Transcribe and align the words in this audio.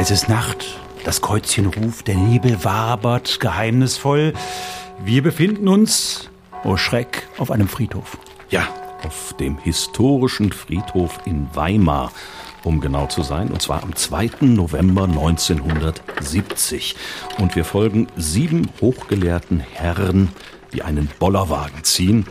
Es 0.00 0.10
ist 0.10 0.30
Nacht, 0.30 0.78
das 1.04 1.20
Kreuzchen 1.20 1.66
ruft, 1.66 2.08
der 2.08 2.14
Nebel 2.14 2.64
wabert 2.64 3.38
geheimnisvoll. 3.38 4.32
Wir 5.04 5.22
befinden 5.22 5.68
uns, 5.68 6.30
oh 6.64 6.78
Schreck, 6.78 7.28
auf 7.36 7.50
einem 7.50 7.68
Friedhof. 7.68 8.16
Ja, 8.48 8.66
auf 9.06 9.34
dem 9.38 9.58
historischen 9.58 10.52
Friedhof 10.52 11.18
in 11.26 11.54
Weimar, 11.54 12.12
um 12.64 12.80
genau 12.80 13.08
zu 13.08 13.22
sein, 13.22 13.48
und 13.48 13.60
zwar 13.60 13.82
am 13.82 13.94
2. 13.94 14.30
November 14.40 15.04
1970. 15.04 16.96
Und 17.36 17.54
wir 17.54 17.66
folgen 17.66 18.06
sieben 18.16 18.70
hochgelehrten 18.80 19.60
Herren, 19.60 20.30
die 20.72 20.80
einen 20.80 21.10
Bollerwagen 21.18 21.84
ziehen, 21.84 22.24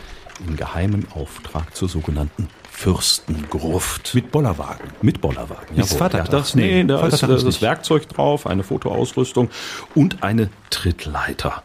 im 0.44 0.58
geheimen 0.58 1.06
Auftrag 1.14 1.76
zur 1.76 1.88
sogenannten 1.88 2.48
Fürstengruft. 2.80 4.16
Mit 4.16 4.32
Bollerwagen. 4.32 4.88
Mit 5.02 5.20
Bollerwagen. 5.20 5.76
Ist 5.76 5.98
Vater 5.98 6.20
ja, 6.20 6.24
das, 6.24 6.56
nee, 6.56 6.86
da 6.86 7.06
ist 7.06 7.22
das, 7.22 7.44
das 7.44 7.62
Werkzeug 7.62 8.08
drauf, 8.08 8.48
eine 8.48 8.64
Fotoausrüstung 8.64 9.50
und 9.96 10.24
eine 10.24 10.50
Trittleiter. 10.70 11.62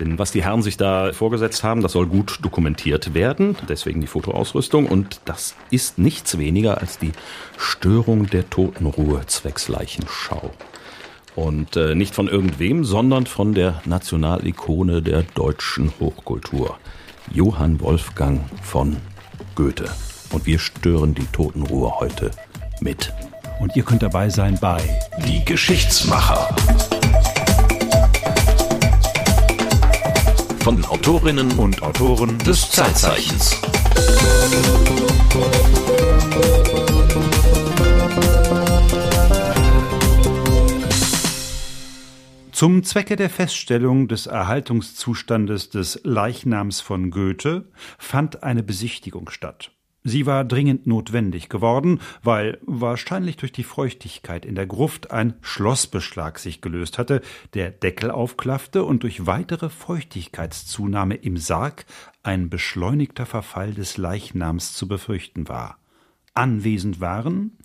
Denn 0.00 0.18
was 0.18 0.32
die 0.32 0.42
Herren 0.42 0.62
sich 0.62 0.78
da 0.78 1.12
vorgesetzt 1.12 1.64
haben, 1.64 1.82
das 1.82 1.92
soll 1.92 2.06
gut 2.06 2.38
dokumentiert 2.40 3.12
werden, 3.12 3.58
deswegen 3.68 4.00
die 4.00 4.06
Fotoausrüstung. 4.06 4.86
Und 4.86 5.20
das 5.26 5.54
ist 5.68 5.98
nichts 5.98 6.38
weniger 6.38 6.78
als 6.78 6.98
die 6.98 7.12
Störung 7.58 8.30
der 8.30 8.48
Totenruhe 8.48 9.20
zwecks 9.26 9.68
Leichenschau. 9.68 10.50
Und 11.36 11.76
äh, 11.76 11.94
nicht 11.94 12.14
von 12.14 12.26
irgendwem, 12.26 12.86
sondern 12.86 13.26
von 13.26 13.52
der 13.52 13.82
Nationalikone 13.84 15.02
der 15.02 15.24
deutschen 15.34 15.92
Hochkultur, 16.00 16.78
Johann 17.30 17.82
Wolfgang 17.82 18.40
von 18.62 18.96
Goethe. 19.54 19.90
Und 20.34 20.46
wir 20.46 20.58
stören 20.58 21.14
die 21.14 21.26
Totenruhe 21.26 22.00
heute 22.00 22.32
mit. 22.80 23.12
Und 23.60 23.76
ihr 23.76 23.84
könnt 23.84 24.02
dabei 24.02 24.28
sein 24.28 24.58
bei 24.60 24.82
Die 25.24 25.44
Geschichtsmacher. 25.44 26.48
Von 30.58 30.74
den 30.74 30.84
Autorinnen 30.86 31.52
und 31.52 31.80
Autoren 31.84 32.36
des 32.40 32.68
Zeitzeichens. 32.68 33.60
Zum 42.50 42.82
Zwecke 42.82 43.14
der 43.14 43.30
Feststellung 43.30 44.08
des 44.08 44.26
Erhaltungszustandes 44.26 45.70
des 45.70 46.00
Leichnams 46.02 46.80
von 46.80 47.12
Goethe 47.12 47.68
fand 47.98 48.42
eine 48.42 48.64
Besichtigung 48.64 49.30
statt. 49.30 49.73
Sie 50.06 50.26
war 50.26 50.44
dringend 50.44 50.86
notwendig 50.86 51.48
geworden, 51.48 51.98
weil 52.22 52.58
wahrscheinlich 52.60 53.38
durch 53.38 53.52
die 53.52 53.64
Feuchtigkeit 53.64 54.44
in 54.44 54.54
der 54.54 54.66
Gruft 54.66 55.10
ein 55.10 55.32
Schlossbeschlag 55.40 56.38
sich 56.38 56.60
gelöst 56.60 56.98
hatte, 56.98 57.22
der 57.54 57.70
Deckel 57.70 58.10
aufklaffte 58.10 58.84
und 58.84 59.02
durch 59.02 59.26
weitere 59.26 59.70
Feuchtigkeitszunahme 59.70 61.14
im 61.14 61.38
Sarg 61.38 61.86
ein 62.22 62.50
beschleunigter 62.50 63.24
Verfall 63.24 63.72
des 63.72 63.96
Leichnams 63.96 64.74
zu 64.74 64.86
befürchten 64.86 65.48
war. 65.48 65.78
Anwesend 66.34 67.00
waren 67.00 67.56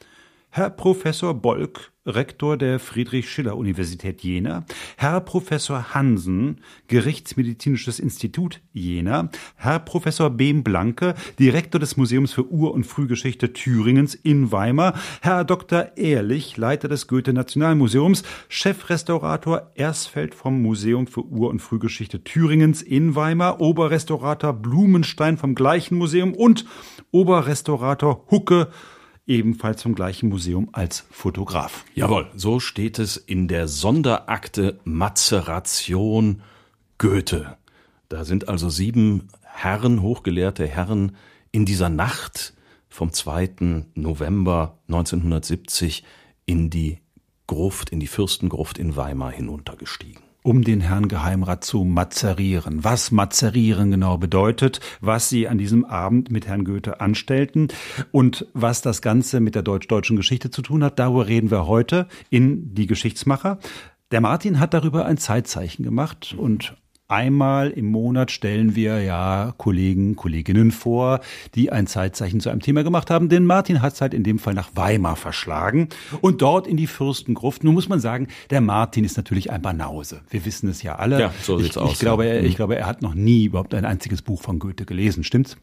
Herr 0.51 0.71
Professor 0.71 1.35
Bolk, 1.35 1.91
Rektor 2.07 2.57
der 2.57 2.79
Friedrich-Schiller-Universität 2.79 4.23
Jena, 4.23 4.65
Herr 4.97 5.21
Professor 5.21 5.93
Hansen, 5.93 6.61
Gerichtsmedizinisches 6.87 7.99
Institut 7.99 8.59
Jena, 8.73 9.29
Herr 9.57 9.77
Professor 9.77 10.31
Behm-Blanke, 10.31 11.13
Direktor 11.37 11.79
des 11.79 11.97
Museums 11.97 12.33
für 12.33 12.51
Ur- 12.51 12.73
und 12.73 12.85
Frühgeschichte 12.85 13.53
Thüringens 13.53 14.15
in 14.15 14.51
Weimar, 14.51 14.95
Herr 15.21 15.43
Dr. 15.43 15.95
Ehrlich, 15.97 16.57
Leiter 16.57 16.87
des 16.87 17.07
Goethe-Nationalmuseums, 17.07 18.23
Chefrestaurator 18.47 19.71
Ersfeld 19.75 20.33
vom 20.33 20.63
Museum 20.63 21.05
für 21.05 21.25
Ur- 21.25 21.51
und 21.51 21.61
Frühgeschichte 21.61 22.23
Thüringens 22.23 22.81
in 22.81 23.13
Weimar, 23.13 23.61
Oberrestaurator 23.61 24.53
Blumenstein 24.53 25.37
vom 25.37 25.53
gleichen 25.53 25.99
Museum. 25.99 26.33
Und 26.33 26.65
Oberrestaurator 27.11 28.25
Hucke 28.31 28.69
ebenfalls 29.29 29.83
vom 29.83 29.95
gleichen 29.95 30.27
Museum 30.29 30.69
als 30.73 31.05
Fotograf. 31.11 31.85
Jawohl, 31.93 32.29
so 32.35 32.59
steht 32.59 32.99
es 32.99 33.15
in 33.15 33.47
der 33.47 33.67
Sonderakte 33.67 34.79
Mazeration 34.83 36.41
Goethe. 36.97 37.57
Da 38.09 38.25
sind 38.25 38.49
also 38.49 38.69
sieben 38.69 39.29
Herren, 39.43 40.01
hochgelehrte 40.01 40.67
Herren, 40.67 41.15
in 41.51 41.65
dieser 41.65 41.89
Nacht 41.89 42.53
vom 42.89 43.13
2. 43.13 43.85
November 43.93 44.79
1970 44.87 46.03
in 46.45 46.69
die 46.69 46.97
Gruft, 47.47 47.91
in 47.91 47.99
die 47.99 48.07
Fürstengruft 48.07 48.77
in 48.77 48.95
Weimar 48.95 49.31
hinuntergestiegen 49.31 50.28
um 50.43 50.63
den 50.63 50.81
Herrn 50.81 51.07
Geheimrat 51.07 51.63
zu 51.63 51.83
mazerieren. 51.83 52.83
Was 52.83 53.11
mazerieren 53.11 53.91
genau 53.91 54.17
bedeutet, 54.17 54.79
was 55.01 55.29
Sie 55.29 55.47
an 55.47 55.57
diesem 55.57 55.85
Abend 55.85 56.31
mit 56.31 56.47
Herrn 56.47 56.65
Goethe 56.65 57.01
anstellten 57.01 57.67
und 58.11 58.47
was 58.53 58.81
das 58.81 59.01
Ganze 59.01 59.39
mit 59.39 59.55
der 59.55 59.63
deutsch-deutschen 59.63 60.15
Geschichte 60.15 60.51
zu 60.51 60.61
tun 60.61 60.83
hat, 60.83 60.99
darüber 60.99 61.27
reden 61.27 61.51
wir 61.51 61.67
heute 61.67 62.07
in 62.29 62.73
Die 62.73 62.87
Geschichtsmacher. 62.87 63.59
Der 64.11 64.21
Martin 64.21 64.59
hat 64.59 64.73
darüber 64.73 65.05
ein 65.05 65.17
Zeitzeichen 65.17 65.83
gemacht 65.83 66.35
und 66.37 66.75
Einmal 67.11 67.71
im 67.71 67.87
Monat 67.87 68.29
stellen 68.29 68.75
wir 68.75 69.01
ja 69.01 69.55
Kollegen, 69.57 70.15
Kolleginnen 70.15 70.71
vor, 70.71 71.21
die 71.55 71.71
ein 71.71 71.87
Zeitzeichen 71.87 72.39
zu 72.39 72.51
einem 72.51 72.61
Thema 72.61 72.83
gemacht 72.83 73.09
haben. 73.09 73.29
Denn 73.29 73.45
Martin 73.45 73.81
hat 73.81 73.93
es 73.93 74.01
halt 74.01 74.13
in 74.13 74.23
dem 74.23 74.37
Fall 74.37 74.53
nach 74.53 74.69
Weimar 74.75 75.15
verschlagen 75.15 75.89
und 76.21 76.43
dort 76.43 76.67
in 76.67 76.77
die 76.77 76.85
Fürstengruft. 76.85 77.63
Nun 77.63 77.73
muss 77.73 77.89
man 77.89 77.99
sagen, 77.99 78.27
der 78.51 78.61
Martin 78.61 79.03
ist 79.03 79.17
natürlich 79.17 79.49
ein 79.49 79.63
Banause. 79.63 80.21
Wir 80.29 80.45
wissen 80.45 80.69
es 80.69 80.83
ja 80.83 80.97
alle. 80.97 81.19
Ja, 81.19 81.33
so 81.41 81.57
sieht's 81.57 81.77
ich, 81.77 81.81
aus. 81.81 81.93
Ich 81.93 81.99
glaube, 81.99 82.27
er, 82.27 82.43
ich 82.43 82.55
glaube, 82.55 82.75
er 82.75 82.85
hat 82.85 83.01
noch 83.01 83.15
nie 83.15 83.45
überhaupt 83.45 83.73
ein 83.73 83.85
einziges 83.85 84.21
Buch 84.21 84.43
von 84.43 84.59
Goethe 84.59 84.85
gelesen. 84.85 85.23
Stimmt's? 85.23 85.57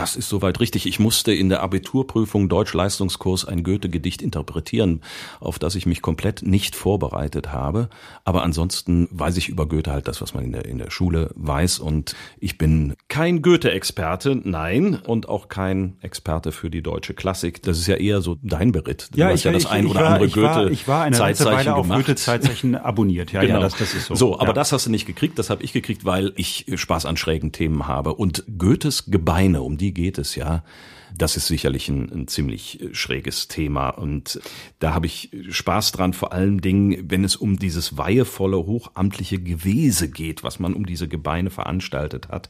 Das 0.00 0.16
ist 0.16 0.30
soweit 0.30 0.60
richtig. 0.60 0.86
Ich 0.86 0.98
musste 0.98 1.34
in 1.34 1.50
der 1.50 1.62
Abiturprüfung 1.62 2.48
Deutsch-Leistungskurs 2.48 3.44
ein 3.44 3.62
Goethe-Gedicht 3.62 4.22
interpretieren, 4.22 5.02
auf 5.40 5.58
das 5.58 5.74
ich 5.74 5.84
mich 5.84 6.00
komplett 6.00 6.40
nicht 6.40 6.74
vorbereitet 6.74 7.52
habe. 7.52 7.90
Aber 8.24 8.42
ansonsten 8.42 9.08
weiß 9.10 9.36
ich 9.36 9.50
über 9.50 9.68
Goethe 9.68 9.92
halt 9.92 10.08
das, 10.08 10.22
was 10.22 10.32
man 10.32 10.44
in 10.44 10.52
der, 10.52 10.64
in 10.64 10.78
der 10.78 10.90
Schule 10.90 11.32
weiß. 11.34 11.80
Und 11.80 12.16
ich 12.38 12.56
bin 12.56 12.94
kein 13.08 13.42
Goethe-Experte, 13.42 14.40
nein, 14.42 14.94
und 14.94 15.28
auch 15.28 15.48
kein 15.48 15.98
Experte 16.00 16.50
für 16.50 16.70
die 16.70 16.80
deutsche 16.80 17.12
Klassik. 17.12 17.62
Das 17.62 17.78
ist 17.78 17.86
ja 17.86 17.96
eher 17.96 18.22
so 18.22 18.38
dein 18.42 18.72
Beritt. 18.72 19.10
Du 19.12 19.18
ja, 19.18 19.26
hast 19.26 19.40
ich, 19.40 19.44
ja 19.44 19.52
das 19.52 19.64
ich, 19.64 19.68
ein 19.68 19.84
ich 19.84 19.90
oder 19.90 20.00
war, 20.00 20.08
andere 20.12 20.26
ich 20.26 20.36
war, 20.38 20.62
Goethe 20.62 20.72
ich 20.72 20.88
war 20.88 21.04
eine 21.04 21.18
ganze 21.18 21.44
Weile 21.44 21.74
auf 21.74 21.86
Goethe-Zeitzeichen 21.86 22.74
abonniert. 22.74 23.32
Ja, 23.32 23.42
genau. 23.42 23.56
ja, 23.56 23.60
das, 23.60 23.76
das 23.76 23.92
ist 23.92 24.06
so. 24.06 24.14
So, 24.14 24.40
aber 24.40 24.48
ja. 24.48 24.52
das 24.54 24.72
hast 24.72 24.86
du 24.86 24.90
nicht 24.90 25.04
gekriegt. 25.04 25.38
Das 25.38 25.50
habe 25.50 25.62
ich 25.62 25.74
gekriegt, 25.74 26.06
weil 26.06 26.32
ich 26.36 26.64
Spaß 26.74 27.04
an 27.04 27.18
schrägen 27.18 27.52
Themen 27.52 27.86
habe. 27.86 28.14
Und 28.14 28.44
Goethes 28.56 29.10
Gebeine, 29.10 29.60
um 29.60 29.76
die 29.76 29.89
geht 29.92 30.18
es 30.18 30.34
ja. 30.34 30.62
Das 31.20 31.36
ist 31.36 31.48
sicherlich 31.48 31.90
ein, 31.90 32.10
ein 32.10 32.28
ziemlich 32.28 32.78
schräges 32.92 33.46
Thema 33.46 33.90
und 33.90 34.40
da 34.78 34.94
habe 34.94 35.04
ich 35.04 35.28
Spaß 35.50 35.92
dran, 35.92 36.14
vor 36.14 36.32
allen 36.32 36.62
Dingen, 36.62 37.10
wenn 37.10 37.24
es 37.24 37.36
um 37.36 37.58
dieses 37.58 37.98
weihevolle, 37.98 38.56
hochamtliche 38.56 39.38
Gewese 39.38 40.08
geht, 40.10 40.42
was 40.44 40.60
man 40.60 40.72
um 40.72 40.86
diese 40.86 41.08
Gebeine 41.08 41.50
veranstaltet 41.50 42.30
hat. 42.30 42.48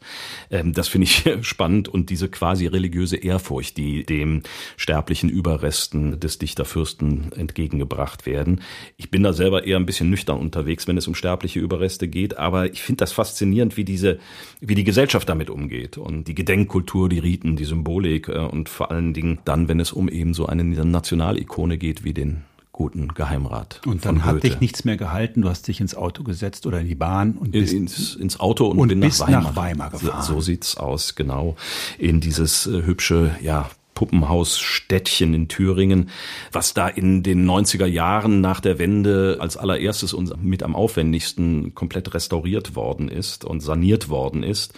Ähm, 0.53 0.73
das 0.73 0.87
finde 0.87 1.07
ich 1.07 1.25
spannend 1.45 1.89
und 1.89 2.11
diese 2.11 2.29
quasi 2.29 2.69
religiöse 2.69 3.17
Ehrfurcht, 3.17 3.77
die 3.77 4.05
dem 4.05 4.45
sterblichen 4.77 5.31
Überresten 5.31 6.21
des 6.21 6.39
Dichterfürsten 6.39 7.33
entgegengebracht 7.33 8.25
werden. 8.25 8.61
Ich 8.97 9.11
bin 9.11 9.25
da 9.25 9.33
selber 9.33 9.65
eher 9.65 9.79
ein 9.79 9.87
bisschen 9.87 10.11
nüchtern 10.11 10.39
unterwegs, 10.39 10.87
wenn 10.87 10.97
es 10.97 11.09
um 11.09 11.17
sterbliche 11.17 11.59
Überreste 11.59 12.07
geht, 12.07 12.39
aber 12.39 12.71
ich 12.71 12.83
finde 12.83 13.01
das 13.01 13.11
faszinierend, 13.11 13.77
wie 13.77 13.85
diese, 13.85 14.21
wie 14.61 14.77
die 14.77 14.85
Gesellschaft 14.85 15.29
damit 15.29 15.51
umgeht 15.51 15.99
und 15.99 16.29
die 16.29 16.37
Gedenkkultur, 16.37 17.09
die 17.09 17.19
Riten, 17.19 17.57
die 17.57 17.65
Symbolik 17.65 18.29
äh, 18.29 18.60
und 18.61 18.69
vor 18.69 18.91
allen 18.91 19.15
Dingen 19.15 19.39
dann, 19.47 19.69
wenn 19.69 19.81
es 19.81 19.91
um 19.91 20.07
eben 20.11 20.35
so 20.35 20.45
eine 20.45 20.63
Nationalikone 20.65 21.79
geht 21.79 22.05
wie 22.05 22.13
den 22.13 22.43
guten 22.73 23.09
Geheimrat. 23.15 23.81
Und 23.87 24.05
dann 24.05 24.27
hat 24.27 24.43
dich 24.43 24.61
nichts 24.61 24.85
mehr 24.85 24.99
gehalten, 24.99 25.41
du 25.41 25.49
hast 25.49 25.67
dich 25.67 25.81
ins 25.81 25.95
Auto 25.95 26.25
gesetzt 26.25 26.67
oder 26.67 26.79
in 26.81 26.87
die 26.87 26.95
Bahn 26.95 27.39
und 27.39 27.53
bist 27.53 27.73
ins, 27.73 28.17
ins 28.17 28.39
Auto 28.39 28.67
und, 28.67 28.79
und 28.79 28.89
bin 28.89 28.99
nach 28.99 29.19
Weimar, 29.19 29.43
nach 29.43 29.57
Weimar 29.57 29.91
gefahren. 29.91 30.23
So, 30.23 30.35
so 30.35 30.41
sieht's 30.43 30.77
aus, 30.77 31.15
genau. 31.15 31.57
In 31.97 32.21
dieses 32.21 32.67
äh, 32.67 32.83
hübsche, 32.85 33.35
ja, 33.41 33.71
Puppenhausstädtchen 33.95 35.35
in 35.35 35.49
Thüringen, 35.49 36.09
was 36.53 36.73
da 36.73 36.89
in 36.89 37.23
den 37.23 37.49
90er 37.49 37.85
Jahren 37.85 38.41
nach 38.41 38.61
der 38.61 38.79
Wende 38.79 39.37
als 39.41 39.59
allererstes 39.59 40.15
und 40.15 40.43
mit 40.43 40.63
am 40.63 40.75
aufwendigsten 40.75 41.75
komplett 41.75 42.15
restauriert 42.15 42.77
worden 42.77 43.09
ist 43.09 43.45
und 43.45 43.61
saniert 43.61 44.09
worden 44.09 44.43
ist. 44.43 44.73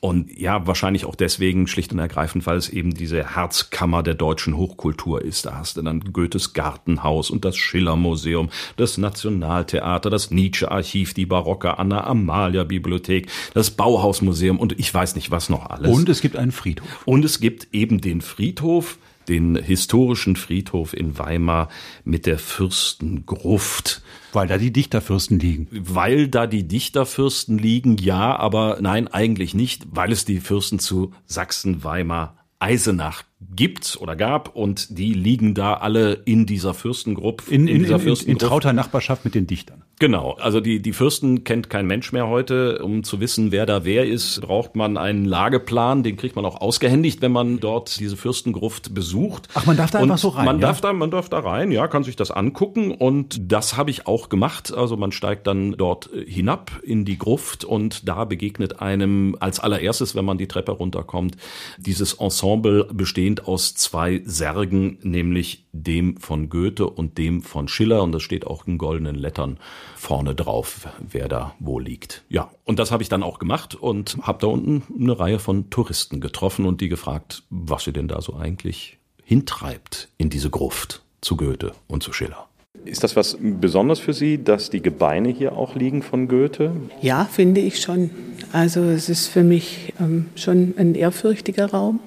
Und 0.00 0.38
ja, 0.38 0.66
wahrscheinlich 0.66 1.04
auch 1.04 1.14
deswegen 1.14 1.66
schlicht 1.66 1.92
und 1.92 1.98
ergreifend, 1.98 2.46
weil 2.46 2.56
es 2.56 2.68
eben 2.70 2.94
diese 2.94 3.34
Herzkammer 3.34 4.02
der 4.02 4.14
deutschen 4.14 4.56
Hochkultur 4.56 5.22
ist. 5.22 5.44
Da 5.46 5.58
hast 5.58 5.76
du 5.76 5.82
dann 5.82 6.12
Goethes 6.12 6.54
Gartenhaus 6.54 7.30
und 7.30 7.44
das 7.44 7.56
Schillermuseum, 7.56 8.48
das 8.76 8.96
Nationaltheater, 8.96 10.08
das 10.08 10.30
Nietzsche-Archiv, 10.30 11.12
die 11.12 11.26
barocke 11.26 11.78
Anna-Amalia-Bibliothek, 11.78 13.28
das 13.52 13.70
Bauhausmuseum 13.70 14.58
und 14.58 14.78
ich 14.78 14.92
weiß 14.92 15.14
nicht 15.16 15.30
was 15.30 15.50
noch 15.50 15.68
alles. 15.68 15.90
Und 15.94 16.08
es 16.08 16.20
gibt 16.20 16.36
einen 16.36 16.52
Friedhof. 16.52 16.88
Und 17.04 17.24
es 17.24 17.40
gibt 17.40 17.68
eben 17.72 18.00
den 18.00 18.20
Friedhof 18.20 18.40
Friedhof, 18.40 18.98
den 19.30 19.56
historischen 19.56 20.36
Friedhof 20.36 20.92
in 20.92 21.18
Weimar 21.18 21.68
mit 22.04 22.26
der 22.26 22.38
Fürstengruft. 22.38 24.02
Weil 24.32 24.48
da 24.48 24.58
die 24.58 24.72
Dichterfürsten 24.72 25.38
liegen. 25.38 25.68
Weil 25.70 26.28
da 26.28 26.46
die 26.46 26.66
Dichterfürsten 26.66 27.58
liegen, 27.58 27.96
ja, 27.96 28.36
aber 28.36 28.78
nein, 28.80 29.08
eigentlich 29.08 29.54
nicht, 29.54 29.86
weil 29.90 30.12
es 30.12 30.24
die 30.24 30.40
Fürsten 30.40 30.78
zu 30.78 31.12
Sachsen, 31.26 31.82
Weimar, 31.84 32.36
Eisenach 32.58 33.22
gibt 33.40 33.96
oder 34.00 34.16
gab 34.16 34.54
und 34.54 34.98
die 34.98 35.14
liegen 35.14 35.54
da 35.54 35.74
alle 35.74 36.12
in 36.12 36.44
dieser 36.44 36.74
Fürstengruppe. 36.74 37.50
In, 37.50 37.66
in, 37.66 37.76
in, 37.76 37.82
dieser 37.84 37.98
Fürstengruppe. 37.98 38.44
in, 38.44 38.48
trauter 38.48 38.72
Nachbarschaft 38.72 39.24
mit 39.24 39.34
den 39.34 39.46
Dichtern. 39.46 39.82
Genau, 40.00 40.32
also 40.40 40.60
die, 40.60 40.82
die 40.82 40.92
Fürsten 40.92 41.44
kennt 41.44 41.70
kein 41.70 41.86
Mensch 41.86 42.10
mehr 42.10 42.26
heute. 42.26 42.82
Um 42.82 43.04
zu 43.04 43.20
wissen, 43.20 43.52
wer 43.52 43.66
da 43.66 43.84
wer 43.84 44.06
ist, 44.06 44.40
braucht 44.40 44.74
man 44.74 44.96
einen 44.96 45.24
Lageplan, 45.24 46.02
den 46.02 46.16
kriegt 46.16 46.34
man 46.34 46.44
auch 46.44 46.60
ausgehändigt, 46.60 47.22
wenn 47.22 47.30
man 47.32 47.60
dort 47.60 48.00
diese 48.00 48.16
Fürstengruft 48.16 48.94
besucht. 48.94 49.48
Ach, 49.54 49.66
man 49.66 49.76
darf 49.76 49.92
da 49.92 49.98
und 49.98 50.04
einfach 50.10 50.18
so 50.18 50.28
rein? 50.28 50.46
Man, 50.46 50.56
ja? 50.56 50.68
darf 50.68 50.80
da, 50.80 50.92
man 50.92 51.12
darf 51.12 51.28
da 51.28 51.38
rein, 51.38 51.70
ja, 51.70 51.86
kann 51.86 52.02
sich 52.02 52.16
das 52.16 52.32
angucken 52.32 52.90
und 52.90 53.52
das 53.52 53.76
habe 53.76 53.90
ich 53.90 54.08
auch 54.08 54.28
gemacht. 54.28 54.72
Also 54.74 54.96
man 54.96 55.12
steigt 55.12 55.46
dann 55.46 55.72
dort 55.72 56.10
hinab 56.26 56.72
in 56.82 57.04
die 57.04 57.18
Gruft 57.18 57.64
und 57.64 58.08
da 58.08 58.24
begegnet 58.24 58.80
einem 58.80 59.36
als 59.38 59.60
allererstes, 59.60 60.16
wenn 60.16 60.24
man 60.24 60.38
die 60.38 60.48
Treppe 60.48 60.72
runterkommt, 60.72 61.36
dieses 61.78 62.14
Ensemble 62.14 62.88
bestehend 62.92 63.20
bestehend 63.20 63.46
aus 63.46 63.74
zwei 63.74 64.22
Särgen, 64.24 64.98
nämlich 65.02 65.66
dem 65.72 66.16
von 66.16 66.48
Goethe 66.48 66.88
und 66.88 67.18
dem 67.18 67.42
von 67.42 67.68
Schiller. 67.68 68.02
Und 68.02 68.12
das 68.12 68.22
steht 68.22 68.46
auch 68.46 68.66
in 68.66 68.78
goldenen 68.78 69.14
Lettern 69.14 69.58
vorne 69.96 70.34
drauf, 70.34 70.88
wer 70.98 71.28
da 71.28 71.54
wo 71.58 71.78
liegt. 71.78 72.24
Ja, 72.28 72.50
und 72.64 72.78
das 72.78 72.90
habe 72.90 73.02
ich 73.02 73.08
dann 73.08 73.22
auch 73.22 73.38
gemacht 73.38 73.74
und 73.74 74.18
habe 74.22 74.38
da 74.40 74.46
unten 74.46 74.82
eine 75.00 75.18
Reihe 75.18 75.38
von 75.38 75.70
Touristen 75.70 76.20
getroffen 76.20 76.66
und 76.66 76.80
die 76.80 76.88
gefragt, 76.88 77.42
was 77.50 77.84
sie 77.84 77.92
denn 77.92 78.08
da 78.08 78.20
so 78.20 78.36
eigentlich 78.36 78.98
hintreibt 79.24 80.08
in 80.18 80.30
diese 80.30 80.50
Gruft 80.50 81.02
zu 81.20 81.36
Goethe 81.36 81.72
und 81.86 82.02
zu 82.02 82.12
Schiller. 82.12 82.48
Ist 82.84 83.04
das 83.04 83.14
was 83.14 83.36
besonders 83.40 83.98
für 83.98 84.12
Sie, 84.12 84.42
dass 84.42 84.70
die 84.70 84.80
Gebeine 84.80 85.28
hier 85.28 85.56
auch 85.56 85.74
liegen 85.74 86.02
von 86.02 86.28
Goethe? 86.28 86.72
Ja, 87.02 87.24
finde 87.24 87.60
ich 87.60 87.80
schon. 87.80 88.10
Also 88.52 88.80
es 88.82 89.08
ist 89.08 89.28
für 89.28 89.42
mich 89.42 89.92
ähm, 90.00 90.26
schon 90.34 90.74
ein 90.78 90.94
ehrfürchtiger 90.94 91.70
Raum. 91.70 92.00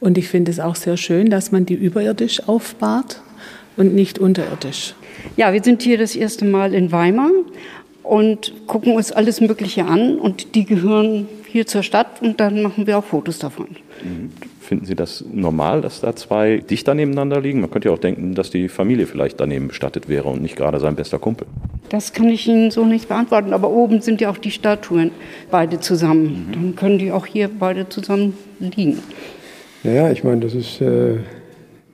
Und 0.00 0.18
ich 0.18 0.28
finde 0.28 0.50
es 0.50 0.60
auch 0.60 0.76
sehr 0.76 0.96
schön, 0.96 1.30
dass 1.30 1.52
man 1.52 1.66
die 1.66 1.74
überirdisch 1.74 2.48
aufbahrt 2.48 3.20
und 3.76 3.94
nicht 3.94 4.18
unterirdisch. 4.18 4.94
Ja, 5.36 5.52
wir 5.52 5.62
sind 5.62 5.82
hier 5.82 5.98
das 5.98 6.14
erste 6.14 6.44
Mal 6.44 6.74
in 6.74 6.92
Weimar 6.92 7.30
und 8.02 8.52
gucken 8.66 8.94
uns 8.94 9.12
alles 9.12 9.40
Mögliche 9.40 9.84
an 9.84 10.18
und 10.18 10.54
die 10.54 10.64
gehören 10.64 11.28
hier 11.46 11.66
zur 11.66 11.82
Stadt 11.82 12.22
und 12.22 12.40
dann 12.40 12.62
machen 12.62 12.86
wir 12.86 12.98
auch 12.98 13.04
Fotos 13.04 13.38
davon. 13.38 13.68
Mhm. 14.02 14.30
Finden 14.60 14.84
Sie 14.84 14.94
das 14.94 15.24
normal, 15.32 15.80
dass 15.80 16.02
da 16.02 16.14
zwei 16.14 16.58
dichter 16.58 16.94
nebeneinander 16.94 17.40
liegen? 17.40 17.60
Man 17.60 17.70
könnte 17.70 17.88
ja 17.88 17.94
auch 17.94 17.98
denken, 17.98 18.34
dass 18.34 18.50
die 18.50 18.68
Familie 18.68 19.06
vielleicht 19.06 19.40
daneben 19.40 19.68
bestattet 19.68 20.08
wäre 20.08 20.28
und 20.28 20.42
nicht 20.42 20.56
gerade 20.56 20.78
sein 20.78 20.94
bester 20.94 21.18
Kumpel. 21.18 21.46
Das 21.88 22.12
kann 22.12 22.28
ich 22.28 22.46
Ihnen 22.46 22.70
so 22.70 22.84
nicht 22.84 23.08
beantworten, 23.08 23.54
aber 23.54 23.70
oben 23.70 24.02
sind 24.02 24.20
ja 24.20 24.30
auch 24.30 24.36
die 24.36 24.50
Statuen 24.50 25.10
beide 25.50 25.80
zusammen. 25.80 26.48
Mhm. 26.48 26.52
Dann 26.52 26.76
können 26.76 26.98
die 26.98 27.12
auch 27.12 27.24
hier 27.24 27.48
beide 27.48 27.88
zusammen 27.88 28.36
liegen. 28.58 28.98
Naja, 29.84 30.10
ich 30.10 30.24
meine, 30.24 30.40
das 30.40 30.54
ist 30.54 30.80
äh, 30.80 31.18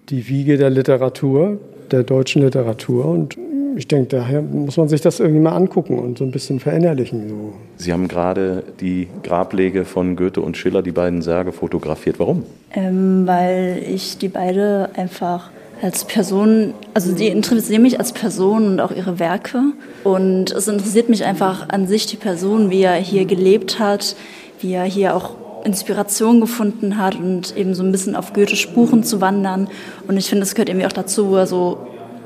die 0.09 0.29
Wiege 0.29 0.57
der 0.57 0.71
Literatur, 0.71 1.59
der 1.91 2.03
deutschen 2.03 2.43
Literatur. 2.43 3.05
Und 3.05 3.37
ich 3.77 3.89
denke, 3.89 4.17
daher 4.17 4.43
muss 4.43 4.77
man 4.77 4.89
sich 4.89 5.01
das 5.01 5.21
irgendwie 5.21 5.41
mal 5.41 5.55
angucken 5.55 5.99
und 5.99 6.19
so 6.19 6.25
ein 6.25 6.31
bisschen 6.31 6.61
verinnerlichen. 6.61 7.29
So. 7.29 7.53
Sie 7.77 7.93
haben 7.93 8.09
gerade 8.09 8.63
die 8.81 9.09
Grablege 9.23 9.85
von 9.85 10.17
Goethe 10.17 10.41
und 10.41 10.57
Schiller, 10.57 10.83
die 10.83 10.93
beiden 10.93 11.23
Särge, 11.23 11.53
fotografiert. 11.53 12.19
Warum? 12.19 12.45
Ähm, 12.73 13.27
weil 13.27 13.83
ich 13.89 14.19
die 14.19 14.29
beide 14.29 14.91
einfach 14.95 15.51
als 15.83 16.05
Person, 16.05 16.73
also 16.95 17.15
die 17.15 17.27
interessieren 17.27 17.83
mich 17.83 17.99
als 17.99 18.13
Person 18.13 18.67
und 18.67 18.81
auch 18.81 18.93
ihre 18.93 19.19
Werke. 19.19 19.61
Und 20.05 20.53
es 20.53 20.69
interessiert 20.69 21.09
mich 21.09 21.25
einfach 21.25 21.69
an 21.69 21.87
sich 21.87 22.07
die 22.07 22.17
Person, 22.17 22.71
wie 22.71 22.83
er 22.83 22.95
hier 22.95 23.25
gelebt 23.25 23.79
hat, 23.79 24.17
wie 24.61 24.73
er 24.73 24.85
hier 24.85 25.15
auch 25.15 25.35
Inspiration 25.65 26.41
gefunden 26.41 26.99
hat 26.99 27.17
und 27.17 27.57
eben 27.57 27.75
so 27.75 27.83
ein 27.83 27.93
bisschen 27.93 28.17
auf 28.17 28.33
Goethes 28.33 28.59
Spuren 28.59 29.03
zu 29.03 29.21
wandern. 29.21 29.69
Und 30.07 30.17
ich 30.17 30.29
finde, 30.29 30.45
es 30.45 30.55
gehört 30.55 30.69
irgendwie 30.69 30.87
auch 30.87 30.93
dazu, 30.93 31.31
wo 31.31 31.37
er 31.37 31.47
so 31.47 31.79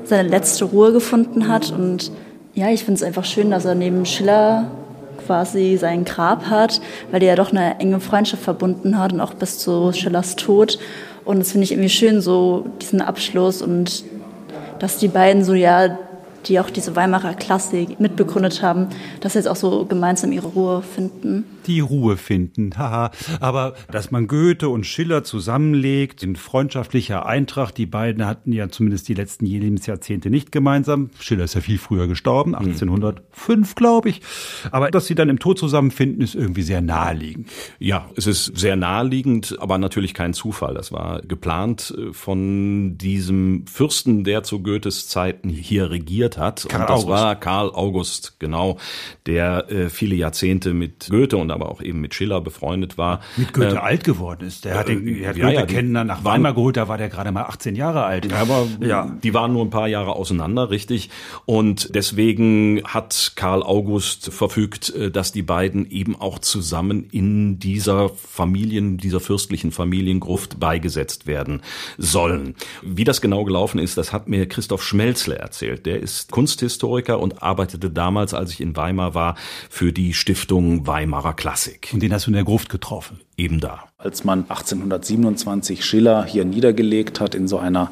seine 0.03 0.27
letzte 0.27 0.65
Ruhe 0.65 0.91
gefunden 0.91 1.47
hat. 1.47 1.71
Und 1.71 2.11
ja, 2.53 2.69
ich 2.69 2.83
finde 2.83 2.95
es 2.95 3.03
einfach 3.03 3.25
schön, 3.25 3.51
dass 3.51 3.65
er 3.65 3.75
neben 3.75 4.05
Schiller 4.05 4.69
quasi 5.25 5.77
sein 5.77 6.05
Grab 6.05 6.45
hat, 6.45 6.81
weil 7.11 7.19
der 7.19 7.29
ja 7.29 7.35
doch 7.35 7.51
eine 7.51 7.79
enge 7.79 7.99
Freundschaft 7.99 8.43
verbunden 8.43 8.97
hat 8.97 9.13
und 9.13 9.21
auch 9.21 9.33
bis 9.33 9.59
zu 9.59 9.91
Schillers 9.93 10.35
Tod. 10.35 10.79
Und 11.25 11.39
das 11.39 11.51
finde 11.51 11.65
ich 11.65 11.71
irgendwie 11.71 11.89
schön, 11.89 12.21
so 12.21 12.65
diesen 12.81 13.01
Abschluss 13.01 13.61
und 13.61 14.03
dass 14.79 14.97
die 14.97 15.07
beiden 15.07 15.43
so 15.43 15.53
ja 15.53 15.97
die 16.45 16.59
auch 16.59 16.69
diese 16.69 16.95
Weimarer 16.95 17.33
Klassik 17.33 17.99
mitbegründet 17.99 18.61
haben, 18.61 18.87
dass 19.21 19.33
sie 19.33 19.39
jetzt 19.39 19.47
auch 19.47 19.55
so 19.55 19.85
gemeinsam 19.85 20.31
ihre 20.31 20.47
Ruhe 20.47 20.81
finden. 20.81 21.43
Die 21.67 21.79
Ruhe 21.79 22.17
finden, 22.17 22.71
haha. 22.77 23.11
Aber 23.39 23.75
dass 23.91 24.11
man 24.11 24.27
Goethe 24.27 24.69
und 24.69 24.85
Schiller 24.85 25.23
zusammenlegt, 25.23 26.23
in 26.23 26.35
freundschaftlicher 26.35 27.25
Eintracht, 27.25 27.77
die 27.77 27.85
beiden 27.85 28.25
hatten 28.25 28.51
ja 28.51 28.69
zumindest 28.69 29.07
die 29.07 29.13
letzten 29.13 29.45
Lebensjahrzehnte 29.45 30.29
nicht 30.29 30.51
gemeinsam. 30.51 31.09
Schiller 31.19 31.43
ist 31.43 31.55
ja 31.55 31.61
viel 31.61 31.77
früher 31.77 32.07
gestorben, 32.07 32.55
1805, 32.55 33.75
glaube 33.75 34.09
ich. 34.09 34.21
Aber 34.71 34.91
dass 34.91 35.07
sie 35.07 35.15
dann 35.15 35.29
im 35.29 35.39
Tod 35.39 35.59
zusammenfinden, 35.59 36.21
ist 36.21 36.35
irgendwie 36.35 36.61
sehr 36.61 36.81
naheliegend. 36.81 37.49
Ja, 37.79 38.09
es 38.15 38.27
ist 38.27 38.57
sehr 38.57 38.75
naheliegend, 38.75 39.57
aber 39.59 39.77
natürlich 39.77 40.13
kein 40.13 40.33
Zufall. 40.33 40.73
Das 40.73 40.91
war 40.91 41.21
geplant 41.21 41.93
äh, 41.97 42.13
von 42.13 42.97
diesem 42.97 43.65
Fürsten, 43.67 44.23
der 44.23 44.43
zu 44.43 44.61
Goethes 44.61 45.07
Zeiten 45.07 45.49
hier 45.49 45.91
regiert 45.91 46.28
regiert 46.29 46.37
hat. 46.37 46.65
Karl 46.67 46.81
und 46.81 46.89
das 46.89 47.03
August. 47.03 47.09
war 47.09 47.35
Karl 47.35 47.71
August, 47.71 48.39
genau, 48.39 48.77
der 49.25 49.69
äh, 49.71 49.89
viele 49.89 50.15
Jahrzehnte 50.15 50.73
mit 50.73 51.09
Goethe 51.09 51.37
und 51.37 51.51
aber 51.51 51.69
auch 51.69 51.81
eben 51.81 52.01
mit 52.01 52.13
Schiller 52.13 52.41
befreundet 52.41 52.97
war. 52.97 53.21
Mit 53.37 53.53
Goethe 53.53 53.75
äh, 53.75 53.79
alt 53.79 54.03
geworden 54.03 54.45
ist. 54.45 54.65
Der 54.65 54.77
hat, 54.77 54.87
den, 54.87 55.05
der 55.05 55.29
hat 55.29 55.37
ja, 55.37 55.45
Goethe 55.45 55.59
ja, 55.59 55.65
kennen 55.65 55.93
dann 55.93 56.07
nach 56.07 56.23
Weimar 56.23 56.53
geholt, 56.53 56.77
da 56.77 56.87
war 56.87 56.97
der 56.97 57.09
gerade 57.09 57.31
mal 57.31 57.43
18 57.43 57.75
Jahre 57.75 58.03
alt. 58.03 58.31
Aber 58.33 58.67
ja. 58.81 59.11
die 59.23 59.33
waren 59.33 59.53
nur 59.53 59.65
ein 59.65 59.69
paar 59.69 59.87
Jahre 59.87 60.15
auseinander, 60.15 60.69
richtig. 60.69 61.09
Und 61.45 61.95
deswegen 61.95 62.81
hat 62.83 63.33
Karl 63.35 63.63
August 63.63 64.31
verfügt, 64.31 64.93
äh, 64.93 65.11
dass 65.11 65.31
die 65.31 65.43
beiden 65.43 65.89
eben 65.89 66.15
auch 66.15 66.39
zusammen 66.39 67.07
in 67.11 67.59
dieser 67.59 68.09
Familien, 68.09 68.97
dieser 68.97 69.19
fürstlichen 69.19 69.71
Familiengruft 69.71 70.59
beigesetzt 70.59 71.27
werden 71.27 71.61
sollen. 71.97 72.55
Wie 72.81 73.03
das 73.03 73.21
genau 73.21 73.43
gelaufen 73.43 73.79
ist, 73.79 73.97
das 73.97 74.13
hat 74.13 74.27
mir 74.27 74.47
Christoph 74.47 74.83
Schmelzle 74.83 75.37
erzählt. 75.39 75.85
Der 75.85 75.99
ist 75.99 76.18
ist 76.19 76.31
Kunsthistoriker 76.31 77.19
und 77.19 77.41
arbeitete 77.41 77.89
damals, 77.89 78.33
als 78.33 78.51
ich 78.51 78.61
in 78.61 78.75
Weimar 78.75 79.13
war, 79.13 79.35
für 79.69 79.91
die 79.91 80.13
Stiftung 80.13 80.85
Weimarer 80.87 81.33
Klassik. 81.33 81.89
Und 81.93 82.01
den 82.01 82.13
hast 82.13 82.27
du 82.27 82.31
in 82.31 82.35
der 82.35 82.43
Gruft 82.43 82.69
getroffen? 82.69 83.19
Eben 83.37 83.59
da. 83.59 83.85
Als 83.97 84.23
man 84.23 84.39
1827 84.43 85.83
Schiller 85.83 86.25
hier 86.25 86.45
niedergelegt 86.45 87.19
hat 87.19 87.35
in 87.35 87.47
so 87.47 87.57
einer 87.57 87.91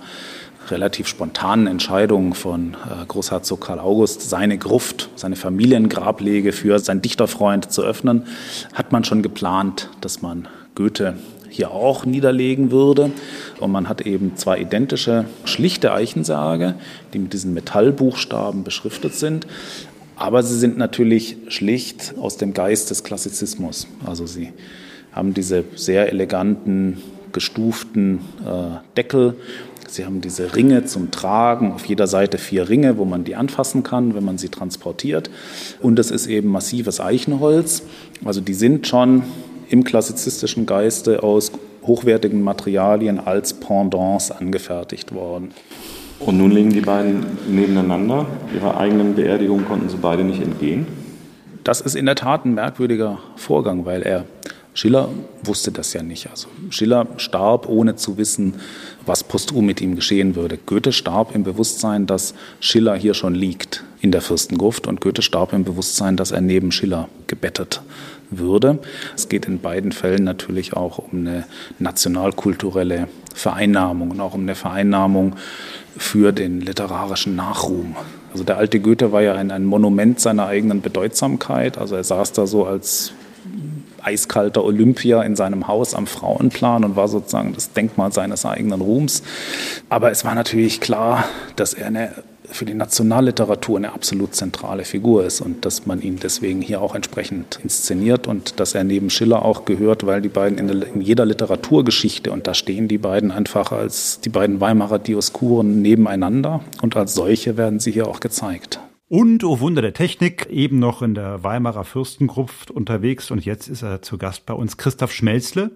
relativ 0.70 1.08
spontanen 1.08 1.68
Entscheidung 1.68 2.34
von 2.34 2.74
äh, 2.74 3.06
Großherzog 3.06 3.62
Karl 3.62 3.80
August, 3.80 4.30
seine 4.30 4.58
Gruft, 4.58 5.10
seine 5.16 5.38
Familiengrablege 5.38 6.52
für 6.52 6.80
seinen 6.80 7.02
Dichterfreund 7.02 7.72
zu 7.72 7.84
öffnen, 7.84 8.26
hat 8.74 8.92
man 8.92 9.06
schon 9.06 9.22
geplant, 9.22 9.90
dass 10.02 10.22
man 10.22 10.48
Goethe 10.76 11.16
hier 11.58 11.72
auch 11.72 12.06
niederlegen 12.06 12.72
würde. 12.72 13.12
Und 13.60 13.72
man 13.72 13.90
hat 13.90 14.02
eben 14.02 14.38
zwei 14.38 14.60
identische, 14.60 15.26
schlichte 15.44 15.92
Eichensärge, 15.92 16.76
die 17.14 17.20
mit 17.20 17.34
diesen 17.34 17.54
Metallbuchstaben 17.54 18.64
beschriftet 18.64 19.16
sind. 19.16 19.48
Aber 20.16 20.42
sie 20.42 20.58
sind 20.58 20.78
natürlich 20.78 21.38
schlicht 21.50 22.14
aus 22.20 22.38
dem 22.38 22.54
Geist 22.54 22.90
des 22.90 23.04
Klassizismus. 23.04 23.88
Also 24.06 24.26
sie 24.26 24.54
haben 25.12 25.34
diese 25.34 25.64
sehr 25.76 26.10
eleganten, 26.10 26.98
gestuften 27.34 28.20
äh, 28.46 28.78
Deckel. 28.96 29.36
Sie 29.88 30.06
haben 30.06 30.22
diese 30.22 30.56
Ringe 30.56 30.86
zum 30.86 31.12
Tragen, 31.12 31.72
auf 31.72 31.86
jeder 31.86 32.08
Seite 32.08 32.38
vier 32.38 32.68
Ringe, 32.68 32.98
wo 32.98 33.06
man 33.06 33.24
die 33.24 33.36
anfassen 33.36 33.84
kann, 33.84 34.16
wenn 34.16 34.26
man 34.26 34.38
sie 34.38 34.50
transportiert. 34.50 35.30
Und 35.82 35.98
es 35.98 36.12
ist 36.12 36.28
eben 36.28 36.50
massives 36.50 37.00
Eichenholz. 37.00 37.84
Also 38.26 38.42
die 38.42 38.54
sind 38.54 38.88
schon 38.88 39.24
im 39.70 39.84
klassizistischen 39.84 40.66
Geiste 40.66 41.24
aus 41.24 41.52
hochwertigen 41.84 42.42
Materialien 42.42 43.20
als 43.20 43.54
Pendants 43.54 44.32
angefertigt 44.32 45.14
worden. 45.14 45.52
Und 46.20 46.38
nun 46.38 46.52
liegen 46.52 46.72
die 46.72 46.82
beiden 46.82 47.26
nebeneinander. 47.50 48.26
Ihrer 48.54 48.78
eigenen 48.78 49.16
Beerdigung 49.16 49.66
konnten 49.66 49.90
sie 49.90 49.98
beide 49.98 50.24
nicht 50.24 50.42
entgehen. 50.42 50.88
Das 51.64 51.82
ist 51.82 51.96
in 51.96 52.06
der 52.06 52.16
Tat 52.16 52.46
ein 52.46 52.56
merkwürdiger 52.56 53.20
Vorgang, 53.36 53.86
weil 53.86 54.02
er 54.02 54.26
Schiller 54.74 55.10
wusste 55.44 55.72
das 55.72 55.94
ja 55.94 56.04
nicht. 56.04 56.30
Also 56.30 56.48
Schiller 56.70 57.08
starb, 57.18 57.68
ohne 57.68 57.96
zu 57.96 58.18
wissen, 58.18 58.56
was 59.06 59.24
posthum 59.24 59.66
mit 59.66 59.82
ihm 59.82 59.96
geschehen 59.96 60.36
würde. 60.36 60.58
Goethe 60.58 60.92
starb 60.92 61.34
im 61.34 61.44
Bewusstsein, 61.44 62.06
dass 62.06 62.36
Schiller 62.60 62.96
hier 62.96 63.16
schon 63.16 63.34
liegt 63.34 63.84
in 64.02 64.12
der 64.12 64.22
Fürstengruft 64.22 64.86
und 64.86 65.02
Goethe 65.02 65.24
starb 65.24 65.52
im 65.54 65.64
Bewusstsein, 65.64 66.16
dass 66.16 66.32
er 66.32 66.42
neben 66.42 66.72
Schiller 66.72 67.10
gebettet 67.26 67.82
würde. 68.30 68.80
Es 69.16 69.30
geht 69.30 69.46
in 69.46 69.60
beiden 69.60 69.92
Fällen 69.92 70.24
natürlich 70.24 70.74
auch 70.74 70.98
um 70.98 71.20
eine 71.20 71.46
nationalkulturelle 71.80 73.08
Vereinnahmung 73.34 74.12
und 74.12 74.20
auch 74.20 74.34
um 74.34 74.42
eine 74.42 74.56
Vereinnahmung 74.56 75.36
für 75.98 76.32
den 76.32 76.62
literarischen 76.62 77.36
Nachruhm. 77.36 77.96
Also 78.32 78.44
der 78.44 78.58
alte 78.58 78.80
Goethe 78.80 79.12
war 79.12 79.22
ja 79.22 79.34
ein, 79.34 79.52
ein 79.52 79.66
Monument 79.66 80.20
seiner 80.20 80.48
eigenen 80.48 80.82
Bedeutsamkeit. 80.82 81.78
Also 81.78 81.96
er 81.96 82.04
saß 82.04 82.34
da 82.34 82.46
so 82.46 82.66
als 82.66 83.14
eiskalter 84.02 84.64
Olympia 84.64 85.22
in 85.24 85.36
seinem 85.36 85.68
Haus 85.68 85.94
am 85.94 86.08
Frauenplan 86.08 86.84
und 86.86 86.96
war 86.96 87.08
sozusagen 87.08 87.54
das 87.54 87.74
Denkmal 87.74 88.12
seines 88.12 88.46
eigenen 88.46 88.82
Ruhms. 88.82 89.24
Aber 89.90 90.12
es 90.12 90.24
war 90.24 90.36
natürlich 90.36 90.80
klar, 90.80 91.26
dass 91.56 91.74
er 91.74 91.88
eine 91.88 92.12
für 92.50 92.66
die 92.66 92.74
Nationalliteratur 92.74 93.78
eine 93.78 93.94
absolut 93.94 94.36
zentrale 94.36 94.86
Figur 94.86 95.26
ist 95.26 95.42
und 95.42 95.66
dass 95.66 95.86
man 95.86 96.02
ihn 96.02 96.18
deswegen 96.22 96.62
hier 96.62 96.82
auch 96.82 96.96
entsprechend 96.96 97.60
inszeniert 97.62 98.28
und 98.28 98.60
dass 98.60 98.74
er 98.76 98.84
neben 98.84 99.10
Schiller 99.10 99.44
auch 99.44 99.66
gehört, 99.66 100.06
weil 100.06 100.22
die 100.22 100.30
beiden 100.30 100.58
in, 100.58 100.68
der, 100.68 100.88
in 100.94 101.02
jeder 101.02 101.26
Literaturgeschichte 101.26 102.32
und 102.32 102.48
da 102.48 102.54
stehen 102.54 102.88
die 102.88 102.98
beiden 102.98 103.32
einfach 103.32 103.72
als 103.72 104.22
die 104.22 104.30
beiden 104.30 104.62
Weimarer 104.62 105.00
Dioskuren 105.00 105.82
nebeneinander 105.82 106.62
und 106.82 106.96
als 106.96 107.14
solche 107.14 107.58
werden 107.58 107.80
sie 107.80 107.92
hier 107.92 108.08
auch 108.08 108.20
gezeigt. 108.20 108.80
Und, 109.10 109.46
oh 109.46 109.62
Wunder 109.62 109.82
der 109.82 109.94
Technik, 109.94 110.48
eben 110.48 110.80
noch 110.80 111.02
in 111.02 111.16
der 111.16 111.42
Weimarer 111.44 111.86
Fürstengruft 111.86 112.72
unterwegs 112.72 113.32
und 113.32 113.46
jetzt 113.46 113.70
ist 113.70 113.82
er 113.82 114.02
zu 114.02 114.18
Gast 114.18 114.46
bei 114.46 114.54
uns, 114.54 114.78
Christoph 114.78 115.14
Schmelzle, 115.14 115.72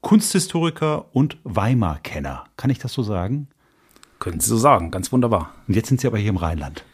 Kunsthistoriker 0.00 1.06
und 1.12 1.36
Weimar-Kenner. 1.44 2.44
Kann 2.56 2.70
ich 2.70 2.78
das 2.78 2.92
so 2.92 3.02
sagen? 3.02 3.48
Können 4.22 4.38
Sie 4.38 4.50
so 4.50 4.56
sagen, 4.56 4.92
ganz 4.92 5.10
wunderbar. 5.10 5.52
Und 5.66 5.74
jetzt 5.74 5.88
sind 5.88 6.00
Sie 6.00 6.06
aber 6.06 6.16
hier 6.16 6.30
im 6.30 6.36
Rheinland. 6.36 6.84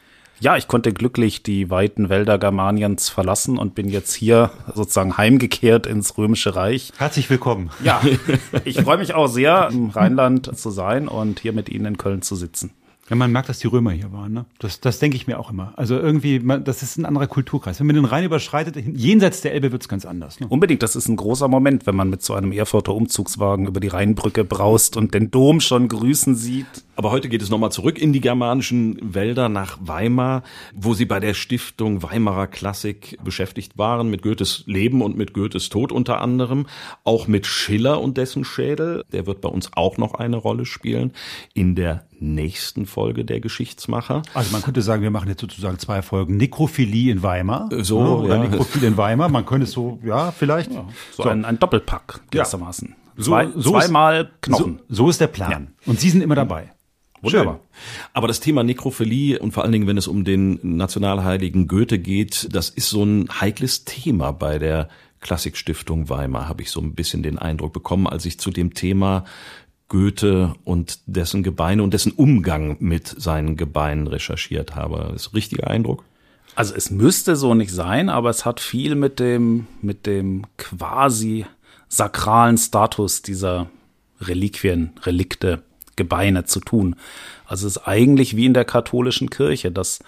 Ja, 0.41 0.57
ich 0.57 0.67
konnte 0.67 0.95
glücklich 0.95 1.43
die 1.43 1.69
weiten 1.69 2.09
Wälder 2.09 2.39
Germaniens 2.39 3.11
verlassen 3.11 3.59
und 3.59 3.75
bin 3.75 3.91
jetzt 3.91 4.15
hier 4.15 4.51
sozusagen 4.75 5.19
heimgekehrt 5.19 5.87
ins 5.87 6.17
Römische 6.17 6.57
Reich. 6.57 6.91
Herzlich 6.97 7.29
willkommen. 7.29 7.69
Ja, 7.85 8.01
ich 8.65 8.81
freue 8.81 8.97
mich 8.97 9.13
auch 9.13 9.27
sehr, 9.27 9.69
im 9.71 9.91
Rheinland 9.91 10.59
zu 10.59 10.71
sein 10.71 11.07
und 11.07 11.41
hier 11.41 11.53
mit 11.53 11.69
Ihnen 11.69 11.85
in 11.85 11.99
Köln 11.99 12.23
zu 12.23 12.35
sitzen. 12.35 12.71
Ja, 13.11 13.17
man 13.17 13.31
merkt, 13.31 13.51
dass 13.51 13.59
die 13.59 13.67
Römer 13.67 13.91
hier 13.91 14.11
waren. 14.11 14.33
Ne? 14.33 14.45
Das, 14.59 14.81
das 14.81 14.99
denke 14.99 15.19
ich 15.19 15.27
mir 15.27 15.39
auch 15.39 15.51
immer. 15.51 15.75
Also 15.77 15.99
irgendwie, 15.99 16.41
man, 16.41 16.65
das 16.65 16.83
ist 16.83 16.97
ein 16.97 17.05
anderer 17.05 17.27
Kulturkreis. 17.27 17.79
Wenn 17.79 17.87
man 17.87 17.97
den 17.97 18.05
Rhein 18.07 18.25
überschreitet, 18.25 18.77
jenseits 18.77 19.43
der 19.43 19.53
Elbe 19.53 19.71
wird's 19.73 19.89
ganz 19.89 20.07
anders. 20.07 20.41
Ne? 20.41 20.47
Unbedingt, 20.49 20.83
das 20.83 20.97
ist 20.97 21.09
ein 21.09 21.17
großer 21.17 21.49
Moment, 21.49 21.87
wenn 21.87 21.97
man 21.97 22.09
mit 22.09 22.23
so 22.23 22.33
einem 22.33 22.53
Erfurter 22.53 22.95
Umzugswagen 22.95 23.67
über 23.67 23.81
die 23.81 23.89
Rheinbrücke 23.89 24.45
braust 24.45 24.97
und 24.97 25.13
den 25.13 25.31
Dom 25.31 25.61
schon 25.61 25.89
grüßen 25.89 26.35
sieht. 26.35 26.67
Aber 26.99 27.13
heute 27.13 27.29
geht 27.29 27.43
es 27.43 27.49
nochmal 27.49 27.71
zurück 27.71 27.97
in 27.97 28.13
die 28.13 28.21
germanischen 28.21 28.99
Wälder 29.01 29.49
nach 29.49 29.79
Weimar, 29.81 30.43
wo 30.75 30.95
Sie 30.95 31.05
bei 31.05 31.21
der 31.21 31.33
Stiftung 31.33 32.03
Weimarer 32.03 32.49
Klassik 32.49 33.17
beschäftigt 33.23 33.79
waren, 33.79 34.11
mit 34.11 34.23
Goethes 34.23 34.65
Leben 34.67 35.01
und 35.01 35.17
mit 35.17 35.33
Goethes 35.33 35.69
Tod 35.69 35.93
unter 35.93 36.21
anderem, 36.21 36.67
auch 37.05 37.29
mit 37.29 37.47
Schiller 37.47 38.01
und 38.01 38.17
dessen 38.17 38.45
Schädel. 38.45 39.05
Der 39.13 39.29
wird 39.29 39.41
bei 39.43 39.49
uns 39.49 39.71
auch 39.77 39.97
noch 39.97 40.15
eine 40.15 40.39
Rolle 40.39 40.67
spielen. 40.67 41.13
In 41.55 41.77
der 41.77 42.03
nächsten 42.19 42.85
Folge 42.85 43.25
der 43.25 43.39
Geschichtsmacher. 43.39 44.23
Also 44.35 44.51
man 44.51 44.63
könnte 44.63 44.83
sagen, 44.83 45.03
wir 45.05 45.13
machen 45.13 45.29
jetzt 45.29 45.41
sozusagen 45.41 45.79
zwei 45.79 46.03
Folgen 46.03 46.37
Nekrophilie 46.37 47.13
in 47.13 47.23
Weimar. 47.23 47.69
So, 47.79 48.03
ne, 48.03 48.11
oder 48.11 48.37
ja. 48.39 48.43
Nekrophilie 48.43 48.89
in 48.89 48.97
Weimar. 48.97 49.29
Man 49.29 49.47
könnte 49.47 49.67
es 49.67 49.71
so, 49.71 50.01
ja, 50.05 50.33
vielleicht. 50.33 50.73
Ja, 50.73 50.85
so, 51.13 51.23
so, 51.23 51.29
Ein, 51.29 51.45
ein 51.45 51.61
Doppelpack 51.61 52.23
gewissermaßen. 52.33 52.89
Ja. 53.17 53.23
Zwei, 53.23 53.49
so 53.55 53.71
zweimal 53.71 54.31
Knochen. 54.41 54.81
So, 54.89 55.05
so, 55.05 55.11
ist 55.11 55.21
der 55.21 55.29
Plan. 55.29 55.51
Ja. 55.51 55.91
Und 55.93 56.01
Sie 56.01 56.11
sind 56.11 56.23
immer 56.23 56.35
dabei. 56.35 56.73
Wunderbar. 57.23 57.55
Schön. 57.55 58.11
Aber 58.13 58.29
das 58.29 58.41
Thema 58.41 58.63
Nekrophilie 58.63 59.39
und 59.39 59.53
vor 59.53 59.63
allen 59.63 59.73
Dingen, 59.73 59.87
wenn 59.87 59.97
es 59.97 60.09
um 60.09 60.25
den 60.25 60.59
Nationalheiligen 60.63 61.69
Goethe 61.69 61.99
geht, 61.99 62.49
das 62.53 62.71
ist 62.71 62.91
so 62.91 63.05
ein 63.05 63.29
heikles 63.41 63.85
Thema 63.85 64.33
bei 64.33 64.59
der 64.59 64.89
Klassikstiftung 65.21 66.09
Weimar, 66.09 66.49
habe 66.49 66.63
ich 66.63 66.71
so 66.71 66.81
ein 66.81 66.95
bisschen 66.95 67.23
den 67.23 67.39
Eindruck 67.39 67.73
bekommen, 67.73 68.07
als 68.07 68.25
ich 68.25 68.39
zu 68.39 68.51
dem 68.51 68.75
Thema 68.75 69.25
Goethe 69.89 70.55
und 70.65 71.01
dessen 71.07 71.43
Gebeine 71.43 71.83
und 71.83 71.95
dessen 71.95 72.13
Umgang 72.13 72.77
mit 72.79 73.07
seinen 73.07 73.57
Gebeinen 73.57 74.07
recherchiert 74.07 74.77
habe. 74.77 75.11
Das 75.13 75.27
ist 75.27 75.35
richtiger 75.35 75.69
Eindruck? 75.69 76.05
Also 76.55 76.75
es 76.75 76.91
müsste 76.91 77.37
so 77.37 77.55
nicht 77.55 77.73
sein, 77.73 78.09
aber 78.09 78.31
es 78.31 78.45
hat 78.45 78.61
viel 78.61 78.95
mit 78.95 79.19
dem, 79.19 79.67
mit 79.81 80.07
dem 80.07 80.47
quasi 80.57 81.47
sakralen 81.89 82.59
Status 82.59 83.23
dieser 83.23 83.71
Reliquien, 84.21 84.93
Relikte, 85.05 85.63
Gebeine 85.99 86.45
zu 86.45 86.61
tun. 86.61 86.97
Also 87.45 87.67
es 87.67 87.77
ist 87.77 87.87
eigentlich 87.87 88.37
wie 88.37 88.47
in 88.47 88.55
der 88.55 88.65
katholischen 88.65 89.29
Kirche, 89.29 89.71
dass 89.71 89.99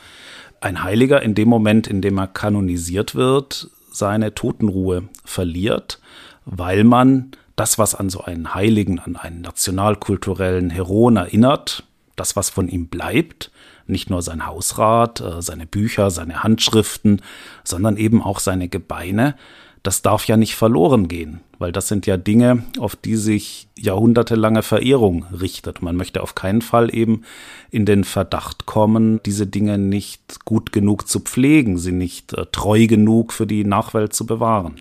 ein 0.62 0.82
Heiliger 0.82 1.22
in 1.22 1.34
dem 1.34 1.48
Moment, 1.48 1.86
in 1.86 2.00
dem 2.00 2.18
er 2.18 2.28
kanonisiert 2.28 3.14
wird, 3.14 3.68
seine 3.92 4.34
Totenruhe 4.34 5.08
verliert, 5.24 6.00
weil 6.46 6.84
man 6.84 7.32
das, 7.56 7.78
was 7.78 7.94
an 7.94 8.08
so 8.08 8.22
einen 8.22 8.54
Heiligen, 8.54 8.98
an 8.98 9.16
einen 9.16 9.42
nationalkulturellen 9.42 10.70
Heroen 10.70 11.16
erinnert, 11.16 11.84
das, 12.16 12.36
was 12.36 12.48
von 12.48 12.68
ihm 12.68 12.86
bleibt, 12.86 13.50
nicht 13.86 14.08
nur 14.08 14.22
sein 14.22 14.46
Hausrat, 14.46 15.20
äh, 15.20 15.42
seine 15.42 15.66
Bücher, 15.66 16.10
seine 16.10 16.42
Handschriften, 16.42 17.22
sondern 17.64 17.96
eben 17.96 18.22
auch 18.22 18.38
seine 18.38 18.68
Gebeine, 18.68 19.34
das 19.82 20.02
darf 20.02 20.26
ja 20.26 20.36
nicht 20.36 20.54
verloren 20.54 21.08
gehen, 21.08 21.40
weil 21.58 21.72
das 21.72 21.88
sind 21.88 22.06
ja 22.06 22.16
Dinge, 22.16 22.64
auf 22.78 22.96
die 22.96 23.16
sich 23.16 23.68
jahrhundertelange 23.78 24.62
Verehrung 24.62 25.24
richtet. 25.32 25.80
Man 25.80 25.96
möchte 25.96 26.22
auf 26.22 26.34
keinen 26.34 26.60
Fall 26.60 26.94
eben 26.94 27.22
in 27.70 27.86
den 27.86 28.04
Verdacht 28.04 28.66
kommen, 28.66 29.20
diese 29.24 29.46
Dinge 29.46 29.78
nicht 29.78 30.44
gut 30.44 30.72
genug 30.72 31.08
zu 31.08 31.20
pflegen, 31.20 31.78
sie 31.78 31.92
nicht 31.92 32.34
äh, 32.34 32.46
treu 32.52 32.86
genug 32.86 33.32
für 33.32 33.46
die 33.46 33.64
Nachwelt 33.64 34.12
zu 34.12 34.26
bewahren. 34.26 34.80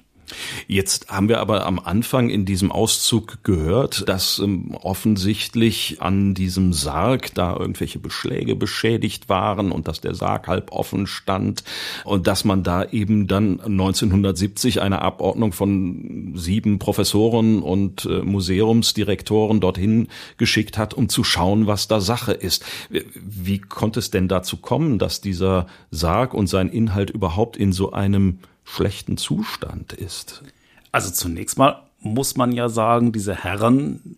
Jetzt 0.68 1.10
haben 1.10 1.30
wir 1.30 1.40
aber 1.40 1.66
am 1.66 1.80
Anfang 1.80 2.30
in 2.30 2.46
diesem 2.46 2.72
Auszug 2.72 3.44
gehört, 3.44 4.08
dass 4.08 4.40
ähm, 4.40 4.76
offensichtlich 4.82 6.02
an 6.02 6.34
diesem 6.34 6.74
Sarg 6.74 7.34
da 7.34 7.56
irgendwelche 7.56 8.00
Beschläge 8.00 8.56
beschädigt 8.56 9.30
waren 9.30 9.72
und 9.72 9.88
dass 9.88 10.02
der 10.02 10.16
Sarg 10.16 10.48
halb 10.48 10.72
offen 10.72 11.08
stand 11.08 11.64
und 12.06 12.28
dass 12.28 12.46
man 12.46 12.64
da 12.64 12.84
eben 12.86 13.28
dann 13.28 13.60
1970 13.60 14.82
eine 14.82 15.02
Abordnung 15.02 15.54
von 15.54 16.34
sieben 16.36 16.80
Professoren 16.80 17.62
und 17.62 18.06
äh, 18.06 18.22
Museumsdirektoren 18.22 19.60
dorthin 19.60 20.08
geschickt 20.38 20.78
hat, 20.78 20.94
um 20.94 21.10
zu 21.10 21.24
schauen, 21.24 21.68
was 21.68 21.88
da 21.88 22.00
Sache 22.02 22.34
ist. 22.34 22.66
Wie 22.90 23.60
konnte 23.60 24.00
es 24.00 24.12
denn 24.12 24.28
dazu 24.28 24.58
kommen, 24.58 25.00
dass 25.00 25.22
dieser 25.22 25.68
Sarg 25.92 26.34
und 26.34 26.48
sein 26.48 26.70
Inhalt 26.70 27.10
überhaupt 27.10 27.58
in 27.58 27.72
so 27.72 27.92
einem 27.92 28.40
schlechten 28.76 29.18
Zustand 29.18 29.94
ist? 29.94 30.44
Also 30.92 31.12
zunächst 31.12 31.58
mal 31.58 31.84
muss 32.00 32.38
man 32.38 32.52
ja 32.52 32.70
sagen, 32.70 33.12
diese 33.12 33.36
Herren 33.36 34.18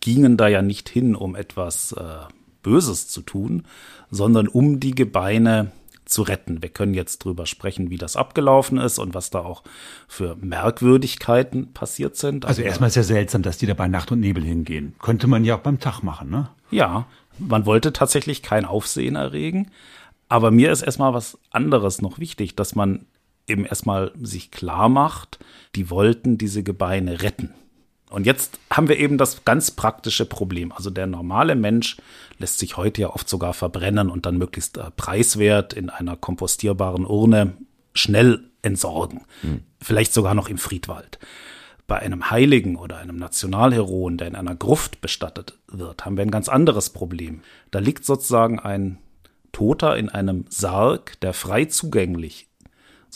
gingen 0.00 0.36
da 0.36 0.48
ja 0.48 0.62
nicht 0.62 0.88
hin, 0.88 1.16
um 1.16 1.34
etwas 1.34 1.92
äh, 1.92 2.02
Böses 2.62 3.08
zu 3.08 3.22
tun, 3.22 3.64
sondern 4.10 4.48
um 4.48 4.80
die 4.80 4.94
Gebeine 4.94 5.72
zu 6.04 6.22
retten. 6.22 6.62
Wir 6.62 6.68
können 6.68 6.94
jetzt 6.94 7.24
drüber 7.24 7.46
sprechen, 7.46 7.90
wie 7.90 7.96
das 7.96 8.16
abgelaufen 8.16 8.78
ist 8.78 8.98
und 8.98 9.14
was 9.14 9.30
da 9.30 9.40
auch 9.40 9.64
für 10.06 10.36
Merkwürdigkeiten 10.36 11.72
passiert 11.72 12.16
sind. 12.16 12.44
Also, 12.44 12.60
also 12.60 12.68
erstmal 12.68 12.88
ist 12.88 12.96
ja 12.96 13.02
seltsam, 13.02 13.42
dass 13.42 13.58
die 13.58 13.66
da 13.66 13.74
bei 13.74 13.88
Nacht 13.88 14.12
und 14.12 14.20
Nebel 14.20 14.44
hingehen. 14.44 14.94
Könnte 15.00 15.26
man 15.26 15.44
ja 15.44 15.56
auch 15.56 15.60
beim 15.60 15.80
Tag 15.80 16.02
machen, 16.02 16.30
ne? 16.30 16.48
Ja, 16.70 17.06
man 17.38 17.66
wollte 17.66 17.92
tatsächlich 17.92 18.42
kein 18.42 18.64
Aufsehen 18.64 19.16
erregen. 19.16 19.70
Aber 20.28 20.50
mir 20.50 20.72
ist 20.72 20.82
erstmal 20.82 21.14
was 21.14 21.38
anderes 21.50 22.02
noch 22.02 22.18
wichtig, 22.18 22.56
dass 22.56 22.74
man 22.74 23.06
eben 23.48 23.64
erstmal 23.64 24.12
sich 24.20 24.50
klar 24.50 24.88
macht, 24.88 25.38
die 25.74 25.90
wollten 25.90 26.38
diese 26.38 26.62
Gebeine 26.62 27.22
retten. 27.22 27.54
Und 28.10 28.24
jetzt 28.24 28.60
haben 28.70 28.88
wir 28.88 28.98
eben 28.98 29.18
das 29.18 29.44
ganz 29.44 29.72
praktische 29.72 30.26
Problem. 30.26 30.72
Also 30.72 30.90
der 30.90 31.06
normale 31.06 31.56
Mensch 31.56 31.96
lässt 32.38 32.58
sich 32.58 32.76
heute 32.76 33.02
ja 33.02 33.10
oft 33.10 33.28
sogar 33.28 33.52
verbrennen 33.52 34.10
und 34.10 34.26
dann 34.26 34.38
möglichst 34.38 34.78
äh, 34.78 34.90
preiswert 34.96 35.72
in 35.72 35.90
einer 35.90 36.16
kompostierbaren 36.16 37.04
Urne 37.04 37.54
schnell 37.94 38.44
entsorgen. 38.62 39.22
Mhm. 39.42 39.62
Vielleicht 39.80 40.12
sogar 40.12 40.34
noch 40.34 40.48
im 40.48 40.58
Friedwald. 40.58 41.18
Bei 41.88 41.98
einem 41.98 42.30
Heiligen 42.30 42.76
oder 42.76 42.98
einem 42.98 43.16
Nationalheroen, 43.16 44.18
der 44.18 44.28
in 44.28 44.34
einer 44.34 44.56
Gruft 44.56 45.00
bestattet 45.00 45.58
wird, 45.68 46.04
haben 46.04 46.16
wir 46.16 46.22
ein 46.22 46.30
ganz 46.30 46.48
anderes 46.48 46.90
Problem. 46.90 47.42
Da 47.70 47.78
liegt 47.78 48.04
sozusagen 48.04 48.58
ein 48.58 48.98
Toter 49.52 49.96
in 49.96 50.08
einem 50.08 50.44
Sarg, 50.48 51.18
der 51.20 51.32
frei 51.32 51.64
zugänglich 51.66 52.48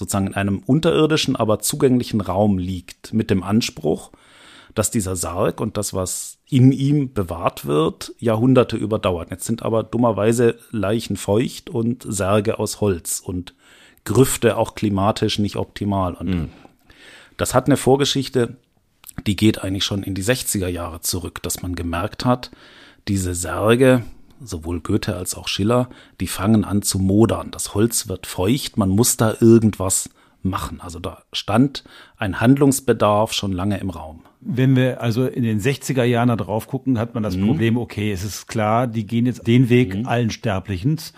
sozusagen 0.01 0.29
in 0.29 0.35
einem 0.35 0.59
unterirdischen, 0.61 1.37
aber 1.37 1.59
zugänglichen 1.59 2.23
Raum 2.23 2.57
liegt, 2.57 3.13
mit 3.13 3.31
dem 3.31 3.43
Anspruch, 3.43 4.11
dass 4.75 4.91
dieser 4.91 5.15
Sarg 5.15 5.61
und 5.61 5.77
das, 5.77 5.93
was 5.93 6.39
in 6.49 6.73
ihm 6.73 7.13
bewahrt 7.13 7.67
wird, 7.67 8.15
Jahrhunderte 8.19 8.79
überdauert. 8.79 9.31
Jetzt 9.31 9.45
sind 9.45 9.63
aber 9.63 9.83
dummerweise 9.83 10.59
Leichen 10.71 11.17
feucht 11.17 11.69
und 11.69 12.05
Särge 12.09 12.59
aus 12.59 12.81
Holz 12.81 13.21
und 13.21 13.55
Grüfte 14.05 14.57
auch 14.57 14.75
klimatisch 14.75 15.39
nicht 15.39 15.57
optimal. 15.57 16.15
Und 16.15 16.29
mhm. 16.29 16.49
das 17.37 17.53
hat 17.55 17.67
eine 17.67 17.77
Vorgeschichte, 17.77 18.57
die 19.27 19.37
geht 19.37 19.63
eigentlich 19.63 19.85
schon 19.85 20.03
in 20.03 20.15
die 20.15 20.25
60er 20.25 20.69
Jahre 20.69 21.01
zurück, 21.03 21.43
dass 21.43 21.61
man 21.61 21.75
gemerkt 21.75 22.25
hat, 22.25 22.51
diese 23.07 23.35
Särge, 23.35 24.03
sowohl 24.43 24.81
Goethe 24.81 25.17
als 25.17 25.35
auch 25.35 25.49
Schiller, 25.49 25.89
die 26.21 26.27
fangen 26.27 26.65
an 26.65 26.83
zu 26.83 26.99
modern. 26.99 27.51
Das 27.51 27.75
Holz 27.75 28.09
wird 28.09 28.27
feucht, 28.27 28.77
man 28.77 28.89
muss 28.89 29.17
da 29.17 29.35
irgendwas 29.41 30.11
machen. 30.43 30.81
Also 30.81 30.99
da 30.99 31.23
stand 31.33 31.85
ein 32.17 32.41
Handlungsbedarf 32.41 33.33
schon 33.33 33.53
lange 33.53 33.79
im 33.79 33.91
Raum. 33.91 34.23
Wenn 34.41 34.75
wir 34.75 35.03
also 35.03 35.27
in 35.27 35.43
den 35.43 35.61
60er 35.61 36.05
Jahren 36.05 36.29
da 36.29 36.37
drauf 36.37 36.67
gucken, 36.67 36.99
hat 36.99 37.15
man 37.15 37.23
das 37.23 37.37
mhm. 37.37 37.47
Problem, 37.47 37.77
okay, 37.77 38.11
es 38.11 38.25
ist 38.25 38.47
klar, 38.47 38.87
die 38.87 39.07
gehen 39.07 39.27
jetzt 39.27 39.47
den 39.47 39.69
Weg 39.69 39.95
mhm. 39.95 40.07
allen 40.07 40.31
Sterblichens. 40.31 41.13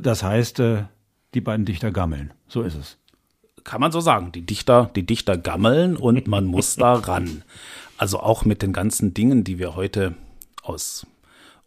Das 0.00 0.22
heißt, 0.22 0.58
äh, 0.60 0.84
die 1.34 1.40
beiden 1.40 1.66
Dichter 1.66 1.92
gammeln. 1.92 2.32
So 2.48 2.62
ist 2.62 2.74
es. 2.74 2.98
Kann 3.62 3.80
man 3.80 3.92
so 3.92 4.00
sagen. 4.00 4.32
Die 4.32 4.44
Dichter, 4.44 4.90
die 4.96 5.06
Dichter 5.06 5.36
gammeln 5.36 5.96
und 5.96 6.26
man 6.26 6.46
muss 6.46 6.76
da 6.76 6.94
ran. 6.94 7.42
Also 7.96 8.20
auch 8.20 8.44
mit 8.44 8.62
den 8.62 8.72
ganzen 8.72 9.14
Dingen, 9.14 9.44
die 9.44 9.58
wir 9.58 9.76
heute 9.76 10.14
aus 10.62 11.06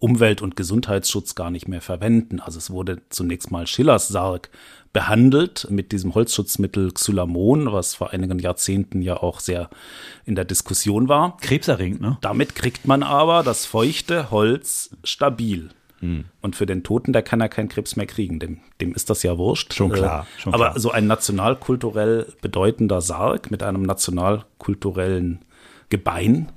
Umwelt- 0.01 0.41
und 0.41 0.55
Gesundheitsschutz 0.55 1.35
gar 1.35 1.51
nicht 1.51 1.67
mehr 1.67 1.79
verwenden. 1.79 2.39
Also 2.39 2.57
es 2.57 2.71
wurde 2.71 3.01
zunächst 3.09 3.51
mal 3.51 3.67
Schillers 3.67 4.07
Sarg 4.07 4.49
behandelt 4.93 5.67
mit 5.69 5.91
diesem 5.91 6.15
Holzschutzmittel 6.15 6.91
Xylamon, 6.91 7.71
was 7.71 7.93
vor 7.93 8.09
einigen 8.09 8.39
Jahrzehnten 8.39 9.03
ja 9.03 9.17
auch 9.17 9.39
sehr 9.39 9.69
in 10.25 10.35
der 10.35 10.43
Diskussion 10.43 11.07
war. 11.07 11.37
Krebserregend, 11.37 12.01
ne? 12.01 12.17
Damit 12.21 12.55
kriegt 12.55 12.87
man 12.87 13.03
aber 13.03 13.43
das 13.43 13.65
feuchte 13.65 14.31
Holz 14.31 14.89
stabil. 15.03 15.69
Hm. 15.99 16.25
Und 16.41 16.55
für 16.55 16.65
den 16.65 16.81
Toten, 16.83 17.13
der 17.13 17.21
kann 17.21 17.39
ja 17.39 17.47
keinen 17.47 17.69
Krebs 17.69 17.95
mehr 17.95 18.07
kriegen. 18.07 18.39
Dem, 18.39 18.57
dem 18.81 18.95
ist 18.95 19.11
das 19.11 19.21
ja 19.21 19.37
wurscht. 19.37 19.75
Schon 19.75 19.91
klar. 19.91 20.23
Äh, 20.23 20.41
schon 20.41 20.53
aber 20.55 20.71
klar. 20.71 20.79
so 20.79 20.89
ein 20.89 21.05
nationalkulturell 21.05 22.33
bedeutender 22.41 23.01
Sarg 23.01 23.51
mit 23.51 23.61
einem 23.61 23.83
nationalkulturellen 23.83 25.45
Gebein, 25.89 26.49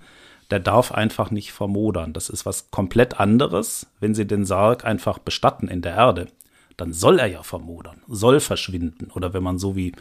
der 0.51 0.61
darf 0.61 0.93
einfach 0.93 1.31
nicht 1.31 1.53
vermodern. 1.53 2.13
Das 2.13 2.29
ist 2.29 2.47
was 2.47 2.71
komplett 2.71 3.21
anderes, 3.21 3.87
wenn 4.01 4.15
Sie 4.15 4.27
den 4.27 4.45
Sarg 4.45 4.85
einfach 4.85 5.19
bestatten 5.19 5.69
in 5.69 5.83
der 5.83 5.95
Erde. 5.95 6.29
Dann 6.77 6.93
soll 6.93 7.19
er 7.21 7.27
ja 7.27 7.43
vermodern, 7.43 8.03
soll 8.09 8.41
verschwinden. 8.41 9.11
Oder 9.15 9.33
wenn 9.33 9.43
man 9.43 9.59
so 9.59 9.77
wie 9.77 9.93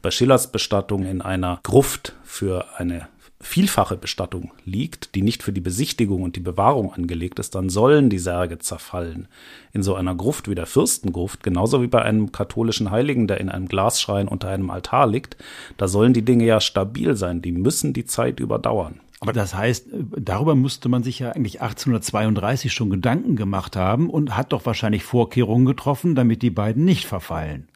bei 0.00 0.10
Schillers 0.10 0.52
Bestattung 0.52 1.04
in 1.04 1.22
einer 1.22 1.60
Gruft 1.62 2.14
für 2.22 2.66
eine 2.78 3.08
vielfache 3.42 3.96
Bestattung 3.96 4.52
liegt, 4.64 5.14
die 5.14 5.22
nicht 5.22 5.42
für 5.42 5.52
die 5.52 5.62
Besichtigung 5.62 6.22
und 6.22 6.36
die 6.36 6.40
Bewahrung 6.40 6.92
angelegt 6.92 7.38
ist, 7.38 7.54
dann 7.54 7.70
sollen 7.70 8.10
die 8.10 8.18
Särge 8.18 8.58
zerfallen. 8.58 9.28
In 9.72 9.82
so 9.82 9.94
einer 9.94 10.14
Gruft 10.14 10.48
wie 10.48 10.54
der 10.54 10.66
Fürstengruft, 10.66 11.42
genauso 11.42 11.80
wie 11.80 11.86
bei 11.86 12.02
einem 12.02 12.32
katholischen 12.32 12.90
Heiligen, 12.90 13.26
der 13.26 13.40
in 13.40 13.48
einem 13.48 13.66
Glasschrein 13.66 14.28
unter 14.28 14.48
einem 14.50 14.70
Altar 14.70 15.06
liegt, 15.06 15.36
da 15.78 15.88
sollen 15.88 16.12
die 16.12 16.24
Dinge 16.24 16.44
ja 16.44 16.60
stabil 16.60 17.16
sein, 17.16 17.40
die 17.40 17.52
müssen 17.52 17.94
die 17.94 18.04
Zeit 18.04 18.40
überdauern. 18.40 19.00
Aber 19.20 19.32
das 19.32 19.54
heißt, 19.54 19.88
darüber 19.92 20.54
musste 20.54 20.88
man 20.88 21.02
sich 21.02 21.18
ja 21.18 21.32
eigentlich 21.32 21.60
1832 21.60 22.72
schon 22.72 22.90
Gedanken 22.90 23.36
gemacht 23.36 23.76
haben 23.76 24.08
und 24.08 24.36
hat 24.36 24.52
doch 24.52 24.64
wahrscheinlich 24.64 25.04
Vorkehrungen 25.04 25.66
getroffen, 25.66 26.14
damit 26.14 26.40
die 26.42 26.50
beiden 26.50 26.84
nicht 26.84 27.06
verfallen 27.06 27.68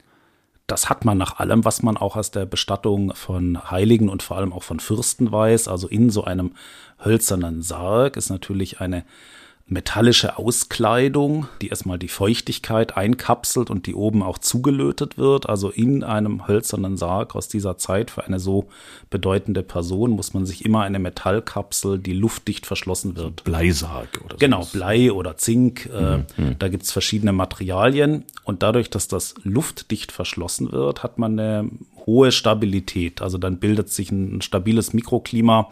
das 0.66 0.88
hat 0.88 1.04
man 1.04 1.18
nach 1.18 1.38
allem, 1.38 1.64
was 1.64 1.82
man 1.82 1.96
auch 1.96 2.16
aus 2.16 2.30
der 2.30 2.46
Bestattung 2.46 3.14
von 3.14 3.70
Heiligen 3.70 4.08
und 4.08 4.22
vor 4.22 4.38
allem 4.38 4.52
auch 4.52 4.62
von 4.62 4.80
Fürsten 4.80 5.30
weiß. 5.30 5.68
Also 5.68 5.88
in 5.88 6.08
so 6.10 6.24
einem 6.24 6.52
hölzernen 7.04 7.62
Sarg 7.62 8.16
ist 8.16 8.30
natürlich 8.30 8.80
eine 8.80 9.04
metallische 9.66 10.36
Auskleidung, 10.36 11.48
die 11.62 11.68
erstmal 11.68 11.98
die 11.98 12.08
Feuchtigkeit 12.08 12.98
einkapselt 12.98 13.70
und 13.70 13.86
die 13.86 13.94
oben 13.94 14.22
auch 14.22 14.36
zugelötet 14.36 15.16
wird. 15.16 15.48
Also 15.48 15.70
in 15.70 16.04
einem 16.04 16.46
hölzernen 16.46 16.98
Sarg 16.98 17.34
aus 17.34 17.48
dieser 17.48 17.78
Zeit 17.78 18.10
für 18.10 18.24
eine 18.24 18.38
so 18.38 18.68
bedeutende 19.08 19.62
Person 19.62 20.10
muss 20.10 20.34
man 20.34 20.44
sich 20.44 20.66
immer 20.66 20.82
eine 20.82 20.98
Metallkapsel, 20.98 21.98
die 21.98 22.12
luftdicht 22.12 22.66
verschlossen 22.66 23.16
wird. 23.16 23.42
Bleisarg 23.44 24.20
oder 24.22 24.34
so. 24.34 24.38
Genau, 24.38 24.66
Blei 24.70 25.10
oder 25.10 25.38
Zink. 25.38 25.86
Äh, 25.86 26.18
mhm. 26.18 26.24
Äh, 26.36 26.56
da 26.58 26.68
gibt's 26.68 26.92
verschiedene 26.92 27.32
Materialien. 27.32 28.24
Und 28.44 28.62
dadurch, 28.62 28.90
dass 28.90 29.08
das 29.08 29.34
luftdicht 29.44 30.12
verschlossen 30.12 30.72
wird, 30.72 31.02
hat 31.02 31.16
man 31.18 31.38
eine 31.38 31.70
hohe 32.04 32.32
Stabilität. 32.32 33.22
Also 33.22 33.38
dann 33.38 33.60
bildet 33.60 33.88
sich 33.88 34.12
ein 34.12 34.42
stabiles 34.42 34.92
Mikroklima 34.92 35.70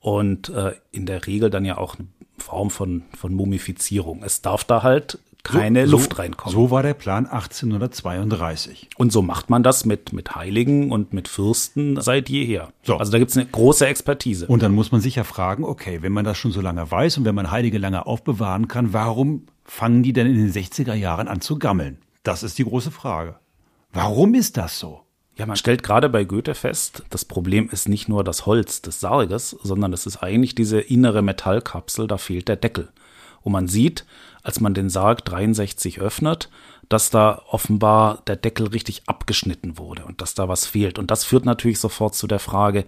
und 0.00 0.48
äh, 0.48 0.72
in 0.92 1.04
der 1.04 1.26
Regel 1.26 1.50
dann 1.50 1.66
ja 1.66 1.76
auch 1.76 1.96
eine 1.98 2.08
Form 2.42 2.70
von, 2.70 3.02
von 3.16 3.34
Mumifizierung. 3.34 4.22
Es 4.22 4.42
darf 4.42 4.64
da 4.64 4.82
halt 4.82 5.18
keine 5.42 5.86
so, 5.86 5.92
Luft 5.92 6.18
reinkommen. 6.18 6.52
So 6.52 6.70
war 6.70 6.82
der 6.82 6.94
Plan 6.94 7.26
1832. 7.26 8.90
Und 8.96 9.12
so 9.12 9.22
macht 9.22 9.50
man 9.50 9.62
das 9.62 9.84
mit, 9.84 10.12
mit 10.12 10.34
Heiligen 10.34 10.90
und 10.90 11.12
mit 11.12 11.28
Fürsten 11.28 12.00
seit 12.00 12.28
jeher. 12.28 12.72
So. 12.82 12.96
Also 12.96 13.12
da 13.12 13.18
gibt 13.18 13.30
es 13.30 13.36
eine 13.36 13.46
große 13.46 13.86
Expertise. 13.86 14.46
Und 14.46 14.62
dann 14.62 14.72
muss 14.72 14.92
man 14.92 15.00
sich 15.00 15.16
ja 15.16 15.24
fragen, 15.24 15.64
okay, 15.64 16.02
wenn 16.02 16.12
man 16.12 16.24
das 16.24 16.36
schon 16.36 16.52
so 16.52 16.60
lange 16.60 16.90
weiß 16.90 17.18
und 17.18 17.24
wenn 17.24 17.34
man 17.34 17.50
Heilige 17.50 17.78
lange 17.78 18.06
aufbewahren 18.06 18.68
kann, 18.68 18.92
warum 18.92 19.46
fangen 19.64 20.02
die 20.02 20.12
denn 20.12 20.26
in 20.26 20.36
den 20.36 20.52
60er 20.52 20.94
Jahren 20.94 21.28
an 21.28 21.40
zu 21.40 21.58
gammeln? 21.58 21.98
Das 22.22 22.42
ist 22.42 22.58
die 22.58 22.64
große 22.64 22.90
Frage. 22.90 23.36
Warum 23.92 24.34
ist 24.34 24.56
das 24.56 24.78
so? 24.78 25.02
Ja, 25.38 25.46
man 25.46 25.56
stellt 25.56 25.84
gerade 25.84 26.08
bei 26.08 26.24
Goethe 26.24 26.56
fest, 26.56 27.04
das 27.10 27.24
Problem 27.24 27.68
ist 27.70 27.88
nicht 27.88 28.08
nur 28.08 28.24
das 28.24 28.44
Holz 28.44 28.82
des 28.82 28.98
Sarges, 28.98 29.50
sondern 29.62 29.92
es 29.92 30.04
ist 30.04 30.16
eigentlich 30.16 30.56
diese 30.56 30.80
innere 30.80 31.22
Metallkapsel, 31.22 32.08
da 32.08 32.18
fehlt 32.18 32.48
der 32.48 32.56
Deckel. 32.56 32.88
Und 33.42 33.52
man 33.52 33.68
sieht, 33.68 34.04
als 34.42 34.58
man 34.60 34.74
den 34.74 34.90
Sarg 34.90 35.24
63 35.24 36.00
öffnet, 36.00 36.50
dass 36.88 37.10
da 37.10 37.40
offenbar 37.48 38.22
der 38.26 38.34
Deckel 38.34 38.66
richtig 38.66 39.02
abgeschnitten 39.06 39.78
wurde 39.78 40.04
und 40.06 40.20
dass 40.20 40.34
da 40.34 40.48
was 40.48 40.66
fehlt. 40.66 40.98
Und 40.98 41.12
das 41.12 41.24
führt 41.24 41.44
natürlich 41.44 41.78
sofort 41.78 42.16
zu 42.16 42.26
der 42.26 42.40
Frage, 42.40 42.84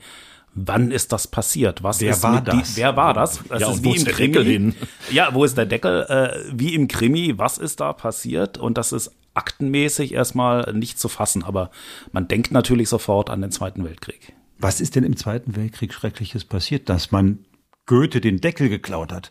wann 0.52 0.90
ist 0.90 1.12
das 1.12 1.28
passiert? 1.28 1.84
Was 1.84 2.00
wer 2.00 2.10
ist 2.10 2.22
war 2.24 2.40
das? 2.40 2.74
Die, 2.74 2.80
wer 2.80 2.96
war 2.96 3.14
das? 3.14 3.40
Das 3.48 3.60
ja, 3.60 3.70
ist 3.70 3.84
wie 3.84 3.94
im 3.94 4.04
Krimi. 4.04 4.74
Ja, 5.12 5.32
wo 5.34 5.44
ist 5.44 5.56
der 5.56 5.66
Deckel? 5.66 6.02
Äh, 6.08 6.50
wie 6.52 6.74
im 6.74 6.88
Krimi, 6.88 7.38
was 7.38 7.58
ist 7.58 7.78
da 7.78 7.92
passiert? 7.92 8.58
Und 8.58 8.76
das 8.76 8.92
ist 8.92 9.12
aktenmäßig 9.34 10.12
erstmal 10.12 10.72
nicht 10.74 10.98
zu 10.98 11.08
fassen, 11.08 11.42
aber 11.42 11.70
man 12.12 12.28
denkt 12.28 12.50
natürlich 12.50 12.88
sofort 12.88 13.30
an 13.30 13.40
den 13.40 13.52
Zweiten 13.52 13.84
Weltkrieg. 13.84 14.34
Was 14.58 14.80
ist 14.80 14.96
denn 14.96 15.04
im 15.04 15.16
Zweiten 15.16 15.56
Weltkrieg 15.56 15.94
Schreckliches 15.94 16.44
passiert, 16.44 16.88
dass 16.88 17.12
man 17.12 17.46
Goethe 17.86 18.20
den 18.20 18.40
Deckel 18.40 18.68
geklaut 18.68 19.12
hat? 19.12 19.30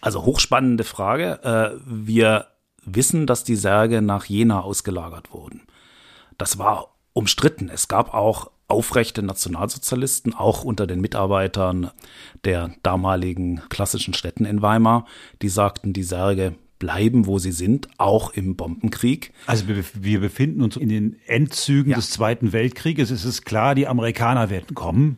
Also 0.00 0.24
hochspannende 0.24 0.84
Frage. 0.84 1.42
Äh, 1.42 1.80
wir 1.86 2.48
wissen, 2.84 3.26
dass 3.26 3.44
die 3.44 3.56
Särge 3.56 4.02
nach 4.02 4.26
Jena 4.26 4.60
ausgelagert 4.60 5.32
wurden. 5.32 5.62
Das 6.38 6.58
war 6.58 6.94
umstritten. 7.12 7.68
Es 7.68 7.88
gab 7.88 8.12
auch 8.12 8.50
aufrechte 8.68 9.22
Nationalsozialisten, 9.22 10.34
auch 10.34 10.64
unter 10.64 10.86
den 10.86 11.00
Mitarbeitern 11.00 11.90
der 12.44 12.74
damaligen 12.82 13.62
klassischen 13.68 14.14
Städten 14.14 14.44
in 14.44 14.62
Weimar, 14.62 15.06
die 15.42 15.48
sagten, 15.48 15.92
die 15.92 16.02
Särge 16.02 16.54
bleiben, 16.84 17.24
wo 17.24 17.38
sie 17.38 17.52
sind, 17.52 17.88
auch 17.96 18.34
im 18.34 18.56
Bombenkrieg. 18.56 19.32
Also 19.46 19.68
wir, 19.68 19.82
wir 19.94 20.20
befinden 20.20 20.60
uns 20.60 20.76
in 20.76 20.90
den 20.90 21.16
Endzügen 21.26 21.92
ja. 21.92 21.96
des 21.96 22.10
Zweiten 22.10 22.52
Weltkrieges. 22.52 23.10
Es 23.10 23.24
ist 23.24 23.46
klar, 23.46 23.74
die 23.74 23.86
Amerikaner 23.86 24.50
werden 24.50 24.74
kommen. 24.74 25.16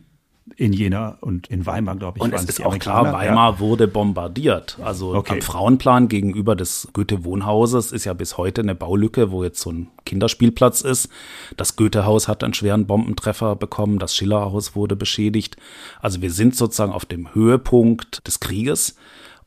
In 0.55 0.71
Jena 0.71 1.17
und 1.19 1.47
in 1.47 1.65
Weimar, 1.65 1.97
glaube 1.97 2.19
ich. 2.19 2.23
Und 2.23 2.33
es 2.33 2.45
ist 2.45 2.65
auch 2.65 2.79
klar, 2.79 3.11
Weimar 3.11 3.53
ja. 3.55 3.59
wurde 3.59 3.85
bombardiert. 3.85 4.79
Also 4.81 5.13
okay. 5.13 5.33
am 5.33 5.41
Frauenplan 5.41 6.07
gegenüber 6.07 6.55
des 6.55 6.87
Goethe-Wohnhauses 6.93 7.91
ist 7.91 8.05
ja 8.05 8.13
bis 8.13 8.37
heute 8.37 8.61
eine 8.61 8.73
Baulücke, 8.73 9.29
wo 9.29 9.43
jetzt 9.43 9.59
so 9.59 9.73
ein 9.73 9.89
Kinderspielplatz 10.05 10.79
ist. 10.81 11.09
Das 11.57 11.75
Goethe-Haus 11.75 12.29
hat 12.29 12.45
einen 12.45 12.53
schweren 12.53 12.87
Bombentreffer 12.87 13.57
bekommen. 13.57 13.99
Das 13.99 14.15
Schillerhaus 14.15 14.73
wurde 14.73 14.95
beschädigt. 14.95 15.57
Also 15.99 16.21
wir 16.21 16.31
sind 16.31 16.55
sozusagen 16.55 16.93
auf 16.93 17.03
dem 17.03 17.35
Höhepunkt 17.35 18.25
des 18.25 18.39
Krieges. 18.39 18.95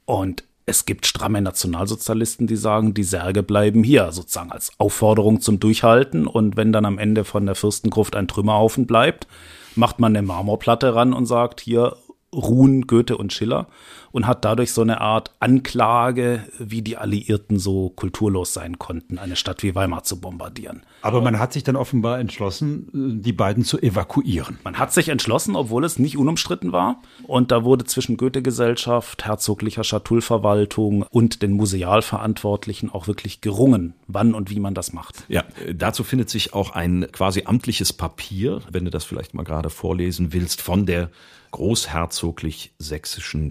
Und 0.04 0.44
es 0.70 0.86
gibt 0.86 1.04
stramme 1.04 1.42
Nationalsozialisten, 1.42 2.46
die 2.46 2.54
sagen, 2.54 2.94
die 2.94 3.02
Särge 3.02 3.42
bleiben 3.42 3.82
hier, 3.82 4.12
sozusagen 4.12 4.52
als 4.52 4.70
Aufforderung 4.78 5.40
zum 5.40 5.58
Durchhalten. 5.58 6.28
Und 6.28 6.56
wenn 6.56 6.72
dann 6.72 6.84
am 6.84 6.96
Ende 6.96 7.24
von 7.24 7.44
der 7.44 7.56
Fürstengruft 7.56 8.14
ein 8.14 8.28
Trümmerhaufen 8.28 8.86
bleibt, 8.86 9.26
macht 9.74 9.98
man 9.98 10.16
eine 10.16 10.24
Marmorplatte 10.24 10.94
ran 10.94 11.12
und 11.12 11.26
sagt, 11.26 11.60
hier 11.60 11.96
ruhen 12.32 12.86
Goethe 12.86 13.16
und 13.16 13.32
Schiller 13.32 13.66
und 14.12 14.26
hat 14.26 14.44
dadurch 14.44 14.72
so 14.72 14.82
eine 14.82 15.00
Art 15.00 15.32
Anklage, 15.40 16.44
wie 16.58 16.82
die 16.82 16.96
Alliierten 16.96 17.58
so 17.58 17.90
kulturlos 17.90 18.52
sein 18.52 18.78
konnten, 18.78 19.18
eine 19.18 19.36
Stadt 19.36 19.62
wie 19.62 19.74
Weimar 19.74 20.04
zu 20.04 20.20
bombardieren. 20.20 20.82
Aber 21.02 21.20
man 21.20 21.38
hat 21.38 21.52
sich 21.52 21.64
dann 21.64 21.76
offenbar 21.76 22.18
entschlossen, 22.18 23.22
die 23.22 23.32
beiden 23.32 23.64
zu 23.64 23.80
evakuieren. 23.80 24.58
Man 24.64 24.78
hat 24.78 24.92
sich 24.92 25.08
entschlossen, 25.08 25.56
obwohl 25.56 25.84
es 25.84 25.98
nicht 25.98 26.16
unumstritten 26.16 26.72
war. 26.72 27.02
Und 27.26 27.50
da 27.50 27.64
wurde 27.64 27.84
zwischen 27.84 28.16
Goethe-Gesellschaft, 28.16 29.24
herzoglicher 29.24 29.84
Schatullverwaltung 29.84 31.04
und 31.10 31.42
den 31.42 31.52
Musealverantwortlichen 31.52 32.90
auch 32.90 33.06
wirklich 33.06 33.40
gerungen, 33.40 33.94
wann 34.06 34.34
und 34.34 34.50
wie 34.50 34.60
man 34.60 34.74
das 34.74 34.92
macht. 34.92 35.24
Ja, 35.28 35.44
dazu 35.74 36.04
findet 36.04 36.30
sich 36.30 36.52
auch 36.52 36.70
ein 36.70 37.06
quasi 37.12 37.44
amtliches 37.46 37.92
Papier, 37.92 38.60
wenn 38.70 38.84
du 38.84 38.90
das 38.90 39.04
vielleicht 39.04 39.34
mal 39.34 39.44
gerade 39.44 39.70
vorlesen 39.70 40.32
willst, 40.32 40.60
von 40.60 40.86
der 40.86 41.10
großherzoglich 41.50 42.72
sächsischen 42.78 43.50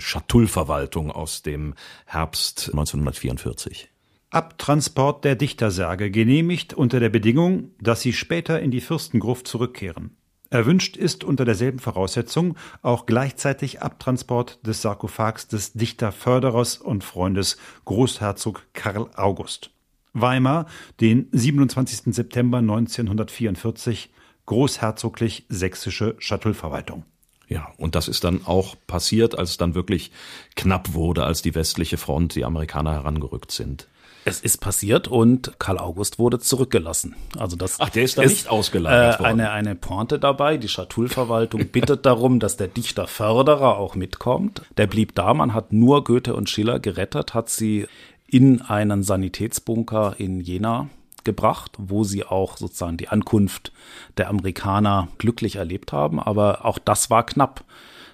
Schatullverwaltung 0.49 1.11
aus 1.11 1.43
dem 1.43 1.75
Herbst 2.05 2.69
1944. 2.69 3.89
Abtransport 4.31 5.23
der 5.23 5.35
Dichtersärge 5.35 6.11
genehmigt 6.11 6.73
unter 6.73 6.99
der 6.99 7.09
Bedingung, 7.09 7.71
dass 7.79 8.01
sie 8.01 8.13
später 8.13 8.59
in 8.59 8.71
die 8.71 8.81
Fürstengruft 8.81 9.47
zurückkehren. 9.47 10.17
Erwünscht 10.49 10.97
ist 10.97 11.23
unter 11.23 11.45
derselben 11.45 11.77
Voraussetzung 11.77 12.55
auch 12.81 13.05
gleichzeitig 13.05 13.81
Abtransport 13.83 14.59
des 14.65 14.81
Sarkophags 14.81 15.47
des 15.47 15.73
Dichterförderers 15.73 16.77
und 16.77 17.03
Freundes 17.03 17.57
Großherzog 17.85 18.65
Karl 18.73 19.09
August. 19.15 19.69
Weimar, 20.13 20.65
den 20.99 21.27
27. 21.31 22.15
September 22.15 22.57
1944, 22.57 24.11
großherzoglich 24.47 25.45
sächsische 25.49 26.15
Schatullverwaltung. 26.17 27.05
Ja, 27.49 27.73
und 27.77 27.95
das 27.95 28.07
ist 28.07 28.23
dann 28.23 28.41
auch 28.45 28.75
passiert, 28.85 29.37
als 29.37 29.51
es 29.51 29.57
dann 29.57 29.73
wirklich 29.73 30.11
knapp 30.55 30.93
wurde, 30.93 31.23
als 31.23 31.41
die 31.41 31.55
westliche 31.55 31.97
Front, 31.97 32.35
die 32.35 32.45
Amerikaner 32.45 32.93
herangerückt 32.93 33.51
sind. 33.51 33.87
Es 34.25 34.41
ist 34.41 34.59
passiert 34.59 35.07
und 35.07 35.53
Karl 35.57 35.79
August 35.79 36.19
wurde 36.19 36.39
zurückgelassen. 36.39 37.15
Also 37.37 37.55
das 37.55 37.79
Ach, 37.79 37.89
der 37.89 38.03
ist 38.03 38.19
da 38.19 38.21
nicht 38.21 38.47
ausgelagert 38.47 39.15
äh, 39.15 39.19
worden. 39.19 39.31
Eine, 39.31 39.51
eine 39.51 39.75
Pointe 39.75 40.19
dabei. 40.19 40.57
Die 40.57 40.67
Schatullverwaltung 40.67 41.67
bittet 41.71 42.05
darum, 42.05 42.39
dass 42.39 42.55
der 42.55 42.67
Dichter 42.67 43.07
Förderer 43.07 43.77
auch 43.77 43.95
mitkommt. 43.95 44.61
Der 44.77 44.85
blieb 44.85 45.15
da. 45.15 45.33
Man 45.33 45.55
hat 45.55 45.73
nur 45.73 46.03
Goethe 46.03 46.35
und 46.35 46.49
Schiller 46.49 46.79
gerettet, 46.79 47.33
hat 47.33 47.49
sie 47.49 47.87
in 48.27 48.61
einen 48.61 49.01
Sanitätsbunker 49.01 50.15
in 50.19 50.41
Jena 50.41 50.89
gebracht, 51.29 51.71
wo 51.77 52.03
sie 52.03 52.25
auch 52.25 52.57
sozusagen 52.57 52.97
die 52.97 53.09
Ankunft 53.09 53.71
der 54.17 54.29
Amerikaner 54.29 55.07
glücklich 55.17 55.57
erlebt 55.57 55.93
haben. 55.93 56.19
Aber 56.19 56.65
auch 56.65 56.79
das 56.79 57.09
war 57.09 57.25
knapp. 57.25 57.63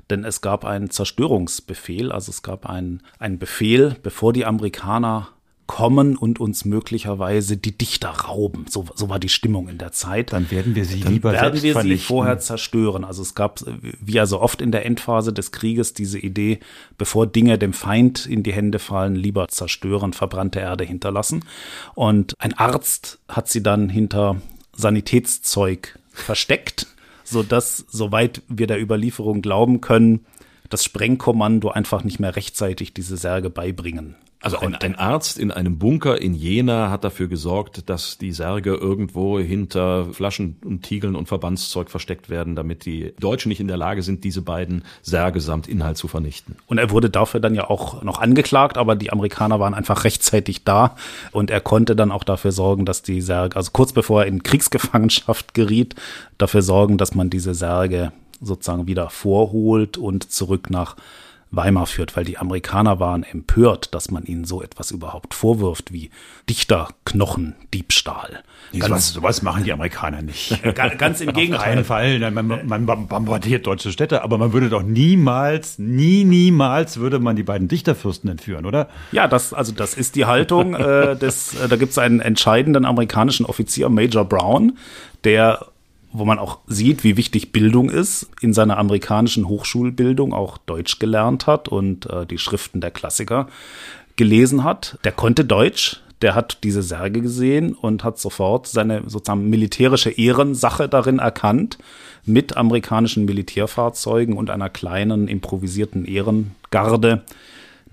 Denn 0.10 0.24
es 0.24 0.42
gab 0.42 0.66
einen 0.66 0.92
Zerstörungsbefehl, 0.92 2.12
also 2.12 2.30
es 2.30 2.44
gab 2.44 2.70
einen, 2.70 3.02
einen 3.18 3.40
Befehl, 3.40 3.96
bevor 4.04 4.34
die 4.34 4.46
Amerikaner 4.46 5.30
kommen 5.68 6.16
und 6.16 6.40
uns 6.40 6.64
möglicherweise 6.64 7.58
die 7.58 7.76
Dichter 7.76 8.10
rauben. 8.10 8.66
So, 8.70 8.86
so 8.94 9.10
war 9.10 9.20
die 9.20 9.30
Stimmung 9.30 9.68
in 9.68 9.78
der 9.80 9.92
Zeit. 9.92 10.32
Dann 10.32 10.52
werden 10.52 10.76
wir 10.76 10.86
sie 10.86 11.00
Dann 11.00 11.14
lieber 11.14 11.32
werden 11.32 11.62
wir 11.62 11.74
vernichten. 11.74 12.00
sie 12.00 12.06
vorher 12.06 12.40
zerstören. 12.40 13.04
Also 13.04 13.24
es 13.24 13.34
gab, 13.34 13.62
wie 13.82 14.14
ja 14.14 14.28
so 14.28 14.42
oft 14.42 14.62
in 14.62 14.72
der 14.72 14.86
Endphase 14.86 15.34
des 15.34 15.52
Krieges, 15.52 15.94
diese 15.94 16.20
Idee, 16.20 16.60
bevor 16.98 17.26
Dinge 17.26 17.58
dem 17.58 17.74
Feind 17.74 18.28
in 18.28 18.44
die 18.44 18.54
Hände 18.54 18.78
fallen, 18.78 19.16
lieber 19.16 19.48
zerstören, 19.48 20.14
verbrannte 20.14 20.60
Erde 20.60 20.84
hinterlassen. 20.84 21.44
Und 21.96 22.34
ein 22.38 22.54
Arzt 22.54 23.18
hat 23.28 23.50
sie 23.50 23.64
dann 23.64 23.90
hinter 23.90 24.42
Sanitätszeug 24.74 25.98
versteckt, 26.12 26.88
so 27.24 27.42
dass, 27.42 27.86
soweit 27.90 28.44
wir 28.48 28.68
der 28.68 28.80
Überlieferung 28.80 29.42
glauben 29.42 29.82
können, 29.82 30.26
das 30.70 30.84
Sprengkommando 30.84 31.70
einfach 31.70 32.04
nicht 32.04 32.20
mehr 32.20 32.36
rechtzeitig 32.36 32.94
diese 32.94 33.18
Särge 33.18 33.50
beibringen 33.50 34.16
also 34.46 34.60
ein, 34.60 34.76
ein, 34.76 34.96
Arzt 34.96 35.40
in 35.40 35.50
einem 35.50 35.80
Bunker 35.80 36.22
in 36.22 36.36
Jena 36.36 36.92
hat 36.92 37.04
dafür 37.04 37.28
gesorgt, 37.28 37.90
dass 37.90 38.20
die 38.20 38.32
Särge 38.32 38.76
irgendwo 38.76 39.40
hinter 39.40 40.06
Flaschen 40.14 40.58
und 40.64 40.84
Tiegeln 40.84 41.16
und 41.16 41.28
Verbandszeug 41.28 41.90
versteckt 41.90 42.30
werden, 42.30 42.56
damit 42.56 42.86
die 42.86 43.16
Deutschen 43.20 43.50
nicht 43.50 43.60
in 43.60 43.68
der 43.68 43.78
Lage 43.78 44.04
sind, 44.04 44.24
diese 44.24 44.44
beiden 44.44 44.84
Särge 45.02 45.42
samt 45.42 45.68
Inhalt 45.68 45.98
zu 45.98 46.08
vernichten. 46.08 46.58
Und 46.68 46.78
er 46.78 46.92
wurde 46.92 47.10
dafür 47.10 47.40
dann 47.40 47.56
ja 47.56 47.70
auch 47.70 48.04
noch 48.04 48.20
angeklagt, 48.20 48.78
aber 48.78 48.96
die 48.96 49.12
Amerikaner 49.12 49.60
waren 49.60 49.74
einfach 49.74 50.04
rechtzeitig 50.04 50.64
da 50.64 50.96
und 51.32 51.50
er 51.50 51.62
konnte 51.62 51.96
dann 51.96 52.12
auch 52.12 52.24
dafür 52.24 52.52
sorgen, 52.52 52.86
dass 52.86 53.02
die 53.02 53.22
Särge, 53.22 53.56
also 53.56 53.72
kurz 53.74 53.94
bevor 53.94 54.22
er 54.22 54.28
in 54.28 54.44
Kriegsgefangenschaft 54.44 55.56
geriet, 55.56 55.96
dafür 56.38 56.62
sorgen, 56.62 57.00
dass 57.00 57.16
man 57.16 57.32
diese 57.32 57.56
Särge 57.56 58.12
sozusagen 58.42 58.86
wieder 58.86 59.10
vorholt 59.10 59.98
und 59.98 60.32
zurück 60.32 60.70
nach 60.70 60.96
Weimar 61.56 61.86
führt, 61.86 62.16
weil 62.18 62.26
die 62.26 62.38
Amerikaner 62.38 63.00
waren 63.00 63.24
empört, 63.24 63.94
dass 63.94 64.12
man 64.12 64.24
ihnen 64.24 64.46
so 64.46 64.62
etwas 64.62 64.92
überhaupt 64.92 65.34
vorwirft 65.34 65.92
wie 65.94 66.10
Dichterknochendiebstahl. 66.50 68.44
Ganz, 68.78 69.14
sowas 69.14 69.42
machen 69.42 69.64
die 69.64 69.72
Amerikaner 69.72 70.22
nicht. 70.22 70.62
ganz 70.98 71.22
im 71.22 71.32
Gegenteil. 71.34 71.58
Auf 71.58 71.64
keinen 71.64 71.86
Fall. 71.86 72.32
Man, 72.32 72.68
man 72.68 72.86
bombardiert 72.86 73.66
deutsche 73.68 73.92
Städte, 73.92 74.24
aber 74.24 74.38
man 74.38 74.54
würde 74.54 74.70
doch 74.70 74.84
niemals, 74.84 75.80
nie, 75.80 76.24
niemals 76.26 76.98
würde 76.98 77.20
man 77.20 77.36
die 77.36 77.44
beiden 77.44 77.68
Dichterfürsten 77.68 78.30
entführen, 78.30 78.66
oder? 78.66 78.90
Ja, 79.12 79.28
das, 79.28 79.54
also 79.54 79.72
das 79.72 79.94
ist 79.94 80.16
die 80.16 80.26
Haltung 80.26 80.76
äh, 80.76 81.16
des, 81.16 81.54
äh, 81.56 81.68
da 81.68 81.76
gibt 81.76 81.92
es 81.92 81.98
einen 81.98 82.20
entscheidenden 82.20 82.86
amerikanischen 82.86 83.46
Offizier, 83.46 83.90
Major 83.90 84.26
Brown, 84.26 84.78
der 85.24 85.68
wo 86.18 86.26
man 86.26 86.40
auch 86.40 86.60
sieht, 86.68 87.04
wie 87.04 87.18
wichtig 87.18 87.52
Bildung 87.52 87.90
ist, 87.90 88.30
in 88.42 88.54
seiner 88.54 88.78
amerikanischen 88.78 89.48
Hochschulbildung 89.48 90.34
auch 90.34 90.58
Deutsch 90.58 91.00
gelernt 91.00 91.48
hat 91.48 91.68
und 91.68 92.10
äh, 92.10 92.26
die 92.26 92.38
Schriften 92.38 92.82
der 92.82 92.92
Klassiker 92.92 93.48
gelesen 94.16 94.64
hat. 94.64 94.98
Der 95.04 95.12
konnte 95.12 95.46
Deutsch, 95.46 96.02
der 96.22 96.36
hat 96.36 96.60
diese 96.64 96.82
Särge 96.82 97.22
gesehen 97.22 97.74
und 97.74 98.04
hat 98.04 98.18
sofort 98.18 98.68
seine 98.68 99.04
sozusagen 99.08 99.50
militärische 99.50 100.10
Ehrensache 100.10 100.88
darin 100.88 101.20
erkannt, 101.20 101.78
mit 102.26 102.58
amerikanischen 102.58 103.26
Militärfahrzeugen 103.26 104.36
und 104.36 104.50
einer 104.50 104.70
kleinen 104.70 105.28
improvisierten 105.28 106.06
Ehrengarde 106.06 107.24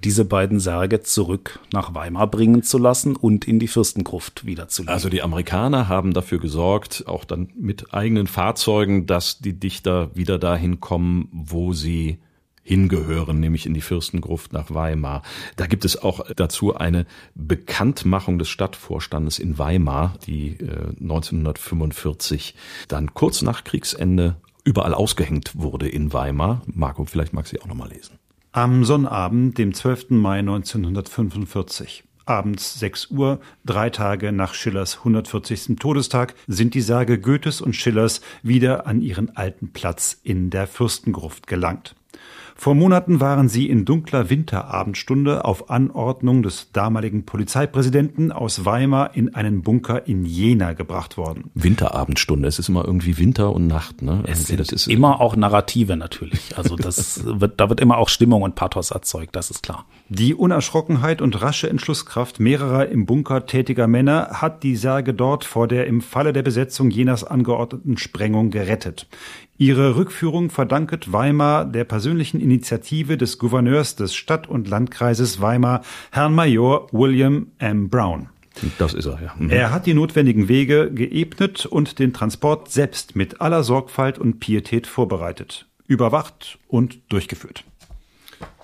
diese 0.05 0.25
beiden 0.25 0.61
Särge 0.61 1.03
zurück 1.03 1.61
nach 1.73 1.95
Weimar 1.95 2.27
bringen 2.27 2.63
zu 2.63 2.79
lassen 2.79 3.17
und 3.17 3.47
in 3.47 3.59
die 3.59 3.69
Fürstengruft 3.69 4.45
wiederzulegen. 4.47 4.93
Also 4.93 5.09
die 5.09 5.23
Amerikaner 5.23 5.89
haben 5.89 6.13
dafür 6.13 6.39
gesorgt, 6.39 7.05
auch 7.07 7.25
dann 7.25 7.51
mit 7.57 7.95
eigenen 7.95 8.27
Fahrzeugen, 8.27 9.07
dass 9.07 9.39
die 9.39 9.59
Dichter 9.59 10.15
wieder 10.15 10.39
dahin 10.39 10.81
kommen, 10.81 11.29
wo 11.33 11.73
sie 11.73 12.19
hingehören, 12.63 13.41
nämlich 13.41 13.67
in 13.67 13.75
die 13.75 13.81
Fürstengruft 13.81 14.53
nach 14.53 14.73
Weimar. 14.73 15.23
Da 15.57 15.67
gibt 15.67 15.85
es 15.85 16.01
auch 16.01 16.21
dazu 16.37 16.77
eine 16.77 17.07
Bekanntmachung 17.35 18.39
des 18.39 18.49
Stadtvorstandes 18.49 19.39
in 19.39 19.59
Weimar, 19.59 20.15
die 20.27 20.59
äh, 20.61 20.91
1945 21.01 22.55
dann 22.87 23.15
kurz 23.15 23.43
nach 23.43 23.65
Kriegsende 23.65 24.37
überall 24.65 24.95
ausgehängt 24.95 25.59
wurde 25.59 25.89
in 25.89 26.13
Weimar. 26.13 26.63
Marco, 26.67 27.05
vielleicht 27.05 27.33
mag 27.33 27.49
sie 27.49 27.61
auch 27.61 27.67
noch 27.67 27.75
mal 27.75 27.89
lesen. 27.89 28.19
Am 28.55 28.85
Sonnabend, 28.85 29.57
dem 29.57 29.73
12. 29.73 30.11
Mai 30.11 30.41
1945, 30.41 32.05
abends 32.27 32.79
6 32.79 33.11
Uhr, 33.11 33.41
drei 33.65 33.89
Tage 33.89 34.31
nach 34.31 34.53
Schillers 34.53 34.99
140. 34.99 35.79
Todestag, 35.79 36.35
sind 36.47 36.75
die 36.75 36.83
Särge 36.83 37.19
Goethes 37.19 37.63
und 37.63 37.75
Schillers 37.75 38.21
wieder 38.43 38.87
an 38.87 39.01
ihren 39.01 39.35
alten 39.39 39.73
Platz 39.73 40.21
in 40.23 40.51
der 40.51 40.67
Fürstengruft 40.67 41.47
gelangt. 41.47 41.95
Vor 42.63 42.77
Monaten 42.77 43.19
waren 43.19 43.49
sie 43.49 43.69
in 43.69 43.85
dunkler 43.85 44.31
Winterabendstunde 44.31 45.45
auf 45.45 45.69
Anordnung 45.69 46.45
des 46.45 46.71
damaligen 46.71 47.25
Polizeipräsidenten 47.25 48.31
aus 48.31 48.65
Weimar 48.65 49.17
in 49.17 49.35
einen 49.35 49.63
Bunker 49.63 50.07
in 50.07 50.25
Jena 50.25 50.73
gebracht 50.73 51.17
worden. 51.17 51.51
Winterabendstunde, 51.55 52.47
es 52.47 52.61
ist 52.61 52.69
immer 52.69 52.85
irgendwie 52.85 53.19
Winter 53.19 53.53
und 53.53 53.67
Nacht, 53.67 54.03
ne? 54.03 54.23
Es 54.29 54.47
sind 54.47 54.61
das 54.61 54.69
ist 54.69 54.87
immer 54.87 55.21
auch 55.21 55.35
Narrative 55.35 55.97
natürlich. 55.97 56.57
Also 56.57 56.77
das 56.77 57.25
wird, 57.25 57.59
da 57.59 57.69
wird 57.69 57.81
immer 57.81 57.99
auch 57.99 58.09
Stimmung 58.09 58.43
und 58.43 58.55
Pathos 58.55 58.93
erzeugt, 58.93 59.35
das 59.35 59.51
ist 59.51 59.65
klar. 59.65 59.85
Die 60.15 60.35
Unerschrockenheit 60.35 61.23
und 61.23 61.41
rasche 61.41 61.71
Entschlusskraft 61.71 62.39
mehrerer 62.39 62.91
im 62.91 63.07
Bunker 63.07 63.47
tätiger 63.47 63.87
Männer 63.87 64.43
hat 64.43 64.63
die 64.63 64.77
Särge 64.77 65.15
dort 65.15 65.43
vor 65.43 65.67
der 65.67 65.87
im 65.87 66.03
Falle 66.03 66.35
der 66.35 66.43
Besetzung 66.43 66.91
Jenas 66.91 67.25
angeordneten 67.25 67.97
Sprengung 67.97 68.51
gerettet. 68.51 69.09
Ihre 69.57 69.97
Rückführung 69.97 70.51
verdanket 70.51 71.15
Weimar 71.15 71.65
der 71.65 71.85
persönlichen 71.85 72.43
Initiative 72.43 73.17
des 73.17 73.39
Gouverneurs 73.39 73.97
des 73.97 74.15
Stadt- 74.15 74.51
und 74.51 74.69
Landkreises 74.69 75.41
Weimar, 75.41 75.81
Herrn 76.11 76.35
Major 76.35 76.89
William 76.93 77.47
M. 77.57 77.89
Brown. 77.89 78.29
Das 78.77 78.93
ist 78.93 79.07
er, 79.07 79.19
ja. 79.23 79.35
Mhm. 79.39 79.49
Er 79.49 79.73
hat 79.73 79.87
die 79.87 79.95
notwendigen 79.95 80.47
Wege 80.47 80.91
geebnet 80.93 81.65
und 81.65 81.99
den 81.99 82.13
Transport 82.13 82.71
selbst 82.71 83.17
mit 83.17 83.41
aller 83.41 83.63
Sorgfalt 83.63 84.19
und 84.19 84.41
Pietät 84.41 84.87
vorbereitet, 84.87 85.65
überwacht 85.87 86.59
und 86.69 86.99
durchgeführt. 87.09 87.65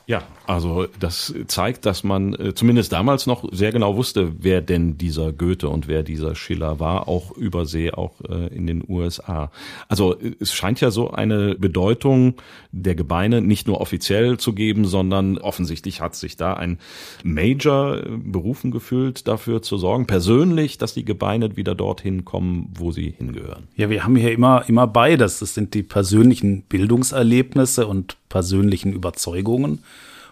Ja, 0.07 0.23
also 0.49 0.87
das 0.99 1.35
zeigt, 1.47 1.85
dass 1.85 2.05
man 2.05 2.33
äh, 2.33 2.55
zumindest 2.55 2.91
damals 2.91 3.27
noch 3.27 3.45
sehr 3.53 3.71
genau 3.71 3.97
wusste, 3.97 4.33
wer 4.39 4.63
denn 4.63 4.97
dieser 4.97 5.31
Goethe 5.31 5.69
und 5.69 5.89
wer 5.89 6.03
dieser 6.03 6.35
Schiller 6.35 6.81
war, 6.81 7.07
auch 7.07 7.33
übersee, 7.33 7.91
auch 7.91 8.15
äh, 8.27 8.47
in 8.47 8.67
den 8.67 8.83
USA. 8.89 9.51
Also 9.89 10.19
äh, 10.19 10.33
es 10.41 10.55
scheint 10.55 10.81
ja 10.81 10.91
so 10.91 11.11
eine 11.11 11.55
Bedeutung 11.55 12.37
der 12.73 12.95
Gebeine 12.95 13.43
nicht 13.43 13.67
nur 13.67 13.83
offiziell 13.83 14.39
zu 14.39 14.55
geben, 14.55 14.87
sondern 14.87 15.37
offensichtlich 15.37 16.01
hat 16.01 16.15
sich 16.15 16.39
da 16.39 16.55
ein 16.55 16.79
Major 17.23 18.01
berufen 18.17 18.71
gefühlt, 18.71 19.29
dafür 19.29 19.61
zu 19.61 19.77
sorgen, 19.77 20.07
persönlich, 20.07 20.79
dass 20.79 20.95
die 20.95 21.05
Gebeine 21.05 21.59
wieder 21.59 21.75
dorthin 21.75 22.25
kommen, 22.25 22.73
wo 22.75 22.91
sie 22.91 23.13
hingehören. 23.19 23.69
Ja, 23.77 23.91
wir 23.91 24.03
haben 24.03 24.17
hier 24.17 24.33
immer, 24.33 24.67
immer 24.67 24.87
beides. 24.87 25.41
Das 25.41 25.53
sind 25.53 25.75
die 25.75 25.83
persönlichen 25.83 26.63
Bildungserlebnisse 26.63 27.87
und 27.87 28.17
persönlichen 28.31 28.95
Überzeugungen 28.95 29.81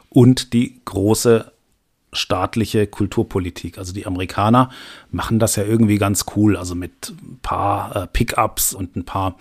und 0.09 0.53
die 0.53 0.81
große 0.85 1.53
staatliche 2.17 2.87
Kulturpolitik. 2.87 3.79
Also 3.79 3.93
die 3.93 4.07
Amerikaner 4.07 4.71
machen 5.11 5.39
das 5.39 5.57
ja 5.57 5.65
irgendwie 5.65 5.99
ganz 5.99 6.25
cool, 6.35 6.57
also 6.57 6.75
mit 6.75 7.11
ein 7.11 7.39
paar 7.43 7.95
äh, 7.95 8.07
Pickups 8.07 8.75
und 8.75 8.97
ein 8.97 9.05
paar 9.05 9.37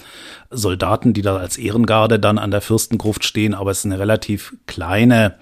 Soldaten, 0.49 1.13
die 1.13 1.21
da 1.21 1.37
als 1.37 1.57
Ehrengarde 1.57 2.19
dann 2.19 2.37
an 2.37 2.51
der 2.51 2.61
Fürstengruft 2.61 3.23
stehen, 3.23 3.53
aber 3.53 3.71
es 3.71 3.79
ist 3.79 3.85
eine 3.85 3.99
relativ 3.99 4.55
kleine 4.67 5.35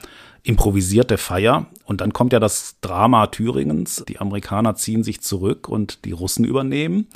improvisierte 0.44 1.18
Feier 1.18 1.68
und 1.86 2.02
dann 2.02 2.12
kommt 2.12 2.34
ja 2.34 2.40
das 2.40 2.76
Drama 2.82 3.28
Thüringens. 3.28 4.04
Die 4.08 4.20
Amerikaner 4.20 4.76
ziehen 4.76 5.04
sich 5.04 5.22
zurück 5.22 5.70
und 5.70 6.06
die 6.06 6.12
Russen 6.12 6.44
übernehmen 6.44 7.08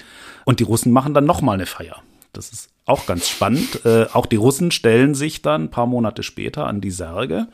und 0.45 0.59
die 0.59 0.63
Russen 0.63 0.91
machen 0.93 1.13
dann 1.13 1.25
noch 1.25 1.41
mal 1.41 1.53
eine 1.53 1.65
Feier. 1.65 2.01
Das 2.31 2.51
ist 2.51 2.69
auch 2.85 3.05
ganz 3.05 3.27
spannend. 3.27 3.85
Äh, 3.85 4.05
auch 4.13 4.25
die 4.25 4.37
Russen 4.37 4.71
stellen 4.71 5.13
sich 5.13 5.41
dann 5.41 5.65
ein 5.65 5.71
paar 5.71 5.87
Monate 5.87 6.23
später 6.23 6.67
an 6.67 6.79
die 6.79 6.91
Särge 6.91 7.47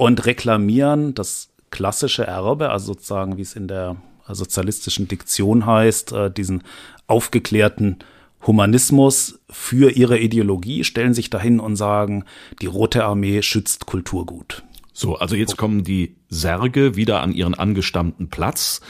und 0.00 0.24
reklamieren 0.24 1.14
das 1.14 1.50
klassische 1.70 2.26
Erbe, 2.26 2.70
also 2.70 2.94
sozusagen, 2.94 3.36
wie 3.36 3.42
es 3.42 3.54
in 3.54 3.68
der 3.68 3.96
sozialistischen 4.26 5.08
Diktion 5.08 5.66
heißt, 5.66 6.12
äh, 6.12 6.30
diesen 6.30 6.62
aufgeklärten 7.06 7.98
Humanismus 8.46 9.40
für 9.50 9.90
ihre 9.90 10.18
Ideologie, 10.18 10.84
stellen 10.84 11.12
sich 11.12 11.28
dahin 11.28 11.60
und 11.60 11.76
sagen, 11.76 12.24
die 12.62 12.66
Rote 12.66 13.04
Armee 13.04 13.42
schützt 13.42 13.84
Kulturgut. 13.84 14.62
So, 14.94 15.16
also 15.16 15.36
jetzt 15.36 15.58
kommen 15.58 15.84
die 15.84 16.16
Särge 16.30 16.96
wieder 16.96 17.20
an 17.20 17.34
ihren 17.34 17.54
angestammten 17.54 18.30
Platz. 18.30 18.80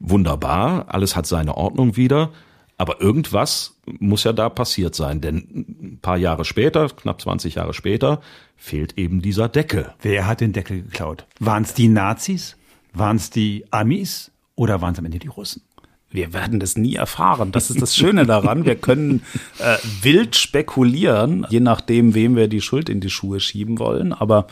Wunderbar, 0.00 0.84
alles 0.88 1.16
hat 1.16 1.24
seine 1.26 1.56
Ordnung 1.56 1.96
wieder. 1.96 2.30
Aber 2.78 3.00
irgendwas 3.00 3.76
muss 3.98 4.22
ja 4.22 4.32
da 4.32 4.48
passiert 4.48 4.94
sein, 4.94 5.20
denn 5.20 5.36
ein 5.36 5.98
paar 6.00 6.16
Jahre 6.16 6.44
später, 6.44 6.88
knapp 6.88 7.20
20 7.20 7.56
Jahre 7.56 7.74
später, 7.74 8.20
fehlt 8.56 8.96
eben 8.96 9.20
dieser 9.20 9.48
Deckel. 9.48 9.92
Wer 10.00 10.28
hat 10.28 10.40
den 10.40 10.52
Deckel 10.52 10.82
geklaut? 10.82 11.26
Waren 11.40 11.64
es 11.64 11.74
die 11.74 11.88
Nazis? 11.88 12.56
Waren 12.92 13.16
es 13.16 13.30
die 13.30 13.64
Amis? 13.70 14.30
Oder 14.54 14.80
waren 14.80 14.92
es 14.92 14.98
am 15.00 15.04
Ende 15.04 15.18
die 15.18 15.28
Russen? 15.28 15.62
Wir 16.10 16.32
werden 16.32 16.58
das 16.60 16.76
nie 16.76 16.94
erfahren. 16.94 17.52
Das 17.52 17.68
ist 17.68 17.82
das 17.82 17.94
Schöne 17.94 18.24
daran. 18.24 18.64
Wir 18.64 18.76
können 18.76 19.22
äh, 19.58 19.76
wild 20.00 20.36
spekulieren, 20.36 21.46
je 21.50 21.60
nachdem, 21.60 22.14
wem 22.14 22.34
wir 22.34 22.48
die 22.48 22.62
Schuld 22.62 22.88
in 22.88 23.00
die 23.00 23.10
Schuhe 23.10 23.40
schieben 23.40 23.78
wollen. 23.78 24.12
Aber 24.12 24.46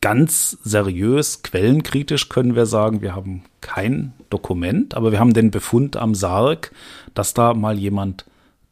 ganz 0.00 0.58
seriös, 0.64 1.42
quellenkritisch 1.42 2.28
können 2.28 2.56
wir 2.56 2.66
sagen, 2.66 3.00
wir 3.00 3.14
haben 3.14 3.44
kein 3.60 4.12
Dokument, 4.30 4.94
aber 4.94 5.12
wir 5.12 5.20
haben 5.20 5.34
den 5.34 5.50
Befund 5.50 5.96
am 5.96 6.14
Sarg, 6.14 6.72
dass 7.14 7.34
da 7.34 7.54
mal 7.54 7.78
jemand 7.78 8.24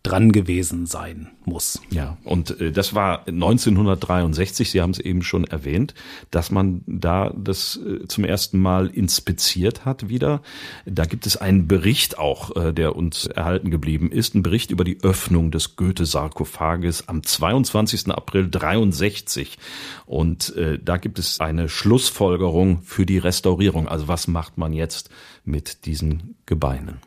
dran 0.06 0.30
gewesen 0.30 0.86
sein 0.86 1.28
muss. 1.44 1.80
Ja, 1.90 2.16
und 2.22 2.60
äh, 2.60 2.70
das 2.70 2.94
war 2.94 3.26
1963, 3.26 4.70
Sie 4.70 4.80
haben 4.80 4.92
es 4.92 5.00
eben 5.00 5.22
schon 5.22 5.44
erwähnt, 5.44 5.94
dass 6.30 6.50
man 6.50 6.82
da 6.86 7.32
das 7.36 7.76
äh, 7.76 8.06
zum 8.06 8.24
ersten 8.24 8.58
Mal 8.58 8.86
inspiziert 8.88 9.84
hat 9.84 10.08
wieder. 10.08 10.42
Da 10.84 11.06
gibt 11.06 11.26
es 11.26 11.36
einen 11.36 11.66
Bericht 11.66 12.18
auch, 12.18 12.54
äh, 12.54 12.72
der 12.72 12.94
uns 12.94 13.26
erhalten 13.26 13.70
geblieben 13.70 14.12
ist, 14.12 14.34
ein 14.34 14.42
Bericht 14.42 14.70
über 14.70 14.84
die 14.84 15.02
Öffnung 15.02 15.50
des 15.50 15.74
Goethe-Sarkophages 15.74 17.08
am 17.08 17.24
22. 17.24 18.08
April 18.08 18.48
63. 18.48 19.58
Und 20.06 20.54
äh, 20.56 20.78
da 20.78 20.98
gibt 20.98 21.18
es 21.18 21.40
eine 21.40 21.68
Schlussfolgerung 21.68 22.82
für 22.82 23.06
die 23.06 23.18
Restaurierung. 23.18 23.88
Also 23.88 24.06
was 24.06 24.28
macht 24.28 24.56
man 24.56 24.72
jetzt 24.72 25.10
mit 25.44 25.84
diesen 25.84 26.36
Gebeinen? 26.46 27.00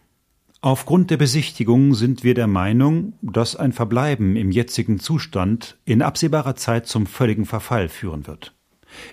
Aufgrund 0.61 1.09
der 1.09 1.15
Besichtigung 1.15 1.93
sind 1.93 2.25
wir 2.25 2.33
der 2.33 2.47
Meinung, 2.47 3.13
dass 3.21 3.55
ein 3.55 3.71
Verbleiben 3.71 4.35
im 4.35 4.51
jetzigen 4.51 4.99
Zustand 4.99 5.77
in 5.85 6.01
absehbarer 6.01 6.57
Zeit 6.57 6.85
zum 6.85 7.05
völligen 7.05 7.45
Verfall 7.45 7.87
führen 7.87 8.27
wird. 8.27 8.53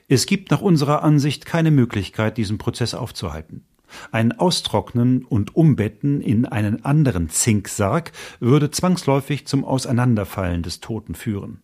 Es 0.09 0.27
gibt 0.27 0.51
nach 0.51 0.61
unserer 0.61 1.05
Ansicht 1.05 1.47
keine 1.47 1.71
Möglichkeit, 1.71 2.37
diesen 2.37 2.59
Prozess 2.59 2.95
aufzuhalten. 2.95 3.65
Ein 4.11 4.33
Austrocknen 4.33 5.25
und 5.25 5.55
Umbetten 5.55 6.21
in 6.21 6.47
einen 6.47 6.85
anderen 6.85 7.29
Zinksarg 7.29 8.11
würde 8.41 8.73
zwangsläufig 8.73 9.47
zum 9.47 9.65
Auseinanderfallen 9.65 10.65
des 10.65 10.81
Toten 10.81 11.15
führen. 11.15 11.63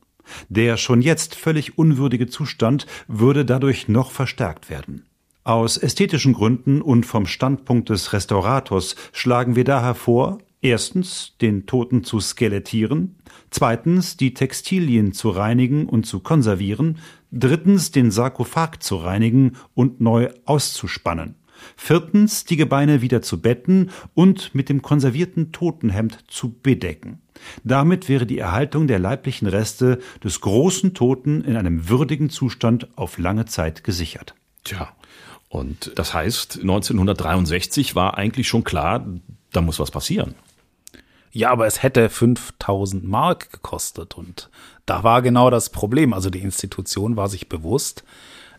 Der 0.48 0.76
schon 0.76 1.02
jetzt 1.02 1.34
völlig 1.34 1.76
unwürdige 1.76 2.28
Zustand 2.28 2.86
würde 3.08 3.44
dadurch 3.44 3.88
noch 3.88 4.12
verstärkt 4.12 4.70
werden. 4.70 5.06
Aus 5.44 5.76
ästhetischen 5.76 6.34
Gründen 6.34 6.80
und 6.80 7.04
vom 7.04 7.26
Standpunkt 7.26 7.90
des 7.90 8.12
Restaurators 8.12 8.94
schlagen 9.12 9.56
wir 9.56 9.64
daher 9.64 9.96
vor, 9.96 10.38
erstens 10.60 11.36
den 11.40 11.66
Toten 11.66 12.04
zu 12.04 12.20
skelettieren, 12.20 13.16
zweitens 13.50 14.16
die 14.16 14.34
Textilien 14.34 15.12
zu 15.12 15.30
reinigen 15.30 15.86
und 15.86 16.06
zu 16.06 16.20
konservieren, 16.20 16.98
drittens 17.32 17.90
den 17.90 18.12
Sarkophag 18.12 18.76
zu 18.78 18.96
reinigen 18.96 19.56
und 19.74 20.00
neu 20.00 20.28
auszuspannen, 20.44 21.34
viertens 21.76 22.44
die 22.44 22.56
Gebeine 22.56 23.02
wieder 23.02 23.20
zu 23.20 23.42
betten 23.42 23.90
und 24.14 24.54
mit 24.54 24.68
dem 24.68 24.80
konservierten 24.80 25.50
Totenhemd 25.50 26.24
zu 26.28 26.52
bedecken. 26.52 27.20
Damit 27.64 28.08
wäre 28.08 28.26
die 28.26 28.38
Erhaltung 28.38 28.86
der 28.86 29.00
leiblichen 29.00 29.48
Reste 29.48 29.98
des 30.22 30.40
großen 30.40 30.94
Toten 30.94 31.42
in 31.42 31.56
einem 31.56 31.88
würdigen 31.88 32.30
Zustand 32.30 32.96
auf 32.96 33.18
lange 33.18 33.46
Zeit 33.46 33.82
gesichert. 33.82 34.36
Tja, 34.62 34.94
und 35.52 35.92
das 35.96 36.14
heißt, 36.14 36.60
1963 36.62 37.94
war 37.94 38.16
eigentlich 38.16 38.48
schon 38.48 38.64
klar, 38.64 39.04
da 39.52 39.60
muss 39.60 39.78
was 39.78 39.90
passieren. 39.90 40.34
Ja, 41.30 41.50
aber 41.50 41.66
es 41.66 41.82
hätte 41.82 42.08
5000 42.08 43.04
Mark 43.04 43.52
gekostet 43.52 44.14
und 44.14 44.48
da 44.86 45.04
war 45.04 45.20
genau 45.20 45.50
das 45.50 45.68
Problem. 45.68 46.14
Also 46.14 46.30
die 46.30 46.40
Institution 46.40 47.16
war 47.16 47.28
sich 47.28 47.50
bewusst, 47.50 48.02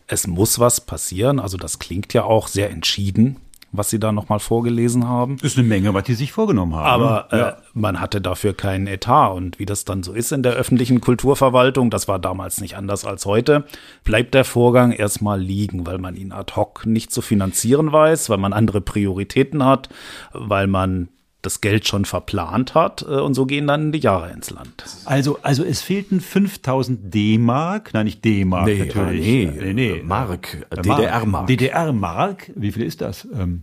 es 0.06 0.28
muss 0.28 0.60
was 0.60 0.82
passieren. 0.82 1.40
Also 1.40 1.56
das 1.56 1.80
klingt 1.80 2.14
ja 2.14 2.22
auch 2.22 2.46
sehr 2.46 2.70
entschieden 2.70 3.40
was 3.76 3.90
sie 3.90 3.98
da 3.98 4.12
nochmal 4.12 4.38
vorgelesen 4.38 5.08
haben. 5.08 5.36
Ist 5.42 5.58
eine 5.58 5.66
Menge, 5.66 5.92
was 5.94 6.04
die 6.04 6.14
sich 6.14 6.32
vorgenommen 6.32 6.74
haben. 6.74 6.86
Aber 6.86 7.28
ne? 7.30 7.38
ja. 7.38 7.48
äh, 7.50 7.54
man 7.74 8.00
hatte 8.00 8.20
dafür 8.20 8.54
keinen 8.54 8.86
Etat. 8.86 9.32
Und 9.32 9.58
wie 9.58 9.66
das 9.66 9.84
dann 9.84 10.02
so 10.02 10.12
ist 10.12 10.32
in 10.32 10.42
der 10.42 10.52
öffentlichen 10.52 11.00
Kulturverwaltung, 11.00 11.90
das 11.90 12.08
war 12.08 12.18
damals 12.18 12.60
nicht 12.60 12.76
anders 12.76 13.04
als 13.04 13.26
heute, 13.26 13.64
bleibt 14.04 14.34
der 14.34 14.44
Vorgang 14.44 14.92
erstmal 14.92 15.40
liegen, 15.40 15.86
weil 15.86 15.98
man 15.98 16.16
ihn 16.16 16.32
ad 16.32 16.54
hoc 16.54 16.86
nicht 16.86 17.12
zu 17.12 17.20
finanzieren 17.20 17.92
weiß, 17.92 18.30
weil 18.30 18.38
man 18.38 18.52
andere 18.52 18.80
Prioritäten 18.80 19.64
hat, 19.64 19.88
weil 20.32 20.66
man 20.66 21.08
das 21.44 21.60
Geld 21.60 21.86
schon 21.86 22.04
verplant 22.04 22.74
hat 22.74 23.02
äh, 23.02 23.20
und 23.20 23.34
so 23.34 23.46
gehen 23.46 23.66
dann 23.66 23.92
die 23.92 23.98
Jahre 23.98 24.32
ins 24.32 24.50
Land. 24.50 24.84
Also, 25.04 25.38
also 25.42 25.64
es 25.64 25.82
fehlten 25.82 26.20
5000 26.20 27.14
D-Mark, 27.14 27.92
nein 27.92 28.06
nicht 28.06 28.24
D-Mark 28.24 28.66
nee, 28.66 28.78
natürlich. 28.78 29.20
Nee, 29.20 29.52
nee, 29.58 29.72
nee. 29.72 30.02
Mark, 30.02 30.66
DDR-Mark. 30.70 31.46
DDR-Mark, 31.46 32.52
wie 32.54 32.72
viel 32.72 32.84
ist 32.84 33.00
das? 33.00 33.28
Ähm, 33.34 33.62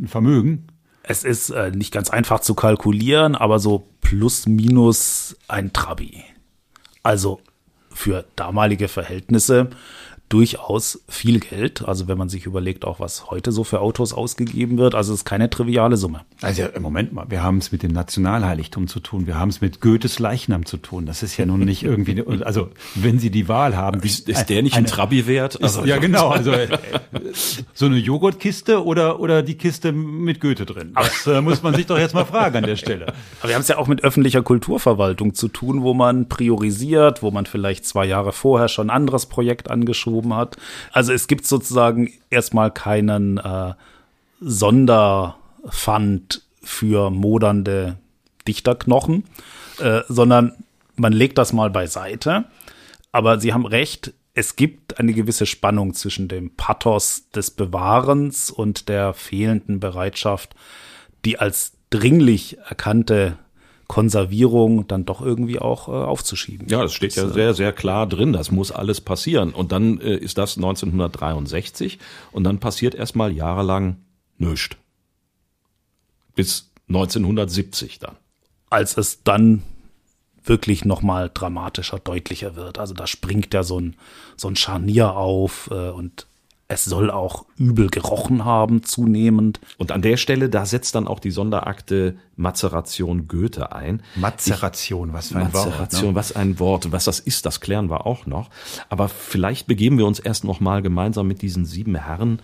ein 0.00 0.08
Vermögen? 0.08 0.66
Es 1.02 1.24
ist 1.24 1.50
äh, 1.50 1.70
nicht 1.70 1.92
ganz 1.92 2.10
einfach 2.10 2.40
zu 2.40 2.54
kalkulieren, 2.54 3.34
aber 3.34 3.58
so 3.58 3.88
plus 4.00 4.46
minus 4.46 5.36
ein 5.48 5.72
Trabi. 5.72 6.22
Also 7.02 7.40
für 7.92 8.24
damalige 8.36 8.88
Verhältnisse 8.88 9.70
durchaus 10.30 11.02
viel 11.08 11.40
Geld. 11.40 11.86
Also 11.86 12.08
wenn 12.08 12.16
man 12.16 12.28
sich 12.28 12.46
überlegt, 12.46 12.84
auch 12.84 13.00
was 13.00 13.30
heute 13.30 13.50
so 13.50 13.64
für 13.64 13.80
Autos 13.80 14.12
ausgegeben 14.12 14.78
wird, 14.78 14.94
also 14.94 15.12
es 15.12 15.20
ist 15.20 15.24
keine 15.24 15.50
triviale 15.50 15.96
Summe. 15.96 16.20
Also 16.40 16.62
im 16.62 16.82
Moment 16.82 17.12
mal, 17.12 17.26
wir 17.28 17.42
haben 17.42 17.58
es 17.58 17.72
mit 17.72 17.82
dem 17.82 17.90
Nationalheiligtum 17.90 18.86
zu 18.86 19.00
tun, 19.00 19.26
wir 19.26 19.38
haben 19.38 19.48
es 19.48 19.60
mit 19.60 19.80
Goethes 19.80 20.20
Leichnam 20.20 20.66
zu 20.66 20.76
tun. 20.76 21.04
Das 21.04 21.24
ist 21.24 21.36
ja 21.36 21.46
nun 21.46 21.60
nicht 21.60 21.82
irgendwie, 21.82 22.22
also 22.44 22.70
wenn 22.94 23.18
Sie 23.18 23.30
die 23.30 23.48
Wahl 23.48 23.76
haben, 23.76 24.00
ist, 24.00 24.28
ist 24.28 24.46
der 24.46 24.62
nicht 24.62 24.76
ein 24.76 24.86
Trabi 24.86 25.26
wert? 25.26 25.60
Also, 25.62 25.84
ja 25.84 25.96
genau, 25.98 26.28
also 26.28 26.52
so 27.74 27.86
eine 27.86 27.98
Joghurtkiste 27.98 28.84
oder 28.84 29.18
oder 29.18 29.42
die 29.42 29.56
Kiste 29.56 29.90
mit 29.90 30.40
Goethe 30.40 30.64
drin. 30.64 30.92
Das 30.94 31.26
äh, 31.26 31.40
muss 31.40 31.64
man 31.64 31.74
sich 31.74 31.86
doch 31.86 31.98
jetzt 31.98 32.14
mal 32.14 32.24
fragen 32.24 32.58
an 32.58 32.64
der 32.64 32.76
Stelle. 32.76 33.06
Aber 33.40 33.48
wir 33.48 33.56
haben 33.56 33.62
es 33.62 33.68
ja 33.68 33.78
auch 33.78 33.88
mit 33.88 34.04
öffentlicher 34.04 34.42
Kulturverwaltung 34.42 35.34
zu 35.34 35.48
tun, 35.48 35.82
wo 35.82 35.92
man 35.92 36.28
priorisiert, 36.28 37.20
wo 37.20 37.32
man 37.32 37.46
vielleicht 37.46 37.84
zwei 37.84 38.06
Jahre 38.06 38.32
vorher 38.32 38.68
schon 38.68 38.90
ein 38.90 38.96
anderes 38.96 39.26
Projekt 39.26 39.70
angeschoben 39.70 40.19
geschoben 40.20 40.34
hat. 40.34 40.56
Also 40.92 41.12
es 41.12 41.26
gibt 41.26 41.46
sozusagen 41.46 42.12
erstmal 42.30 42.70
keinen 42.70 43.38
äh, 43.38 43.74
Sonderfund 44.40 46.42
für 46.62 47.10
modernde 47.10 47.96
Dichterknochen, 48.46 49.24
äh, 49.78 50.00
sondern 50.08 50.52
man 50.96 51.12
legt 51.12 51.38
das 51.38 51.52
mal 51.52 51.70
beiseite. 51.70 52.44
Aber 53.12 53.40
Sie 53.40 53.52
haben 53.52 53.66
recht, 53.66 54.12
es 54.34 54.56
gibt 54.56 55.00
eine 55.00 55.12
gewisse 55.12 55.46
Spannung 55.46 55.94
zwischen 55.94 56.28
dem 56.28 56.54
Pathos 56.54 57.28
des 57.34 57.50
Bewahrens 57.50 58.50
und 58.50 58.88
der 58.88 59.14
fehlenden 59.14 59.80
Bereitschaft, 59.80 60.54
die 61.24 61.38
als 61.38 61.72
dringlich 61.90 62.58
erkannte 62.68 63.36
Konservierung 63.90 64.86
dann 64.86 65.04
doch 65.04 65.20
irgendwie 65.20 65.58
auch 65.58 65.88
äh, 65.88 65.90
aufzuschieben. 65.90 66.68
Ja, 66.68 66.82
das 66.82 66.92
steht 66.92 67.16
ja 67.16 67.24
äh, 67.24 67.32
sehr, 67.32 67.54
sehr 67.54 67.72
klar 67.72 68.06
drin. 68.06 68.32
Das 68.32 68.52
muss 68.52 68.70
alles 68.70 69.00
passieren. 69.00 69.52
Und 69.52 69.72
dann 69.72 70.00
äh, 70.00 70.14
ist 70.14 70.38
das 70.38 70.56
1963 70.56 71.98
und 72.30 72.44
dann 72.44 72.60
passiert 72.60 72.94
erstmal 72.94 73.32
jahrelang 73.32 73.96
nichts. 74.38 74.76
Bis 76.36 76.70
1970 76.86 77.98
dann. 77.98 78.14
Als 78.70 78.96
es 78.96 79.24
dann 79.24 79.64
wirklich 80.44 80.84
nochmal 80.84 81.28
dramatischer, 81.34 81.98
deutlicher 81.98 82.54
wird. 82.54 82.78
Also 82.78 82.94
da 82.94 83.08
springt 83.08 83.52
ja 83.52 83.64
so 83.64 83.80
ein, 83.80 83.96
so 84.36 84.46
ein 84.46 84.54
Scharnier 84.54 85.16
auf 85.16 85.68
äh, 85.72 85.90
und 85.90 86.28
es 86.70 86.84
soll 86.84 87.10
auch 87.10 87.46
übel 87.56 87.88
gerochen 87.88 88.44
haben, 88.44 88.84
zunehmend. 88.84 89.58
Und 89.76 89.90
an 89.90 90.02
der 90.02 90.16
Stelle, 90.16 90.48
da 90.48 90.64
setzt 90.64 90.94
dann 90.94 91.08
auch 91.08 91.18
die 91.18 91.32
Sonderakte 91.32 92.16
Mazeration 92.36 93.26
Goethe 93.26 93.72
ein. 93.72 94.02
Mazeration, 94.14 95.12
was 95.12 95.28
für 95.28 95.38
ein 95.38 95.44
Mazeration, 95.44 95.64
Wort. 95.64 95.80
Mazeration, 95.80 96.08
ne? 96.10 96.14
was 96.14 96.36
ein 96.36 96.58
Wort. 96.60 96.92
Was 96.92 97.04
das 97.06 97.18
ist, 97.18 97.44
das 97.44 97.60
klären 97.60 97.90
wir 97.90 98.06
auch 98.06 98.26
noch. 98.26 98.50
Aber 98.88 99.08
vielleicht 99.08 99.66
begeben 99.66 99.98
wir 99.98 100.06
uns 100.06 100.20
erst 100.20 100.44
noch 100.44 100.60
mal 100.60 100.80
gemeinsam 100.80 101.26
mit 101.26 101.42
diesen 101.42 101.64
sieben 101.64 101.96
Herren 101.96 102.38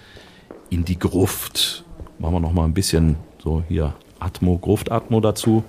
in 0.71 0.85
die 0.85 0.99
Gruft. 0.99 1.85
Machen 2.19 2.35
wir 2.35 2.41
noch 2.41 2.53
mal 2.53 2.65
ein 2.65 2.75
bisschen 2.75 3.17
so 3.39 3.63
hier 3.69 3.95
Atmo, 4.21 4.59
Gruftatmo 4.59 5.21
dazu. 5.21 5.65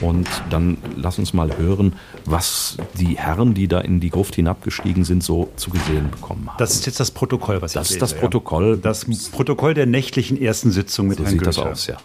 Und 0.00 0.28
dann 0.48 0.78
lass 0.96 1.18
uns 1.18 1.34
mal 1.34 1.58
hören, 1.58 1.94
was 2.24 2.78
die 2.98 3.18
Herren, 3.18 3.52
die 3.52 3.68
da 3.68 3.80
in 3.80 4.00
die 4.00 4.08
Gruft 4.08 4.34
hinabgestiegen 4.36 5.04
sind, 5.04 5.22
so 5.22 5.50
zu 5.56 5.70
gesehen 5.70 6.10
bekommen 6.10 6.48
haben. 6.48 6.56
Das 6.58 6.74
ist 6.74 6.86
jetzt 6.86 7.00
das 7.00 7.10
Protokoll, 7.10 7.60
was 7.60 7.72
ich 7.72 7.74
Das 7.74 7.90
ist 7.90 8.00
das 8.00 8.14
Protokoll. 8.14 8.78
Das 8.78 9.04
Protokoll 9.30 9.74
der 9.74 9.86
nächtlichen 9.86 10.40
ersten 10.40 10.70
Sitzung 10.70 11.08
mit 11.08 11.18
so 11.18 11.24
Herrn 11.24 11.32
sieht 11.32 11.40
Goethe. 11.40 11.56
das 11.56 11.58
aus, 11.58 11.86
ja. 11.86 11.96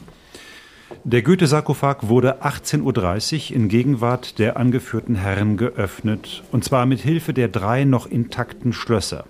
Der 1.03 1.21
Goethe-Sarkophag 1.21 1.97
wurde 2.07 2.43
18.30 2.43 3.51
Uhr 3.51 3.55
in 3.55 3.69
Gegenwart 3.69 4.39
der 4.39 4.57
angeführten 4.57 5.15
Herren 5.15 5.55
geöffnet, 5.55 6.43
und 6.51 6.63
zwar 6.63 6.85
mit 6.85 6.99
Hilfe 6.99 7.33
der 7.33 7.47
drei 7.47 7.85
noch 7.85 8.07
intakten 8.07 8.73
Schlösser. 8.73 9.25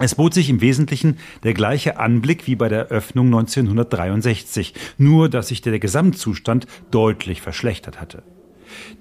Es 0.00 0.14
bot 0.14 0.32
sich 0.32 0.48
im 0.48 0.60
Wesentlichen 0.60 1.18
der 1.42 1.54
gleiche 1.54 1.98
Anblick 1.98 2.46
wie 2.46 2.54
bei 2.54 2.68
der 2.68 2.86
Öffnung 2.86 3.26
1963, 3.26 4.74
nur 4.96 5.28
dass 5.28 5.48
sich 5.48 5.60
der 5.60 5.78
Gesamtzustand 5.80 6.66
deutlich 6.92 7.42
verschlechtert 7.42 8.00
hatte. 8.00 8.22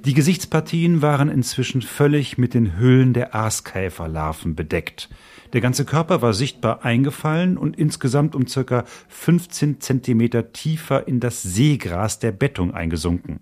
Die 0.05 0.15
Gesichtspartien 0.15 1.01
waren 1.03 1.29
inzwischen 1.29 1.83
völlig 1.83 2.37
mit 2.37 2.53
den 2.55 2.79
Hüllen 2.79 3.13
der 3.13 3.35
Aaskäferlarven 3.35 4.55
bedeckt. 4.55 5.09
Der 5.53 5.61
ganze 5.61 5.85
Körper 5.85 6.21
war 6.21 6.33
sichtbar 6.33 6.83
eingefallen 6.83 7.57
und 7.57 7.77
insgesamt 7.77 8.33
um 8.33 8.47
circa 8.47 8.85
15 9.09 9.79
Zentimeter 9.79 10.51
tiefer 10.51 11.07
in 11.07 11.19
das 11.19 11.43
Seegras 11.43 12.19
der 12.19 12.31
Bettung 12.31 12.73
eingesunken. 12.73 13.39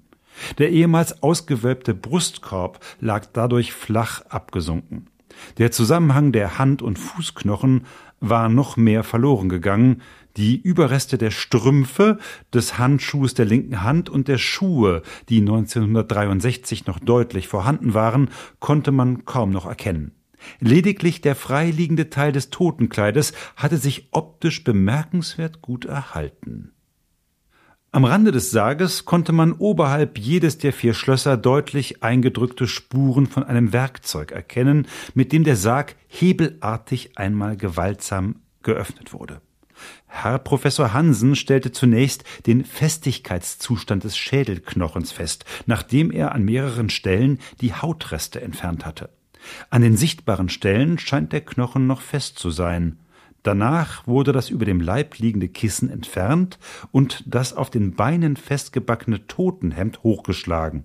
Der 0.58 0.72
ehemals 0.72 1.24
ausgewölbte 1.24 1.94
Brustkorb 1.94 2.84
lag 3.00 3.26
dadurch 3.32 3.72
flach 3.72 4.22
abgesunken. 4.28 5.08
Der 5.58 5.72
Zusammenhang 5.72 6.32
der 6.32 6.58
Hand- 6.58 6.82
und 6.82 7.00
Fußknochen 7.00 7.86
war 8.20 8.50
noch 8.50 8.78
mehr 8.78 9.04
verloren 9.04 9.50
gegangen, 9.50 10.02
die 10.38 10.60
Überreste 10.60 11.18
der 11.18 11.32
Strümpfe, 11.32 12.18
des 12.54 12.78
Handschuhs 12.78 13.34
der 13.34 13.46
linken 13.46 13.84
Hand 13.84 14.10
und 14.10 14.28
der 14.28 14.38
Schuhe, 14.38 15.02
die 15.30 15.40
1963 15.40 16.86
noch 16.88 17.00
deutlich 17.00 17.48
vorhanden 17.48 17.94
waren, 17.94 18.30
konnte 18.60 18.92
man 18.92 19.26
kaum 19.26 19.52
noch 19.52 19.66
erkennen. 19.66 20.12
Lediglich 20.60 21.22
der 21.22 21.36
freiliegende 21.36 22.10
Teil 22.10 22.32
des 22.32 22.50
Totenkleides 22.50 23.34
hatte 23.56 23.78
sich 23.78 24.10
optisch 24.12 24.64
bemerkenswert 24.64 25.62
gut 25.62 25.86
erhalten. 25.86 26.75
Am 27.96 28.04
Rande 28.04 28.34
des 28.34 28.52
Sarges 28.52 29.06
konnte 29.06 29.32
man 29.32 29.54
oberhalb 29.54 30.18
jedes 30.18 30.58
der 30.58 30.74
vier 30.74 30.94
Schlösser 30.94 31.38
deutlich 31.38 32.04
eingedrückte 32.04 32.68
Spuren 32.68 33.26
von 33.26 33.46
einem 33.46 33.72
Werkzeug 33.72 34.34
erkennen, 34.34 34.86
mit 35.14 35.32
dem 35.32 35.46
der 35.46 35.56
Sarg 35.56 35.96
hebelartig 36.10 37.18
einmal 37.18 37.56
gewaltsam 37.56 38.42
geöffnet 38.64 39.14
wurde. 39.14 39.40
Herr 40.08 40.40
Professor 40.40 40.92
Hansen 40.92 41.38
stellte 41.38 41.72
zunächst 41.72 42.26
den 42.48 42.66
Festigkeitszustand 42.66 44.04
des 44.04 44.18
Schädelknochens 44.18 45.14
fest, 45.14 45.46
nachdem 45.66 46.12
er 46.12 46.34
an 46.34 46.44
mehreren 46.44 46.90
Stellen 46.90 47.40
die 47.62 47.76
Hautreste 47.76 48.42
entfernt 48.42 48.86
hatte. 48.86 49.10
An 49.70 49.82
den 49.82 49.96
sichtbaren 49.96 50.50
Stellen 50.50 51.00
scheint 51.00 51.32
der 51.32 51.46
Knochen 51.46 51.88
noch 51.88 52.02
fest 52.02 52.40
zu 52.40 52.50
sein. 52.50 53.00
Danach 53.46 54.08
wurde 54.08 54.32
das 54.32 54.50
über 54.50 54.66
dem 54.66 54.82
Leib 54.82 55.20
liegende 55.20 55.48
Kissen 55.48 55.92
entfernt 55.92 56.58
und 56.92 57.24
das 57.28 57.54
auf 57.54 57.70
den 57.70 57.94
Beinen 57.94 58.38
festgebackene 58.38 59.28
Totenhemd 59.28 60.02
hochgeschlagen, 60.02 60.84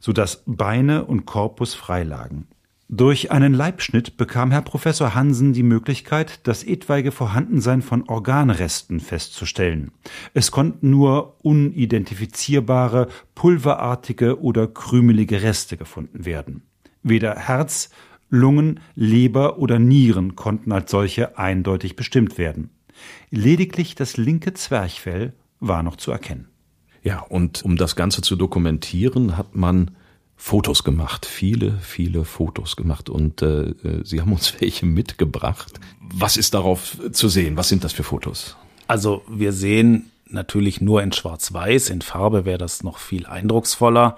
so 0.00 0.12
dass 0.12 0.42
Beine 0.44 1.06
und 1.06 1.24
Korpus 1.24 1.72
freilagen. 1.72 2.46
Durch 2.90 3.30
einen 3.30 3.54
Leibschnitt 3.54 4.18
bekam 4.18 4.50
Herr 4.50 4.60
Professor 4.60 5.14
Hansen 5.14 5.54
die 5.54 5.62
Möglichkeit, 5.62 6.46
das 6.46 6.62
etwaige 6.62 7.10
Vorhandensein 7.10 7.80
von 7.80 8.06
Organresten 8.06 9.00
festzustellen. 9.00 9.90
Es 10.34 10.50
konnten 10.50 10.90
nur 10.90 11.42
unidentifizierbare, 11.42 13.08
pulverartige 13.34 14.42
oder 14.42 14.66
krümelige 14.66 15.40
Reste 15.40 15.78
gefunden 15.78 16.26
werden. 16.26 16.64
Weder 17.02 17.34
Herz, 17.36 17.88
Lungen, 18.34 18.80
Leber 18.94 19.58
oder 19.58 19.78
Nieren 19.78 20.36
konnten 20.36 20.72
als 20.72 20.90
solche 20.90 21.38
eindeutig 21.38 21.96
bestimmt 21.96 22.36
werden. 22.36 22.70
Lediglich 23.30 23.94
das 23.94 24.16
linke 24.16 24.54
Zwerchfell 24.54 25.32
war 25.60 25.82
noch 25.82 25.96
zu 25.96 26.10
erkennen. 26.10 26.48
Ja, 27.02 27.20
und 27.20 27.64
um 27.64 27.76
das 27.76 27.96
Ganze 27.96 28.22
zu 28.22 28.36
dokumentieren, 28.36 29.36
hat 29.36 29.54
man 29.54 29.92
Fotos 30.36 30.84
gemacht, 30.84 31.26
viele, 31.26 31.78
viele 31.80 32.24
Fotos 32.24 32.76
gemacht 32.76 33.08
und 33.08 33.40
äh, 33.42 33.68
äh 33.70 34.04
Sie 34.04 34.20
haben 34.20 34.32
uns 34.32 34.54
welche 34.60 34.86
mitgebracht. 34.86 35.78
Was 36.00 36.36
ist 36.36 36.54
darauf 36.54 36.98
zu 37.12 37.28
sehen? 37.28 37.56
Was 37.56 37.68
sind 37.68 37.84
das 37.84 37.92
für 37.92 38.02
Fotos? 38.02 38.56
Also 38.86 39.22
wir 39.28 39.52
sehen 39.52 40.10
natürlich 40.26 40.80
nur 40.80 41.02
in 41.02 41.12
Schwarz-Weiß, 41.12 41.90
in 41.90 42.02
Farbe 42.02 42.44
wäre 42.44 42.58
das 42.58 42.82
noch 42.82 42.98
viel 42.98 43.26
eindrucksvoller. 43.26 44.16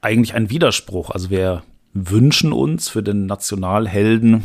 Eigentlich 0.00 0.34
ein 0.34 0.48
Widerspruch. 0.48 1.10
Also 1.10 1.30
wir 1.30 1.62
wünschen 1.92 2.52
uns 2.52 2.88
für 2.88 3.02
den 3.02 3.26
Nationalhelden 3.26 4.44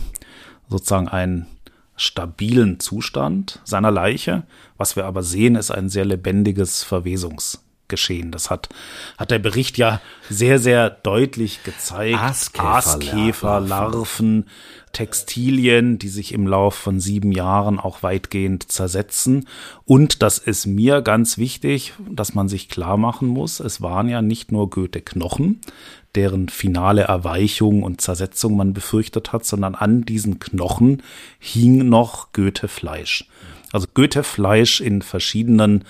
sozusagen 0.70 1.08
einen 1.08 1.48
stabilen 1.96 2.80
Zustand 2.80 3.60
seiner 3.64 3.92
Leiche. 3.92 4.44
Was 4.78 4.96
wir 4.96 5.06
aber 5.06 5.24
sehen, 5.24 5.56
ist 5.56 5.72
ein 5.72 5.90
sehr 5.90 6.06
lebendiges 6.06 6.84
Verwesungsgeschehen. 6.84 8.32
Das 8.32 8.50
hat, 8.50 8.70
hat 9.18 9.32
der 9.32 9.40
Bericht 9.40 9.78
ja 9.78 10.02
sehr, 10.30 10.60
sehr 10.60 10.90
deutlich 10.90 11.64
gezeigt. 11.64 12.20
Aaskäfer, 12.60 13.62
Larven, 13.62 14.46
Textilien, 14.92 16.00
die 16.00 16.10
sich 16.10 16.34
im 16.34 16.48
Lauf 16.48 16.76
von 16.76 17.00
sieben 17.00 17.32
Jahren 17.32 17.80
auch 17.80 18.04
weitgehend 18.04 18.72
zersetzen. 18.72 19.48
Und 19.86 20.22
das 20.22 20.38
ist 20.38 20.66
mir 20.66 21.02
ganz 21.02 21.38
wichtig, 21.38 21.94
dass 22.10 22.34
man 22.34 22.50
sich 22.50 22.70
klar 22.70 22.98
machen 22.98 23.28
muss, 23.28 23.60
es 23.60 23.82
waren 23.82 24.10
ja 24.10 24.22
nicht 24.22 24.52
nur 24.52 24.70
Goethe-Knochen, 24.70 25.62
deren 26.16 26.50
finale 26.50 27.04
Erweichung 27.04 27.84
und 27.84 28.02
Zersetzung 28.02 28.56
man 28.56 28.74
befürchtet 28.74 29.34
hat, 29.34 29.46
sondern 29.46 29.76
an 29.76 30.04
diesen 30.04 30.40
Knochen 30.40 31.04
hing 31.40 31.90
noch 31.90 32.32
Goethe-Fleisch. 32.34 33.28
Also 33.72 33.88
Goethe-Fleisch 33.94 34.82
in 34.82 35.02
verschiedenen 35.02 35.84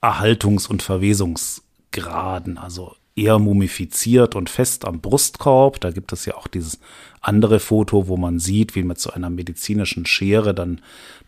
Erhaltungs- 0.00 0.68
und 0.68 0.82
Verwesungsgraden, 0.82 2.58
also 2.58 2.94
eher 3.16 3.38
mumifiziert 3.38 4.36
und 4.36 4.50
fest 4.50 4.84
am 4.84 5.00
Brustkorb. 5.00 5.80
Da 5.80 5.90
gibt 5.90 6.12
es 6.12 6.26
ja 6.26 6.34
auch 6.36 6.46
dieses 6.46 6.78
andere 7.20 7.58
Foto, 7.58 8.08
wo 8.08 8.16
man 8.16 8.38
sieht, 8.38 8.74
wie 8.74 8.82
mit 8.82 9.00
so 9.00 9.10
einer 9.10 9.30
medizinischen 9.30 10.06
Schere 10.06 10.54
dann 10.54 10.80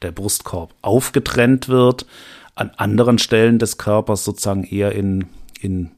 der 0.03 0.13
Brustkorb 0.13 0.75
aufgetrennt 0.83 1.69
wird. 1.69 2.07
An 2.55 2.71
anderen 2.77 3.19
Stellen 3.19 3.59
des 3.59 3.79
Körpers 3.79 4.25
sozusagen 4.25 4.65
eher 4.65 4.93
in, 4.93 5.27
in 5.61 5.91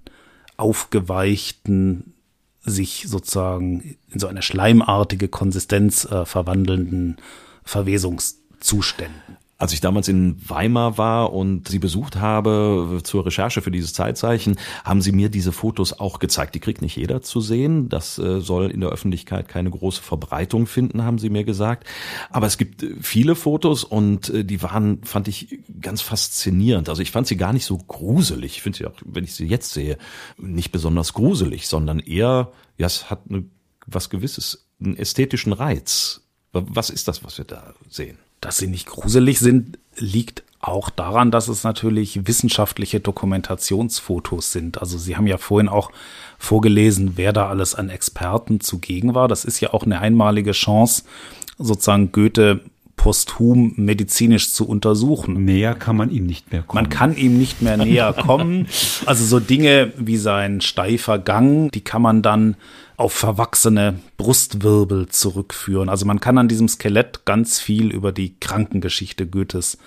aufgeweichten 0.57 2.15
sich 2.63 3.05
sozusagen 3.07 3.97
in 4.11 4.21
so 4.21 4.27
eine 4.27 4.43
schleimartige 4.43 5.29
Konsistenz 5.29 6.05
äh, 6.05 6.25
verwandelnden 6.25 7.17
Verwesungszuständen. 7.65 9.37
Als 9.61 9.75
ich 9.75 9.83
damals 9.83 10.09
in 10.09 10.37
Weimar 10.49 10.97
war 10.97 11.35
und 11.35 11.69
sie 11.69 11.79
besucht 11.79 12.17
habe 12.17 13.01
zur 13.03 13.27
Recherche 13.27 13.61
für 13.61 13.71
dieses 13.71 13.93
Zeitzeichen, 13.93 14.57
haben 14.85 15.03
sie 15.03 15.13
mir 15.13 15.29
diese 15.29 15.53
Fotos 15.53 15.93
auch 15.93 16.19
gezeigt. 16.19 16.55
Die 16.55 16.61
kriegt 16.61 16.81
nicht 16.81 16.97
jeder 16.97 17.21
zu 17.21 17.43
sehen. 17.43 17.91
Das 17.91 18.19
äh, 18.19 18.41
soll 18.41 18.71
in 18.71 18.81
der 18.81 18.89
Öffentlichkeit 18.89 19.49
keine 19.49 19.69
große 19.69 20.01
Verbreitung 20.01 20.67
finden, 20.67 21.05
haben 21.05 21.19
sie 21.19 21.29
mir 21.29 21.45
gesagt. 21.45 21.87
Aber 22.31 22.47
es 22.47 22.57
gibt 22.57 22.83
äh, 22.83 22.95
viele 23.03 23.35
Fotos 23.35 23.85
und 23.85 24.31
äh, 24.31 24.47
die 24.47 24.63
waren, 24.63 25.05
fand 25.05 25.29
ich, 25.29 25.59
ganz 25.79 26.01
faszinierend. 26.01 26.89
Also 26.89 27.03
ich 27.03 27.11
fand 27.11 27.27
sie 27.27 27.37
gar 27.37 27.53
nicht 27.53 27.67
so 27.67 27.77
gruselig. 27.77 28.57
Ich 28.57 28.63
finde 28.63 28.79
sie 28.79 28.87
auch, 28.87 28.95
wenn 29.05 29.25
ich 29.25 29.35
sie 29.35 29.45
jetzt 29.45 29.75
sehe, 29.75 29.99
nicht 30.39 30.73
besonders 30.73 31.13
gruselig, 31.13 31.69
sondern 31.69 31.99
eher, 31.99 32.51
ja, 32.79 32.87
es 32.87 33.11
hat 33.11 33.25
eine, 33.29 33.45
was 33.87 34.09
gewisses, 34.09 34.71
einen 34.83 34.97
ästhetischen 34.97 35.53
Reiz. 35.53 36.23
Was 36.53 36.89
ist 36.89 37.09
das, 37.09 37.23
was 37.25 37.37
wir 37.37 37.45
da 37.45 37.75
sehen? 37.91 38.17
Dass 38.41 38.59
sie 38.59 38.67
nicht 38.67 38.87
gruselig 38.87 39.39
sind, 39.39 39.79
liegt 39.97 40.43
auch 40.61 40.91
daran, 40.91 41.31
dass 41.31 41.49
es 41.49 41.65
natürlich 41.65 42.27
wissenschaftliche 42.27 43.01
Dokumentationsfotos 43.01 44.53
sind. 44.53 44.81
Also 44.81 44.99
Sie 44.99 45.17
haben 45.17 45.27
ja 45.27 45.39
vorhin 45.39 45.69
auch 45.69 45.91
vorgelesen, 46.39 47.13
wer 47.17 47.33
da 47.33 47.49
alles 47.49 47.75
an 47.75 47.89
Experten 47.89 48.61
zugegen 48.61 49.15
war. 49.15 49.27
Das 49.27 49.45
ist 49.45 49.61
ja 49.61 49.73
auch 49.73 49.85
eine 49.85 50.01
einmalige 50.01 50.53
Chance, 50.53 51.05
sozusagen 51.59 52.13
Goethe 52.13 52.61
posthum 53.01 53.73
medizinisch 53.77 54.53
zu 54.53 54.69
untersuchen. 54.69 55.47
Näher 55.47 55.75
kann 55.75 55.97
man 55.97 56.11
ihm 56.11 56.27
nicht 56.27 56.53
mehr 56.53 56.61
kommen. 56.63 56.83
Man 56.83 56.91
kann 56.91 57.17
ihm 57.17 57.39
nicht 57.39 57.63
mehr 57.63 57.79
näher 57.79 58.13
kommen. 58.27 58.67
Also 59.07 59.25
so 59.25 59.41
Dinge 59.41 59.95
wie 59.97 60.19
sein 60.19 60.61
steifer 60.61 61.19
Gang, 61.19 61.73
die 61.73 61.81
kann 61.81 62.03
man 62.03 62.21
dann 62.21 62.57
auf 62.99 63.15
verwachsene 63.15 64.01
Brustwirbel 64.19 65.09
zurückführen. 65.09 65.89
Also 65.89 66.05
man 66.05 66.21
kann 66.21 66.37
an 66.37 66.49
diesem 66.49 66.69
Skelett 66.69 67.25
ganz 67.25 67.59
viel 67.59 67.91
über 67.91 68.13
die 68.13 68.39
Krankengeschichte 68.39 69.27
Goethes 69.27 69.79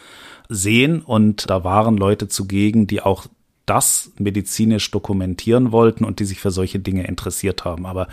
sehen 0.49 1.01
und 1.01 1.47
da 1.51 1.63
waren 1.63 1.97
Leute 1.97 2.27
zugegen, 2.29 2.87
die 2.87 3.01
auch 3.01 3.27
das 3.67 4.11
medizinisch 4.17 4.89
dokumentieren 4.89 5.71
wollten 5.71 6.03
und 6.03 6.19
die 6.19 6.25
sich 6.25 6.39
für 6.39 6.49
solche 6.49 6.79
Dinge 6.79 7.05
interessiert 7.05 7.63
haben. 7.63 7.85
Aber 7.85 8.07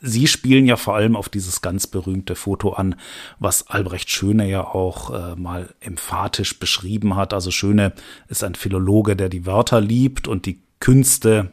Sie 0.00 0.26
spielen 0.26 0.66
ja 0.66 0.76
vor 0.76 0.94
allem 0.96 1.14
auf 1.14 1.28
dieses 1.28 1.60
ganz 1.60 1.86
berühmte 1.86 2.34
Foto 2.34 2.72
an, 2.72 2.94
was 3.38 3.68
Albrecht 3.68 4.10
Schöne 4.10 4.48
ja 4.48 4.64
auch 4.64 5.10
äh, 5.10 5.36
mal 5.36 5.74
emphatisch 5.80 6.58
beschrieben 6.58 7.16
hat. 7.16 7.34
Also 7.34 7.50
Schöne 7.50 7.92
ist 8.28 8.42
ein 8.42 8.54
Philologe, 8.54 9.16
der 9.16 9.28
die 9.28 9.46
Wörter 9.46 9.80
liebt 9.80 10.26
und 10.26 10.46
die 10.46 10.62
Künste 10.80 11.50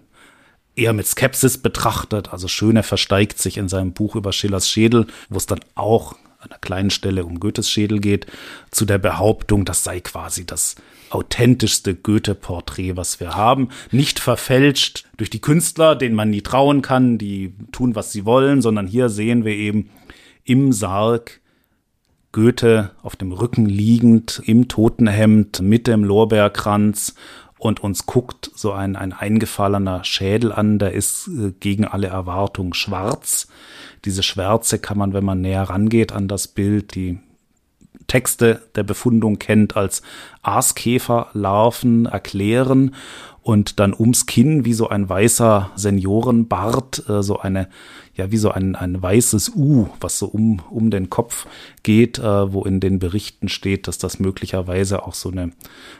eher 0.76 0.94
mit 0.94 1.08
Skepsis 1.08 1.58
betrachtet. 1.58 2.32
Also 2.32 2.48
Schöne 2.48 2.84
versteigt 2.84 3.40
sich 3.40 3.58
in 3.58 3.68
seinem 3.68 3.94
Buch 3.94 4.16
über 4.16 4.32
Schillers 4.32 4.70
Schädel, 4.70 5.08
wo 5.30 5.38
es 5.38 5.46
dann 5.46 5.60
auch 5.76 6.16
einer 6.50 6.60
kleinen 6.60 6.90
Stelle 6.90 7.26
um 7.26 7.40
Goethes 7.40 7.70
Schädel 7.70 8.00
geht, 8.00 8.28
zu 8.72 8.86
der 8.86 8.98
Behauptung, 8.98 9.66
das 9.66 9.84
sei 9.84 10.00
quasi 10.00 10.46
das 10.46 10.76
authentischste 11.10 11.96
Goethe-Porträt, 11.96 12.98
was 12.98 13.20
wir 13.20 13.36
haben. 13.36 13.70
Nicht 13.92 14.20
verfälscht 14.20 15.06
durch 15.18 15.30
die 15.30 15.42
Künstler, 15.42 15.96
denen 15.96 16.16
man 16.16 16.30
nie 16.30 16.42
trauen 16.42 16.82
kann, 16.82 17.18
die 17.18 17.54
tun, 17.72 17.96
was 17.96 18.12
sie 18.12 18.26
wollen, 18.26 18.62
sondern 18.62 18.88
hier 18.88 19.10
sehen 19.10 19.46
wir 19.46 19.54
eben 19.54 19.90
im 20.44 20.72
Sarg 20.72 21.42
Goethe 22.32 22.92
auf 23.02 23.16
dem 23.16 23.32
Rücken 23.32 23.66
liegend, 23.66 24.42
im 24.46 24.68
Totenhemd, 24.68 25.62
mit 25.62 25.88
dem 25.88 26.04
Lorbeerkranz 26.04 27.16
und 27.58 27.82
uns 27.82 28.06
guckt 28.06 28.52
so 28.54 28.72
ein, 28.72 28.96
ein 28.96 29.14
eingefallener 29.14 30.04
Schädel 30.04 30.52
an, 30.52 30.78
der 30.78 30.94
ist 30.94 31.28
äh, 31.28 31.52
gegen 31.60 31.86
alle 31.86 32.08
Erwartung 32.08 32.74
schwarz. 32.74 33.48
Diese 34.06 34.24
Schwärze 34.24 34.80
kann 34.80 34.98
man, 34.98 35.14
wenn 35.14 35.26
man 35.26 35.42
näher 35.42 35.64
rangeht 35.64 36.12
an 36.12 36.28
das 36.28 36.48
Bild, 36.48 36.96
die 36.96 37.20
Texte 38.08 38.62
der 38.76 38.84
Befundung 38.84 39.38
kennt, 39.38 39.76
als 39.76 40.02
Aaskäferlarven 40.42 42.06
erklären 42.06 42.96
und 43.48 43.80
dann 43.80 43.94
ums 43.98 44.26
Kinn 44.26 44.66
wie 44.66 44.74
so 44.74 44.90
ein 44.90 45.08
weißer 45.08 45.72
Seniorenbart, 45.76 47.08
äh, 47.08 47.24
so 47.24 47.40
eine, 47.40 47.70
ja, 48.14 48.30
wie 48.30 48.38
so 48.38 48.52
ein, 48.52 48.76
ein 48.76 49.02
weißes 49.02 49.54
U, 49.56 49.88
was 50.02 50.20
so 50.20 50.28
um, 50.28 50.62
um 50.70 50.90
den 50.90 51.10
Kopf 51.10 51.48
geht, 51.84 52.20
äh, 52.20 52.54
wo 52.54 52.64
in 52.64 52.80
den 52.80 53.00
Berichten 53.00 53.48
steht, 53.48 53.88
dass 53.88 53.98
das 53.98 54.20
möglicherweise 54.20 55.04
auch 55.04 55.14
so 55.14 55.30
eine 55.30 55.52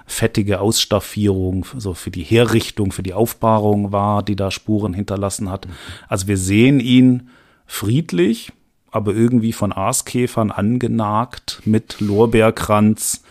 fettige 0.06 0.60
Ausstaffierung 0.60 1.66
so 1.78 1.94
für 1.94 2.12
die 2.12 2.24
Herrichtung, 2.24 2.92
für 2.92 3.04
die 3.04 3.14
Aufbahrung 3.14 3.94
war, 3.94 4.24
die 4.24 4.36
da 4.36 4.52
Spuren 4.52 4.94
hinterlassen 4.94 5.50
hat. 5.50 5.68
Also 6.10 6.28
wir 6.28 6.38
sehen 6.38 6.82
ihn 6.82 7.30
friedlich, 7.68 8.52
aber 8.90 9.14
irgendwie 9.14 9.54
von 9.54 9.72
Aaskäfern 9.72 10.50
angenagt 10.50 11.62
mit 11.66 12.00
Lorbeerkranz 12.00 13.24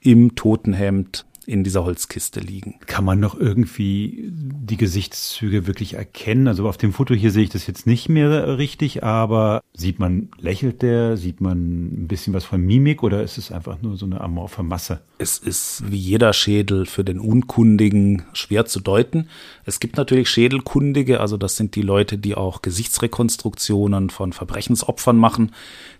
im 0.00 0.36
Totenhemd 0.36 1.26
in 1.48 1.64
dieser 1.64 1.82
Holzkiste 1.82 2.40
liegen. 2.40 2.78
Kann 2.86 3.06
man 3.06 3.20
noch 3.20 3.34
irgendwie 3.34 4.28
die 4.30 4.76
Gesichtszüge 4.76 5.66
wirklich 5.66 5.94
erkennen? 5.94 6.46
Also 6.46 6.68
auf 6.68 6.76
dem 6.76 6.92
Foto 6.92 7.14
hier 7.14 7.30
sehe 7.30 7.44
ich 7.44 7.48
das 7.48 7.66
jetzt 7.66 7.86
nicht 7.86 8.10
mehr 8.10 8.58
richtig, 8.58 9.02
aber 9.02 9.62
sieht 9.72 9.98
man, 9.98 10.28
lächelt 10.38 10.82
der, 10.82 11.16
sieht 11.16 11.40
man 11.40 12.02
ein 12.02 12.06
bisschen 12.06 12.34
was 12.34 12.44
von 12.44 12.60
Mimik 12.60 13.02
oder 13.02 13.22
ist 13.22 13.38
es 13.38 13.50
einfach 13.50 13.80
nur 13.80 13.96
so 13.96 14.04
eine 14.04 14.20
amorphe 14.20 14.62
Masse? 14.62 15.00
Es 15.16 15.38
ist 15.38 15.90
wie 15.90 15.96
jeder 15.96 16.34
Schädel 16.34 16.84
für 16.84 17.02
den 17.02 17.18
Unkundigen 17.18 18.24
schwer 18.34 18.66
zu 18.66 18.80
deuten. 18.80 19.28
Es 19.64 19.80
gibt 19.80 19.96
natürlich 19.96 20.28
Schädelkundige, 20.28 21.20
also 21.20 21.38
das 21.38 21.56
sind 21.56 21.76
die 21.76 21.82
Leute, 21.82 22.18
die 22.18 22.34
auch 22.34 22.60
Gesichtsrekonstruktionen 22.60 24.10
von 24.10 24.34
Verbrechensopfern 24.34 25.16
machen. 25.16 25.52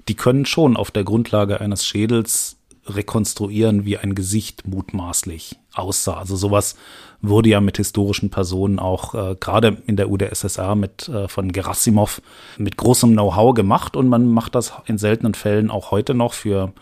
Die 0.09 0.15
können 0.15 0.45
schon 0.45 0.77
auf 0.77 0.91
der 0.91 1.05
Grundlage 1.05 1.63
eines 1.63 1.87
Schädels 1.87 2.58
rekonstruieren, 2.95 3.85
wie 3.85 3.99
ein 3.99 4.15
Gesicht 4.15 4.67
mutmaßlich 4.67 5.59
aussah. 5.75 6.19
Also 6.19 6.37
sowas 6.37 6.77
wurde 7.23 7.51
ja 7.51 7.61
mit 7.61 7.77
historischen 7.77 8.31
Personen 8.31 8.79
auch 8.79 9.15
äh, 9.15 9.37
gerade 9.39 9.79
in 9.87 9.97
der 9.97 10.11
UdSSR 10.11 10.75
mit 10.75 11.09
äh, 11.09 11.29
von 11.29 11.53
Gerasimov 11.53 12.23
mit 12.57 12.77
großem 12.77 13.13
Know-how 13.13 13.55
gemacht 13.55 13.97
und 13.97 14.09
man 14.09 14.27
macht 14.27 14.55
das 14.55 14.73
in 14.87 14.99
seltenen 14.99 15.35
Fällen 15.35 15.71
auch 15.71 15.91
heute 15.91 16.15
noch 16.15 16.33
für 16.33 16.73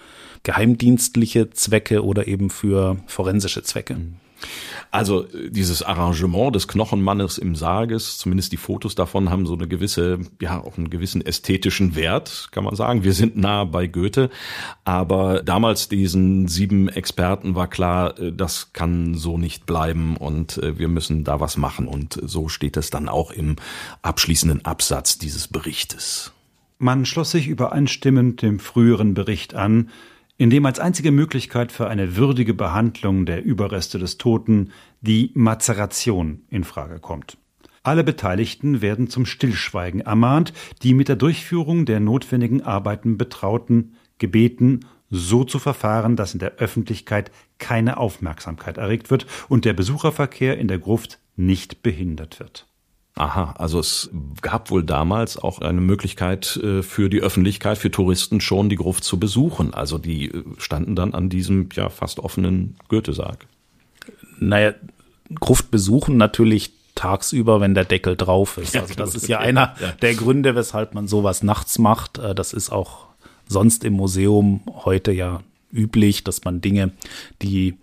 geheimdienstliche 0.43 1.51
Zwecke 1.51 2.05
oder 2.05 2.29
eben 2.29 2.51
für 2.51 2.97
forensische 3.07 3.63
Zwecke. 3.63 3.95
Mhm. 3.95 4.26
Also 4.91 5.25
äh, 5.25 5.51
dieses 5.51 5.83
Arrangement 5.83 6.55
des 6.55 6.69
Knochenmannes 6.69 7.39
im 7.39 7.55
Sarges, 7.57 8.19
zumindest 8.19 8.53
die 8.53 8.57
Fotos 8.57 8.95
davon 8.95 9.31
haben 9.31 9.47
so 9.47 9.55
eine 9.55 9.69
gewisse, 9.69 10.21
ja, 10.41 10.63
auch 10.63 10.79
einen 10.79 10.91
gewissen 10.91 11.25
ästhetischen 11.25 11.95
Wert, 11.95 12.49
kann 12.51 12.65
man 12.65 12.77
sagen. 12.77 13.05
Wir 13.05 13.13
sind 13.13 13.37
nah 13.37 13.65
bei 13.65 13.87
Goethe, 13.87 14.31
aber 14.85 15.43
damals 15.43 15.89
diesen 15.89 16.49
sieben 16.49 16.89
Experten 16.89 17.55
war 17.55 17.69
klar, 17.69 18.19
äh, 18.19 18.33
das 18.33 18.73
kann 18.73 19.15
so 19.15 19.39
nicht 19.39 19.67
bleiben 19.67 20.17
und 20.17 20.59
äh, 20.59 20.79
wir 20.79 20.89
müssen 20.89 21.25
da 21.25 21.41
was 21.41 21.57
machen 21.57 21.89
und 21.89 22.21
so 22.23 22.49
steht 22.49 22.77
es 22.77 22.91
dann 22.91 23.09
auch 23.09 23.31
im 23.31 23.57
abschließenden 24.03 24.65
Absatz 24.65 25.19
dieses 25.19 25.49
Berichtes. 25.49 26.33
Man 26.79 27.07
schloss 27.07 27.31
sich 27.31 27.49
übereinstimmend 27.49 28.43
dem 28.43 28.59
früheren 28.59 29.15
Bericht 29.15 29.55
an, 29.55 29.89
in 30.39 30.51
dem 30.51 30.67
als 30.67 30.79
einzige 30.79 31.13
Möglichkeit 31.13 31.73
für 31.73 31.89
eine 31.89 32.17
würdige 32.17 32.55
Behandlung 32.55 33.25
der 33.27 33.45
Überreste 33.45 33.99
des 33.99 34.19
Toten 34.19 34.73
die 35.01 35.31
Mazeration 35.35 36.43
in 36.51 36.65
Frage 36.65 36.99
kommt. 36.99 37.39
Alle 37.83 38.05
Beteiligten 38.05 38.83
werden 38.83 39.09
zum 39.09 39.27
Stillschweigen 39.27 40.01
ermahnt, 40.01 40.53
die 40.83 40.93
mit 40.93 41.09
der 41.09 41.17
Durchführung 41.17 41.87
der 41.87 42.01
notwendigen 42.01 42.63
Arbeiten 42.63 43.17
betrauten, 43.17 43.95
gebeten, 44.19 44.81
so 45.09 45.45
zu 45.45 45.59
verfahren, 45.59 46.17
dass 46.17 46.35
in 46.35 46.41
der 46.41 46.57
Öffentlichkeit 46.57 47.31
keine 47.59 47.97
Aufmerksamkeit 47.97 48.77
erregt 48.77 49.11
wird 49.11 49.27
und 49.49 49.65
der 49.65 49.73
Besucherverkehr 49.73 50.59
in 50.59 50.67
der 50.67 50.81
Gruft 50.81 51.21
nicht 51.37 51.83
behindert 51.83 52.41
wird. 52.41 52.67
Aha, 53.19 53.55
also 53.57 53.81
es 53.81 54.11
gab 54.43 54.71
wohl 54.71 54.85
damals 54.85 55.39
auch 55.39 55.63
eine 55.63 55.81
Möglichkeit 55.81 56.59
äh, 56.59 56.83
für 56.83 57.09
die 57.09 57.23
Öffentlichkeit, 57.23 57.79
für 57.79 57.91
Touristen 57.91 58.43
schon 58.43 58.69
die 58.69 58.77
Gruft 58.77 59.05
zu 59.05 59.19
besuchen. 59.19 59.73
Also 59.73 59.97
die 59.97 60.27
äh, 60.27 60.45
standen 60.59 60.95
dann 60.95 61.15
an 61.15 61.31
diesem 61.31 61.71
ja 61.73 61.89
fast 61.89 62.21
offenen 62.21 62.77
Goethe-Sarg. 62.89 63.47
Naja, 64.39 64.75
Gruft 65.41 65.71
besuchen 65.71 66.19
natürlich 66.19 66.73
tagsüber, 66.95 67.59
wenn 67.63 67.75
der 67.75 67.87
Deckel 67.87 68.17
drauf 68.17 68.59
ist. 68.59 68.77
Also 68.77 68.95
das 68.95 69.15
ist 69.15 69.29
ja 69.29 69.39
einer 69.41 69.75
der 70.03 70.15
Gründe, 70.15 70.55
weshalb 70.55 70.93
man 70.95 71.09
sowas 71.09 71.43
nachts 71.43 71.79
macht. 71.79 72.19
Äh, 72.19 72.35
das 72.35 72.53
ist 72.53 72.71
auch 72.71 73.07
sonst 73.49 73.83
im 73.85 73.95
Museum 73.95 74.61
heute 74.85 75.13
ja 75.13 75.41
üblich, 75.73 76.23
dass 76.23 76.45
man 76.45 76.61
Dinge, 76.61 76.93
die 77.41 77.79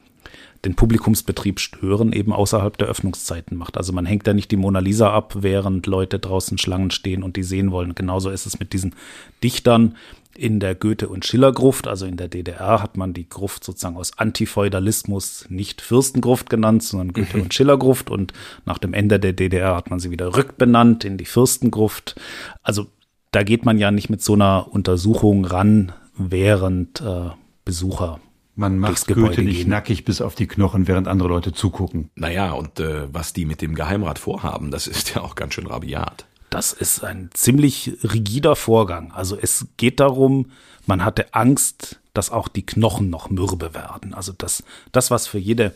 den 0.65 0.75
Publikumsbetrieb 0.75 1.59
stören, 1.59 2.13
eben 2.13 2.31
außerhalb 2.31 2.77
der 2.77 2.87
Öffnungszeiten 2.87 3.57
macht. 3.57 3.77
Also 3.77 3.91
man 3.91 4.05
hängt 4.05 4.27
da 4.27 4.33
nicht 4.33 4.51
die 4.51 4.57
Mona 4.57 4.79
Lisa 4.79 5.11
ab, 5.11 5.35
während 5.39 5.87
Leute 5.87 6.19
draußen 6.19 6.57
Schlangen 6.57 6.91
stehen 6.91 7.23
und 7.23 7.35
die 7.35 7.43
sehen 7.43 7.71
wollen. 7.71 7.95
Genauso 7.95 8.29
ist 8.29 8.45
es 8.45 8.59
mit 8.59 8.73
diesen 8.73 8.95
Dichtern 9.43 9.95
in 10.35 10.59
der 10.59 10.73
Goethe- 10.73 11.09
und 11.09 11.25
Schiller-Gruft, 11.25 11.87
also 11.87 12.05
in 12.05 12.17
der 12.17 12.27
DDR 12.27 12.81
hat 12.81 12.97
man 12.97 13.13
die 13.13 13.29
Gruft 13.29 13.63
sozusagen 13.63 13.97
aus 13.97 14.17
Antifeudalismus 14.17 15.45
nicht 15.49 15.81
Fürstengruft 15.81 16.49
genannt, 16.49 16.81
sondern 16.81 17.13
Goethe- 17.13 17.39
und 17.39 17.53
Schiller-Gruft 17.53 18.09
und 18.09 18.33
nach 18.65 18.79
dem 18.79 18.93
Ende 18.93 19.19
der 19.19 19.33
DDR 19.33 19.75
hat 19.75 19.91
man 19.91 19.99
sie 19.99 20.09
wieder 20.09 20.35
rückbenannt 20.35 21.05
in 21.05 21.17
die 21.17 21.25
Fürstengruft. 21.25 22.19
Also 22.63 22.87
da 23.31 23.43
geht 23.43 23.65
man 23.65 23.77
ja 23.77 23.91
nicht 23.91 24.09
mit 24.09 24.23
so 24.23 24.33
einer 24.33 24.67
Untersuchung 24.71 25.45
ran, 25.45 25.91
während 26.17 27.01
äh, 27.01 27.29
Besucher 27.65 28.19
man 28.55 28.77
macht 28.77 29.07
Goethe 29.07 29.41
nicht 29.41 29.59
gehen. 29.59 29.69
nackig 29.69 30.05
bis 30.05 30.21
auf 30.21 30.35
die 30.35 30.47
Knochen, 30.47 30.87
während 30.87 31.07
andere 31.07 31.29
Leute 31.29 31.53
zugucken. 31.53 32.09
Naja, 32.15 32.51
und 32.51 32.79
äh, 32.79 33.11
was 33.13 33.33
die 33.33 33.45
mit 33.45 33.61
dem 33.61 33.75
Geheimrat 33.75 34.19
vorhaben, 34.19 34.71
das 34.71 34.87
ist 34.87 35.15
ja 35.15 35.21
auch 35.21 35.35
ganz 35.35 35.55
schön 35.55 35.67
rabiat. 35.67 36.25
Das 36.49 36.71
ist 36.71 37.03
ein 37.03 37.29
ziemlich 37.33 37.97
rigider 38.03 38.55
Vorgang. 38.55 39.11
Also 39.11 39.35
es 39.35 39.65
geht 39.77 39.99
darum, 39.99 40.51
man 40.85 41.03
hatte 41.03 41.33
Angst, 41.33 41.99
dass 42.13 42.29
auch 42.29 42.47
die 42.47 42.65
Knochen 42.65 43.09
noch 43.09 43.31
mürbe 43.31 43.73
werden. 43.73 44.13
Also 44.13 44.33
das, 44.37 44.63
das 44.91 45.09
was 45.09 45.25
für 45.25 45.39
jede 45.39 45.73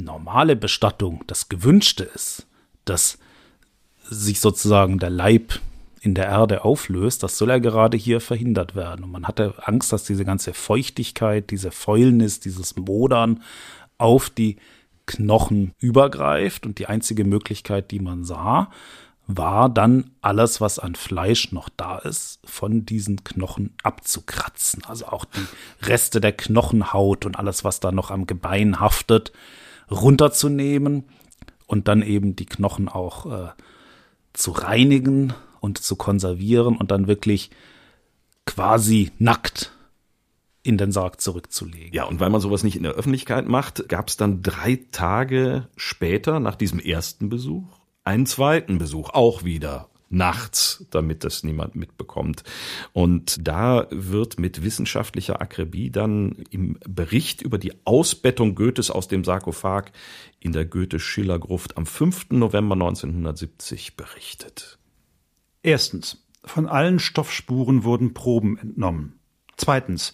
normale 0.00 0.56
Bestattung 0.56 1.22
das 1.28 1.48
Gewünschte 1.48 2.02
ist, 2.02 2.46
dass 2.84 3.18
sich 4.02 4.40
sozusagen 4.40 4.98
der 4.98 5.10
Leib 5.10 5.60
in 6.02 6.14
der 6.14 6.26
Erde 6.26 6.64
auflöst, 6.64 7.22
das 7.22 7.38
soll 7.38 7.50
ja 7.50 7.58
gerade 7.58 7.96
hier 7.96 8.20
verhindert 8.20 8.74
werden. 8.74 9.04
Und 9.04 9.12
man 9.12 9.28
hatte 9.28 9.54
Angst, 9.62 9.92
dass 9.92 10.02
diese 10.02 10.24
ganze 10.24 10.52
Feuchtigkeit, 10.52 11.50
diese 11.50 11.70
Fäulnis, 11.70 12.40
dieses 12.40 12.74
Modern 12.76 13.40
auf 13.98 14.28
die 14.28 14.56
Knochen 15.06 15.74
übergreift. 15.78 16.66
Und 16.66 16.80
die 16.80 16.86
einzige 16.86 17.24
Möglichkeit, 17.24 17.92
die 17.92 18.00
man 18.00 18.24
sah, 18.24 18.68
war 19.28 19.68
dann 19.68 20.10
alles, 20.22 20.60
was 20.60 20.80
an 20.80 20.96
Fleisch 20.96 21.52
noch 21.52 21.68
da 21.68 21.98
ist, 21.98 22.40
von 22.44 22.84
diesen 22.84 23.22
Knochen 23.22 23.72
abzukratzen. 23.84 24.82
Also 24.84 25.06
auch 25.06 25.24
die 25.24 25.86
Reste 25.86 26.20
der 26.20 26.32
Knochenhaut 26.32 27.26
und 27.26 27.38
alles, 27.38 27.62
was 27.62 27.78
da 27.78 27.92
noch 27.92 28.10
am 28.10 28.26
Gebein 28.26 28.80
haftet, 28.80 29.32
runterzunehmen 29.88 31.04
und 31.68 31.86
dann 31.86 32.02
eben 32.02 32.34
die 32.34 32.46
Knochen 32.46 32.88
auch 32.88 33.26
äh, 33.26 33.50
zu 34.32 34.50
reinigen 34.50 35.32
und 35.62 35.78
zu 35.78 35.96
konservieren 35.96 36.76
und 36.76 36.90
dann 36.90 37.06
wirklich 37.06 37.50
quasi 38.44 39.12
nackt 39.18 39.72
in 40.62 40.76
den 40.76 40.92
Sarg 40.92 41.20
zurückzulegen. 41.20 41.92
Ja, 41.92 42.04
und 42.04 42.20
weil 42.20 42.30
man 42.30 42.40
sowas 42.40 42.62
nicht 42.62 42.76
in 42.76 42.82
der 42.82 42.92
Öffentlichkeit 42.92 43.48
macht, 43.48 43.88
gab 43.88 44.08
es 44.08 44.16
dann 44.16 44.42
drei 44.42 44.80
Tage 44.90 45.68
später 45.76 46.40
nach 46.40 46.56
diesem 46.56 46.78
ersten 46.78 47.28
Besuch 47.28 47.64
einen 48.04 48.26
zweiten 48.26 48.78
Besuch, 48.78 49.10
auch 49.10 49.44
wieder 49.44 49.88
nachts, 50.08 50.84
damit 50.90 51.24
das 51.24 51.42
niemand 51.42 51.74
mitbekommt. 51.74 52.42
Und 52.92 53.46
da 53.46 53.86
wird 53.90 54.38
mit 54.38 54.62
wissenschaftlicher 54.62 55.40
Akribie 55.40 55.90
dann 55.90 56.44
im 56.50 56.78
Bericht 56.86 57.42
über 57.42 57.58
die 57.58 57.72
Ausbettung 57.86 58.54
Goethes 58.54 58.90
aus 58.90 59.08
dem 59.08 59.24
Sarkophag 59.24 59.92
in 60.38 60.52
der 60.52 60.66
Goethe-Schiller-Gruft 60.66 61.76
am 61.78 61.86
5. 61.86 62.30
November 62.30 62.74
1970 62.74 63.96
berichtet. 63.96 64.78
Erstens. 65.62 66.24
Von 66.44 66.66
allen 66.66 66.98
Stoffspuren 66.98 67.84
wurden 67.84 68.14
Proben 68.14 68.58
entnommen. 68.58 69.20
Zweitens. 69.56 70.12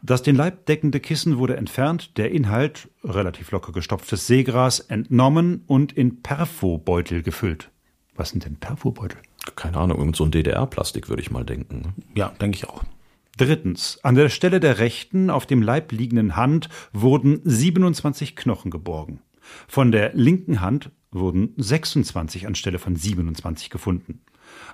Das 0.00 0.22
den 0.22 0.36
Leib 0.36 0.66
deckende 0.66 1.00
Kissen 1.00 1.38
wurde 1.38 1.56
entfernt, 1.56 2.16
der 2.18 2.30
Inhalt, 2.30 2.88
relativ 3.02 3.50
locker 3.50 3.72
gestopftes 3.72 4.28
Seegras, 4.28 4.78
entnommen 4.78 5.64
und 5.66 5.92
in 5.92 6.22
Perfobeutel 6.22 7.22
gefüllt. 7.22 7.70
Was 8.14 8.30
sind 8.30 8.44
denn 8.44 8.56
Perfobeutel? 8.56 9.18
Keine 9.56 9.76
Ahnung, 9.76 9.98
irgend 9.98 10.16
so 10.16 10.24
ein 10.24 10.30
DDR-Plastik 10.30 11.08
würde 11.08 11.22
ich 11.22 11.30
mal 11.30 11.44
denken. 11.44 11.80
ne? 11.80 11.92
Ja, 12.14 12.28
denke 12.40 12.56
ich 12.56 12.68
auch. 12.68 12.84
Drittens. 13.36 13.98
An 14.02 14.14
der 14.14 14.28
Stelle 14.28 14.60
der 14.60 14.78
rechten, 14.78 15.30
auf 15.30 15.46
dem 15.46 15.62
Leib 15.62 15.92
liegenden 15.92 16.36
Hand 16.36 16.68
wurden 16.92 17.40
27 17.44 18.36
Knochen 18.36 18.70
geborgen. 18.70 19.20
Von 19.66 19.92
der 19.92 20.12
linken 20.14 20.60
Hand 20.60 20.90
wurden 21.10 21.54
26 21.56 22.46
anstelle 22.46 22.78
von 22.78 22.96
27 22.96 23.70
gefunden. 23.70 24.20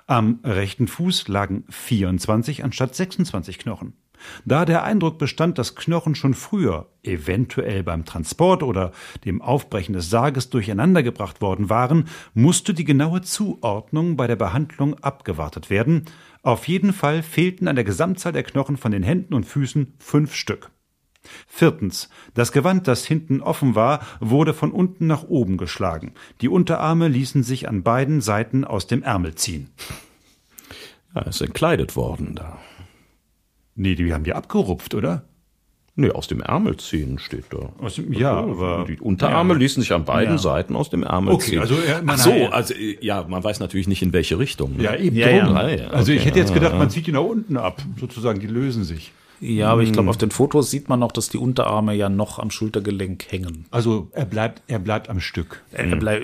Am 0.07 0.39
rechten 0.43 0.87
Fuß 0.87 1.29
lagen 1.29 1.63
24 1.67 2.63
anstatt 2.63 2.93
26 2.93 3.57
Knochen. 3.57 3.93
Da 4.45 4.63
der 4.63 4.83
Eindruck 4.83 5.17
bestand, 5.17 5.57
dass 5.57 5.75
Knochen 5.75 6.13
schon 6.13 6.35
früher, 6.35 6.89
eventuell 7.01 7.81
beim 7.81 8.05
Transport 8.05 8.61
oder 8.61 8.91
dem 9.25 9.41
Aufbrechen 9.41 9.93
des 9.93 10.11
Sarges 10.11 10.51
durcheinandergebracht 10.51 11.41
worden 11.41 11.71
waren, 11.71 12.07
musste 12.35 12.75
die 12.75 12.85
genaue 12.85 13.23
Zuordnung 13.23 14.15
bei 14.15 14.27
der 14.27 14.35
Behandlung 14.35 14.93
abgewartet 14.99 15.71
werden. 15.71 16.05
Auf 16.43 16.67
jeden 16.67 16.93
Fall 16.93 17.23
fehlten 17.23 17.67
an 17.67 17.75
der 17.75 17.83
Gesamtzahl 17.83 18.31
der 18.31 18.43
Knochen 18.43 18.77
von 18.77 18.91
den 18.91 19.03
Händen 19.03 19.33
und 19.33 19.45
Füßen 19.45 19.95
fünf 19.97 20.35
Stück. 20.35 20.69
Viertens. 21.47 22.09
Das 22.33 22.51
Gewand, 22.51 22.87
das 22.87 23.05
hinten 23.05 23.41
offen 23.41 23.75
war, 23.75 23.99
wurde 24.19 24.53
von 24.53 24.71
unten 24.71 25.07
nach 25.07 25.23
oben 25.23 25.57
geschlagen. 25.57 26.13
Die 26.41 26.49
Unterarme 26.49 27.07
ließen 27.07 27.43
sich 27.43 27.67
an 27.69 27.83
beiden 27.83 28.21
Seiten 28.21 28.63
aus 28.65 28.87
dem 28.87 29.03
Ärmel 29.03 29.35
ziehen. 29.35 29.69
Ja, 31.13 31.21
ist 31.23 31.41
entkleidet 31.41 31.95
worden 31.95 32.35
da. 32.35 32.59
Nee, 33.75 33.95
die 33.95 34.13
haben 34.13 34.23
die 34.23 34.33
abgerupft, 34.33 34.93
oder? 34.95 35.23
Nee, 35.97 36.11
aus 36.11 36.27
dem 36.27 36.41
Ärmel 36.41 36.75
ziehen 36.75 37.19
steht 37.19 37.45
da. 37.51 37.69
Aus 37.81 37.95
dem- 37.95 38.11
ja, 38.11 38.33
aber- 38.33 38.83
Die 38.85 38.99
Unterarme 38.99 39.53
Ja. 39.53 39.59
ließen 39.59 39.81
sich 39.81 39.93
an 39.93 40.03
beiden 40.03 40.33
Ja. 40.35 40.37
Seiten 40.37 40.75
aus 40.75 40.89
dem 40.89 41.03
Ärmel 41.03 41.33
Okay, 41.35 41.51
ziehen. 41.51 41.59
also, 41.59 41.75
ja, 41.75 42.01
man- 42.01 42.15
Ach 42.15 42.17
so, 42.17 42.31
also 42.31 42.73
ja, 42.99 43.23
man 43.29 43.41
weiß 43.41 43.61
natürlich 43.61 43.87
nicht 43.87 44.01
in 44.01 44.11
welche 44.11 44.37
Richtung. 44.37 44.75
ne? 44.75 44.99
eben 44.99 45.15
Ja, 45.15 45.27
drum. 45.45 45.55
ja, 45.55 45.69
ja, 45.69 45.87
Also 45.87 46.11
ich 46.11 46.19
okay, 46.19 46.27
hätte 46.29 46.39
jetzt 46.39 46.49
ja, 46.49 46.55
gedacht, 46.55 46.73
ja. 46.73 46.79
man 46.79 46.89
zieht 46.89 47.07
die 47.07 47.13
nach 47.13 47.21
unten 47.21 47.55
ab, 47.55 47.81
sozusagen, 47.97 48.41
die 48.41 48.47
lösen 48.47 48.83
sich. 48.83 49.13
Ja, 49.39 49.71
aber 49.71 49.83
ich 49.83 49.91
glaube, 49.91 50.09
auf 50.09 50.17
den 50.17 50.31
Fotos 50.31 50.71
sieht 50.71 50.89
man 50.89 50.99
noch, 50.99 51.11
dass 51.11 51.29
die 51.29 51.37
Unterarme 51.37 51.93
ja 51.93 52.09
noch 52.09 52.39
am 52.39 52.51
Schultergelenk 52.51 53.31
hängen. 53.31 53.65
Also 53.71 54.09
er 54.11 54.25
bleibt, 54.25 54.61
er 54.67 54.79
bleibt 54.79 55.09
am 55.09 55.19
Stück. 55.19 55.61
Er, 55.71 55.95
bleib, 55.95 56.23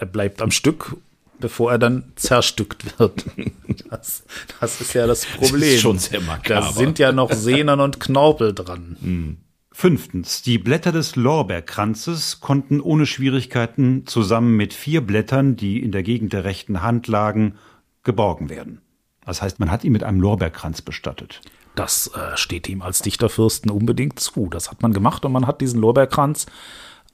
er 0.00 0.06
bleibt 0.06 0.42
am 0.42 0.50
Stück, 0.50 0.96
bevor 1.38 1.72
er 1.72 1.78
dann 1.78 2.12
zerstückt 2.16 2.98
wird. 2.98 3.24
Das, 3.88 4.22
das 4.58 4.80
ist 4.80 4.94
ja 4.94 5.06
das 5.06 5.26
Problem. 5.26 5.62
ist 5.62 5.80
schon 5.80 5.98
sehr 5.98 6.22
makaber. 6.22 6.66
Da 6.66 6.72
sind 6.72 6.98
ja 6.98 7.12
noch 7.12 7.30
Sehnen 7.30 7.78
und 7.78 8.00
Knorpel 8.00 8.54
dran. 8.54 9.38
Fünftens. 9.70 10.40
Die 10.40 10.56
Blätter 10.56 10.92
des 10.92 11.14
Lorbeerkranzes 11.16 12.40
konnten 12.40 12.80
ohne 12.80 13.04
Schwierigkeiten 13.04 14.06
zusammen 14.06 14.56
mit 14.56 14.72
vier 14.72 15.02
Blättern, 15.02 15.56
die 15.56 15.82
in 15.82 15.92
der 15.92 16.02
Gegend 16.02 16.32
der 16.32 16.44
rechten 16.44 16.80
Hand 16.80 17.06
lagen, 17.06 17.56
geborgen 18.02 18.48
werden. 18.48 18.80
Das 19.26 19.42
heißt, 19.42 19.60
man 19.60 19.70
hat 19.70 19.84
ihn 19.84 19.92
mit 19.92 20.04
einem 20.04 20.20
Lorbeerkranz 20.20 20.80
bestattet. 20.80 21.42
Das 21.74 22.08
äh, 22.08 22.36
steht 22.36 22.68
ihm 22.68 22.82
als 22.82 23.00
Dichterfürsten 23.00 23.70
unbedingt 23.70 24.20
zu. 24.20 24.48
Das 24.48 24.70
hat 24.70 24.82
man 24.82 24.92
gemacht 24.92 25.24
und 25.24 25.32
man 25.32 25.46
hat 25.46 25.60
diesen 25.60 25.80
Lorbeerkranz, 25.80 26.46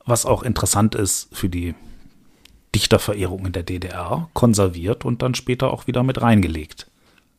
was 0.04 0.26
auch 0.26 0.42
interessant 0.42 0.94
ist 0.94 1.28
für 1.32 1.48
die 1.48 1.74
Dichterverehrung 2.74 3.46
in 3.46 3.52
der 3.52 3.62
DDR, 3.62 4.28
konserviert 4.34 5.04
und 5.04 5.22
dann 5.22 5.34
später 5.34 5.72
auch 5.72 5.86
wieder 5.86 6.02
mit 6.02 6.20
reingelegt. 6.20 6.90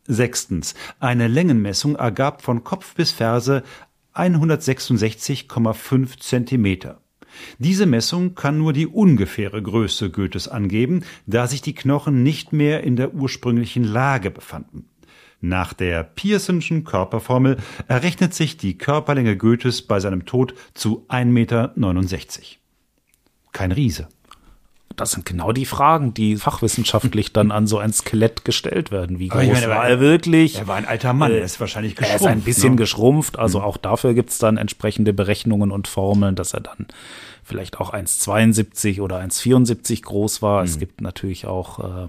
Sechstens. 0.07 0.73
Eine 0.99 1.27
Längenmessung 1.27 1.95
ergab 1.95 2.41
von 2.41 2.63
Kopf 2.63 2.95
bis 2.95 3.11
Ferse 3.11 3.63
166,5 4.15 6.19
Zentimeter. 6.19 7.01
Diese 7.59 7.85
Messung 7.85 8.33
kann 8.33 8.57
nur 8.57 8.73
die 8.73 8.87
ungefähre 8.87 9.61
Größe 9.61 10.09
Goethes 10.09 10.47
angeben, 10.47 11.03
da 11.27 11.47
sich 11.47 11.61
die 11.61 11.75
Knochen 11.75 12.23
nicht 12.23 12.53
mehr 12.53 12.83
in 12.83 12.95
der 12.95 13.13
ursprünglichen 13.13 13.83
Lage 13.83 14.31
befanden. 14.31 14.89
Nach 15.41 15.73
der 15.73 16.03
Pearsonschen 16.03 16.83
Körperformel 16.83 17.57
errechnet 17.87 18.33
sich 18.33 18.57
die 18.57 18.77
Körperlänge 18.77 19.37
Goethes 19.37 19.81
bei 19.81 19.99
seinem 19.99 20.25
Tod 20.25 20.53
zu 20.73 21.05
1,69 21.07 21.25
Meter. 21.25 21.73
Kein 23.53 23.71
Riese. 23.71 24.07
Das 24.97 25.11
sind 25.11 25.25
genau 25.25 25.53
die 25.53 25.65
Fragen, 25.65 26.13
die 26.13 26.35
fachwissenschaftlich 26.35 27.31
dann 27.33 27.51
an 27.51 27.67
so 27.67 27.77
ein 27.77 27.93
Skelett 27.93 28.43
gestellt 28.43 28.91
werden. 28.91 29.17
Wie 29.17 29.29
groß 29.29 29.45
meine, 29.47 29.61
er 29.61 29.69
war 29.69 29.87
er 29.87 29.99
wirklich? 30.01 30.57
Er 30.57 30.67
war 30.67 30.75
ein 30.75 30.85
alter 30.85 31.13
Mann, 31.13 31.31
Äh, 31.31 31.37
er 31.39 31.45
ist 31.45 31.59
wahrscheinlich 31.61 31.93
Er 31.93 31.99
geschrumpft. 32.01 32.21
ist 32.21 32.27
ein 32.27 32.41
bisschen 32.41 32.71
ne? 32.71 32.75
geschrumpft, 32.75 33.39
also 33.39 33.61
auch 33.61 33.77
dafür 33.77 34.13
gibt's 34.13 34.39
dann 34.39 34.57
entsprechende 34.57 35.13
Berechnungen 35.13 35.71
und 35.71 35.87
Formeln, 35.87 36.35
dass 36.35 36.53
er 36.53 36.59
dann 36.59 36.87
vielleicht 37.45 37.79
auch 37.79 37.93
1,72 37.93 38.99
oder 38.99 39.19
1,74 39.21 40.01
groß 40.03 40.41
war. 40.41 40.63
Es 40.63 40.79
gibt 40.79 40.99
natürlich 40.99 41.47
auch 41.47 41.79
äh, 41.79 42.07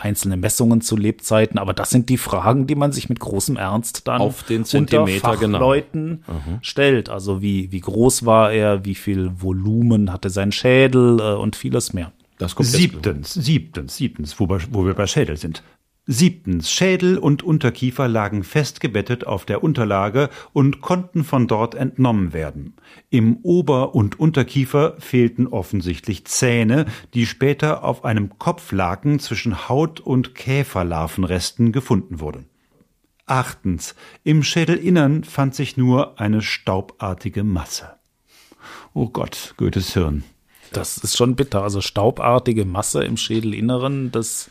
einzelne 0.00 0.36
Messungen 0.36 0.80
zu 0.80 0.96
Lebzeiten, 0.96 1.58
aber 1.58 1.72
das 1.74 1.90
sind 1.90 2.08
die 2.08 2.18
Fragen, 2.18 2.66
die 2.66 2.74
man 2.74 2.92
sich 2.92 3.08
mit 3.08 3.20
großem 3.20 3.56
Ernst 3.56 4.06
dann 4.08 4.20
Auf 4.20 4.42
den 4.42 4.58
unter 4.58 4.68
Zentimeter 4.70 5.36
genau. 5.36 5.58
Fachleuten 5.58 6.24
stellt. 6.62 7.08
Also 7.08 7.42
wie, 7.42 7.72
wie 7.72 7.80
groß 7.80 8.24
war 8.26 8.52
er, 8.52 8.84
wie 8.84 8.94
viel 8.94 9.30
Volumen 9.40 10.12
hatte 10.12 10.30
sein 10.30 10.52
Schädel 10.52 11.18
äh, 11.20 11.34
und 11.34 11.56
vieles 11.56 11.92
mehr. 11.92 12.12
Das 12.38 12.54
kommt 12.54 12.68
jetzt- 12.68 12.76
Siebtens, 12.78 13.32
siebtens, 13.34 13.96
siebtens, 13.96 14.38
wo, 14.38 14.48
wo 14.70 14.84
wir 14.84 14.94
bei 14.94 15.06
Schädel 15.06 15.36
sind. 15.36 15.62
Siebtens, 16.08 16.70
Schädel 16.70 17.18
und 17.18 17.42
Unterkiefer 17.42 18.06
lagen 18.06 18.44
festgebettet 18.44 19.26
auf 19.26 19.44
der 19.44 19.64
Unterlage 19.64 20.30
und 20.52 20.80
konnten 20.80 21.24
von 21.24 21.48
dort 21.48 21.74
entnommen 21.74 22.32
werden. 22.32 22.76
Im 23.10 23.38
Ober- 23.42 23.96
und 23.96 24.20
Unterkiefer 24.20 24.94
fehlten 25.00 25.48
offensichtlich 25.48 26.24
Zähne, 26.24 26.86
die 27.14 27.26
später 27.26 27.82
auf 27.82 28.04
einem 28.04 28.38
Kopflaken 28.38 29.18
zwischen 29.18 29.68
Haut- 29.68 29.98
und 29.98 30.36
Käferlarvenresten 30.36 31.72
gefunden 31.72 32.20
wurden. 32.20 32.46
Achtens, 33.26 33.96
im 34.22 34.44
Schädelinnern 34.44 35.24
fand 35.24 35.56
sich 35.56 35.76
nur 35.76 36.20
eine 36.20 36.40
staubartige 36.40 37.42
Masse. 37.42 37.96
Oh 38.94 39.08
Gott, 39.08 39.54
Goethes 39.56 39.94
Hirn. 39.94 40.22
Das 40.76 40.98
ist 40.98 41.16
schon 41.16 41.36
bitter. 41.36 41.62
Also 41.62 41.80
staubartige 41.80 42.64
Masse 42.64 43.04
im 43.04 43.16
Schädelinneren, 43.16 44.12
das 44.12 44.50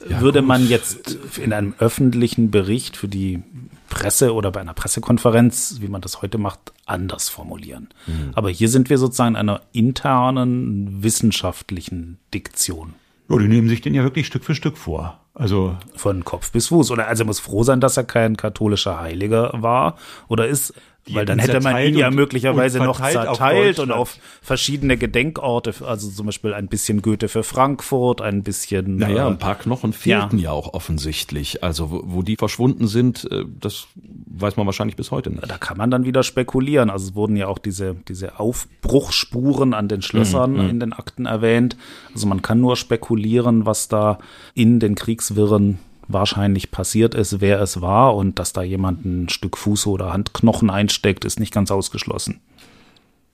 würde 0.00 0.42
man 0.42 0.68
jetzt 0.68 1.18
in 1.38 1.52
einem 1.52 1.74
öffentlichen 1.78 2.50
Bericht 2.50 2.96
für 2.96 3.08
die 3.08 3.42
Presse 3.88 4.32
oder 4.32 4.52
bei 4.52 4.60
einer 4.60 4.74
Pressekonferenz, 4.74 5.78
wie 5.80 5.88
man 5.88 6.00
das 6.00 6.22
heute 6.22 6.38
macht, 6.38 6.72
anders 6.86 7.28
formulieren. 7.28 7.88
Aber 8.34 8.50
hier 8.50 8.68
sind 8.68 8.90
wir 8.90 8.98
sozusagen 8.98 9.30
in 9.30 9.36
einer 9.36 9.62
internen 9.72 11.02
wissenschaftlichen 11.02 12.18
Diktion. 12.32 12.94
Ja, 13.28 13.38
die 13.38 13.48
nehmen 13.48 13.68
sich 13.68 13.80
den 13.80 13.94
ja 13.94 14.04
wirklich 14.04 14.26
Stück 14.26 14.44
für 14.44 14.54
Stück 14.54 14.78
vor. 14.78 15.20
Also 15.34 15.76
Von 15.94 16.24
Kopf 16.24 16.50
bis 16.52 16.68
Fuß. 16.68 16.90
Oder 16.90 17.06
also 17.08 17.24
er 17.24 17.26
muss 17.26 17.40
froh 17.40 17.62
sein, 17.62 17.80
dass 17.80 17.96
er 17.96 18.04
kein 18.04 18.36
katholischer 18.36 19.00
Heiliger 19.00 19.52
war 19.54 19.96
oder 20.28 20.48
ist. 20.48 20.74
Die 21.08 21.14
weil 21.14 21.24
dann 21.24 21.38
hätte 21.38 21.60
man 21.60 21.82
ihn 21.82 21.96
ja 21.96 22.08
und- 22.08 22.14
möglicherweise 22.16 22.80
und 22.80 22.86
noch 22.86 23.00
zerteilt 23.00 23.78
und 23.78 23.90
auf 23.92 24.16
verschiedene 24.42 24.96
Gedenkorte, 24.96 25.74
also 25.86 26.08
zum 26.10 26.26
Beispiel 26.26 26.52
ein 26.54 26.68
bisschen 26.68 27.02
Goethe 27.02 27.28
für 27.28 27.42
Frankfurt, 27.42 28.20
ein 28.20 28.42
bisschen. 28.42 28.96
Naja, 28.96 29.26
äh, 29.26 29.30
ein 29.30 29.38
paar 29.38 29.54
Knochen 29.56 29.92
fehlten 29.92 30.38
ja, 30.38 30.50
auch 30.52 30.74
offensichtlich. 30.74 31.62
Also 31.64 31.90
wo, 31.90 32.02
wo 32.04 32.22
die 32.22 32.36
verschwunden 32.36 32.86
sind, 32.88 33.26
äh, 33.30 33.44
das 33.58 33.86
weiß 33.96 34.56
man 34.56 34.66
wahrscheinlich 34.66 34.96
bis 34.96 35.10
heute 35.10 35.30
nicht. 35.30 35.50
da 35.50 35.58
kann 35.58 35.76
man 35.78 35.90
dann 35.90 36.04
wieder 36.04 36.22
spekulieren. 36.22 36.90
Also 36.90 37.08
es 37.08 37.14
wurden 37.14 37.36
ja 37.36 37.48
auch 37.48 37.58
diese, 37.58 37.96
diese 38.08 38.38
Aufbruchspuren 38.38 39.74
an 39.74 39.88
den 39.88 40.02
Schlössern 40.02 40.52
Mhm, 40.52 40.68
in 40.70 40.80
den 40.80 40.92
Akten 40.92 41.26
erwähnt. 41.26 41.76
Also 42.14 42.26
man 42.26 42.42
kann 42.42 42.60
nur 42.60 42.76
spekulieren, 42.76 43.66
was 43.66 43.88
da 43.88 44.18
in 44.54 44.80
den 44.80 44.94
Kriegswirren 44.94 45.78
wahrscheinlich 46.08 46.70
passiert 46.70 47.14
ist, 47.14 47.40
wer 47.40 47.60
es 47.60 47.80
war 47.80 48.16
und 48.16 48.38
dass 48.38 48.52
da 48.52 48.62
jemand 48.62 49.04
ein 49.04 49.28
Stück 49.28 49.56
Fuß 49.56 49.86
oder 49.86 50.12
Handknochen 50.12 50.70
einsteckt, 50.70 51.24
ist 51.24 51.38
nicht 51.38 51.54
ganz 51.54 51.70
ausgeschlossen. 51.70 52.40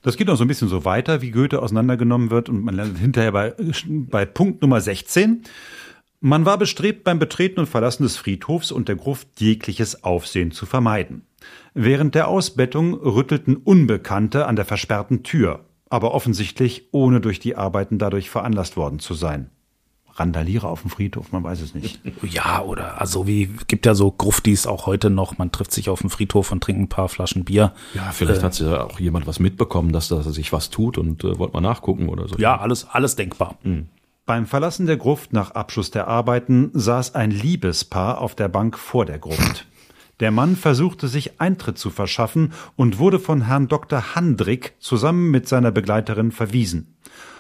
Das 0.03 0.19
geht 0.19 0.27
noch 0.27 0.37
so 0.37 0.45
ein 0.45 0.49
bisschen 0.49 0.69
so 0.69 0.85
weiter, 0.85 1.23
wie 1.23 1.31
Goethe 1.31 1.63
auseinandergenommen 1.63 2.31
wird 2.31 2.51
und 2.51 2.63
man 2.63 2.75
landet 2.75 2.99
hinterher 2.99 3.33
bei, 3.33 3.55
bei 3.89 4.27
Punkt 4.27 4.61
Nummer 4.61 4.81
16. 4.81 5.45
Man 6.21 6.45
war 6.45 6.59
bestrebt, 6.59 7.05
beim 7.05 7.19
Betreten 7.19 7.61
und 7.61 7.67
Verlassen 7.67 8.03
des 8.03 8.17
Friedhofs 8.17 8.71
und 8.71 8.89
der 8.89 8.97
Gruft 8.97 9.29
jegliches 9.41 10.05
Aufsehen 10.05 10.53
zu 10.53 10.67
vermeiden. 10.67 11.27
Während 11.73 12.15
der 12.15 12.29
Ausbettung 12.29 12.95
rüttelten 12.95 13.57
Unbekannte 13.57 14.47
an 14.47 14.57
der 14.57 14.65
versperrten 14.65 15.23
Tür, 15.23 15.65
aber 15.89 16.13
offensichtlich 16.13 16.89
ohne 16.93 17.21
durch 17.21 17.41
die 17.41 17.57
Arbeiten 17.57 17.99
dadurch 17.99 18.31
veranlasst 18.31 18.77
worden 18.77 18.99
zu 18.99 19.15
sein. 19.15 19.51
Randalierer 20.17 20.69
auf 20.69 20.83
dem 20.83 20.91
Friedhof, 20.91 21.33
man 21.33 21.43
weiß 21.43 21.61
es 21.61 21.75
nicht. 21.75 22.01
Ja, 22.23 22.63
oder 22.63 23.01
also 23.01 23.27
wie 23.27 23.47
gibt 23.67 23.87
ja 23.87 23.95
so 23.95 24.11
Gruftis 24.11 24.67
auch 24.67 24.87
heute 24.87 25.11
noch, 25.11 25.39
man 25.39 25.51
trifft 25.51 25.73
sich 25.73 25.89
auf 25.89 26.01
dem 26.01 26.11
Friedhof 26.11 26.53
und 26.53 26.63
trinkt 26.63 26.81
ein 26.81 26.89
paar 26.89 27.09
Flaschen 27.09 27.45
Bier. 27.45 27.73
Ja, 27.95 28.13
vielleicht 28.13 28.43
hat 28.43 28.59
ja 28.61 28.85
auch 28.85 29.01
jemand 29.01 29.27
was 29.27 29.41
mitbekommen, 29.41 29.93
dass 29.93 30.09
da 30.09 30.23
sich 30.23 30.53
was 30.53 30.71
tut 30.71 30.99
und 30.99 31.25
äh, 31.25 31.39
wollte 31.39 31.55
mal 31.55 31.61
nachgucken 31.61 32.09
oder 32.09 32.29
so. 32.29 32.37
Ja, 32.37 32.59
alles, 32.59 32.87
alles 32.89 33.17
denkbar. 33.17 33.57
Beim 34.27 34.47
Verlassen 34.47 34.87
der 34.87 34.97
Gruft 34.97 35.33
nach 35.33 35.51
Abschluss 35.51 35.91
der 35.91 36.09
Arbeiten 36.09 36.71
saß 36.73 37.15
ein 37.15 37.31
Liebespaar 37.31 38.21
auf 38.21 38.35
der 38.35 38.49
Bank 38.49 38.79
vor 38.79 39.05
der 39.05 39.19
Gruft. 39.19 39.67
Der 40.21 40.31
Mann 40.31 40.55
versuchte 40.57 41.09
sich 41.09 41.41
Eintritt 41.41 41.77
zu 41.77 41.91
verschaffen 41.91 42.53
und 42.77 42.99
wurde 42.99 43.19
von 43.19 43.43
Herrn 43.43 43.69
Dr. 43.69 44.15
Handrick 44.15 44.75
zusammen 44.79 45.31
mit 45.31 45.49
seiner 45.49 45.73
Begleiterin 45.73 46.31
verwiesen. 46.31 46.95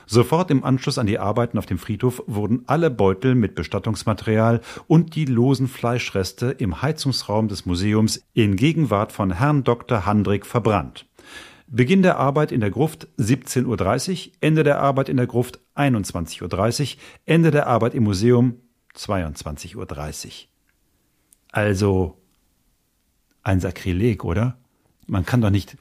Sofort 0.06 0.50
im 0.50 0.64
Anschluss 0.64 0.98
an 0.98 1.06
die 1.06 1.18
Arbeiten 1.18 1.58
auf 1.58 1.66
dem 1.66 1.78
Friedhof 1.78 2.22
wurden 2.26 2.62
alle 2.66 2.90
Beutel 2.90 3.34
mit 3.34 3.54
Bestattungsmaterial 3.54 4.60
und 4.86 5.14
die 5.14 5.24
losen 5.24 5.68
Fleischreste 5.68 6.50
im 6.50 6.82
Heizungsraum 6.82 7.48
des 7.48 7.66
Museums 7.66 8.22
in 8.34 8.56
Gegenwart 8.56 9.12
von 9.12 9.32
Herrn 9.32 9.64
Dr. 9.64 10.06
Handrick 10.06 10.46
verbrannt. 10.46 11.06
Beginn 11.66 12.02
der 12.02 12.18
Arbeit 12.18 12.52
in 12.52 12.60
der 12.60 12.70
Gruft 12.70 13.08
17.30 13.18 14.26
Uhr, 14.26 14.32
Ende 14.40 14.64
der 14.64 14.80
Arbeit 14.80 15.08
in 15.08 15.16
der 15.16 15.26
Gruft 15.26 15.58
21.30 15.74 16.42
Uhr, 16.96 17.00
Ende 17.24 17.50
der 17.50 17.66
Arbeit 17.66 17.94
im 17.94 18.04
Museum 18.04 18.60
22.30 18.96 19.76
Uhr. 19.76 20.48
Also 21.50 22.18
ein 23.42 23.60
Sakrileg, 23.60 24.24
oder? 24.24 24.56
Man 25.06 25.26
kann 25.26 25.40
doch 25.40 25.50
nicht 25.50 25.76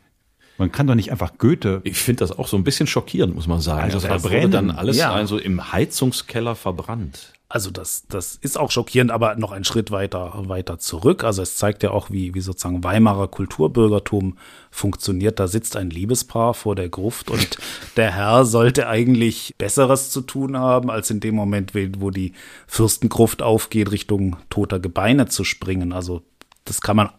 man 0.58 0.72
kann 0.72 0.88
doch 0.88 0.96
nicht 0.96 1.12
einfach 1.12 1.38
Goethe. 1.38 1.82
Ich 1.84 1.98
finde 1.98 2.20
das 2.20 2.32
auch 2.38 2.48
so 2.48 2.58
ein 2.58 2.64
bisschen 2.64 2.88
schockierend, 2.88 3.34
muss 3.36 3.48
man 3.48 3.60
sagen. 3.60 3.82
Also 3.82 4.00
das 4.00 4.06
verbrennen. 4.06 4.44
wurde 4.44 4.52
dann 4.52 4.72
alles 4.72 4.98
Ja. 4.98 5.12
also 5.14 5.38
im 5.38 5.72
Heizungskeller 5.74 6.56
verbrannt. 6.56 7.34
Also 7.50 7.70
das, 7.70 8.06
das 8.10 8.36
ist 8.36 8.58
auch 8.58 8.72
schockierend, 8.72 9.12
aber 9.12 9.36
noch 9.36 9.52
einen 9.52 9.64
Schritt 9.64 9.92
weiter, 9.92 10.34
weiter 10.48 10.80
zurück. 10.80 11.24
Also 11.24 11.44
es 11.44 11.56
zeigt 11.56 11.84
ja 11.84 11.92
auch, 11.92 12.10
wie, 12.10 12.34
wie 12.34 12.42
sozusagen 12.42 12.84
Weimarer 12.84 13.28
Kulturbürgertum 13.28 14.38
funktioniert. 14.72 15.40
Da 15.40 15.48
sitzt 15.48 15.76
ein 15.78 15.92
Liebespaar 15.92 16.56
vor 16.56 16.76
der 16.76 16.90
Gruft 16.90 17.30
und 17.30 17.58
der 17.96 18.12
Herr 18.12 18.46
sollte 18.46 18.88
eigentlich 18.88 19.54
Besseres 19.60 20.10
zu 20.10 20.22
tun 20.22 20.58
haben, 20.58 20.90
als 20.90 21.12
in 21.12 21.20
dem 21.20 21.36
Moment, 21.36 21.74
wo 22.00 22.10
die 22.10 22.34
Fürstengruft 22.66 23.44
aufgeht, 23.44 23.92
Richtung 23.92 24.38
toter 24.50 24.80
Gebeine 24.80 25.28
zu 25.28 25.44
springen. 25.44 25.94
Also 25.94 26.24
das 26.66 26.82
kann 26.82 26.96
man 26.96 27.10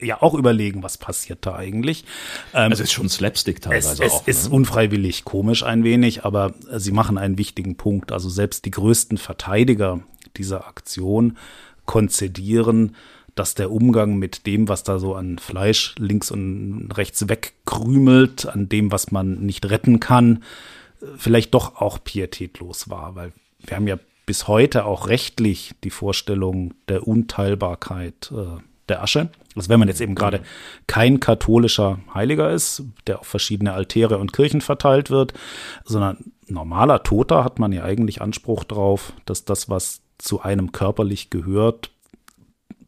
ja 0.00 0.22
auch 0.22 0.34
überlegen, 0.34 0.82
was 0.82 0.98
passiert 0.98 1.46
da 1.46 1.54
eigentlich. 1.54 2.04
Ähm, 2.52 2.70
Also 2.70 2.82
es 2.82 2.88
ist 2.88 2.92
schon 2.92 3.08
Slapstick 3.08 3.56
es, 3.56 3.62
teilweise 3.62 4.04
es 4.04 4.12
auch. 4.12 4.26
ist 4.26 4.48
ne? 4.48 4.54
unfreiwillig 4.54 5.24
komisch 5.24 5.62
ein 5.62 5.84
wenig, 5.84 6.24
aber 6.24 6.54
äh, 6.70 6.78
sie 6.78 6.92
machen 6.92 7.18
einen 7.18 7.38
wichtigen 7.38 7.76
Punkt. 7.76 8.12
Also 8.12 8.28
selbst 8.28 8.64
die 8.64 8.70
größten 8.70 9.18
Verteidiger 9.18 10.00
dieser 10.36 10.66
Aktion 10.66 11.36
konzedieren, 11.86 12.96
dass 13.34 13.54
der 13.54 13.70
Umgang 13.70 14.16
mit 14.16 14.46
dem, 14.46 14.68
was 14.68 14.82
da 14.82 14.98
so 14.98 15.14
an 15.14 15.38
Fleisch 15.38 15.94
links 15.98 16.30
und 16.30 16.90
rechts 16.96 17.28
wegkrümelt, 17.28 18.46
an 18.46 18.68
dem, 18.68 18.90
was 18.90 19.12
man 19.12 19.40
nicht 19.40 19.68
retten 19.70 20.00
kann, 20.00 20.42
äh, 21.00 21.06
vielleicht 21.16 21.54
doch 21.54 21.76
auch 21.80 22.02
pietätlos 22.02 22.88
war, 22.90 23.14
weil 23.14 23.32
wir 23.60 23.76
haben 23.76 23.86
ja 23.86 23.98
bis 24.26 24.48
heute 24.48 24.84
auch 24.84 25.06
rechtlich 25.08 25.72
die 25.84 25.90
Vorstellung 25.90 26.74
der 26.88 27.06
Unteilbarkeit 27.06 28.32
äh, 28.32 28.60
der 28.88 29.02
Asche. 29.02 29.30
Also 29.54 29.68
wenn 29.68 29.78
man 29.78 29.88
jetzt 29.88 30.00
eben 30.00 30.14
gerade 30.14 30.40
kein 30.86 31.20
katholischer 31.20 31.98
Heiliger 32.14 32.50
ist, 32.50 32.82
der 33.06 33.20
auf 33.20 33.26
verschiedene 33.26 33.72
Altäre 33.72 34.18
und 34.18 34.32
Kirchen 34.32 34.60
verteilt 34.60 35.10
wird, 35.10 35.32
sondern 35.84 36.32
normaler 36.46 37.02
Toter 37.02 37.44
hat 37.44 37.58
man 37.58 37.72
ja 37.72 37.84
eigentlich 37.84 38.20
Anspruch 38.20 38.64
drauf, 38.64 39.12
dass 39.24 39.44
das, 39.44 39.68
was 39.68 40.02
zu 40.18 40.40
einem 40.42 40.72
körperlich 40.72 41.30
gehört, 41.30 41.90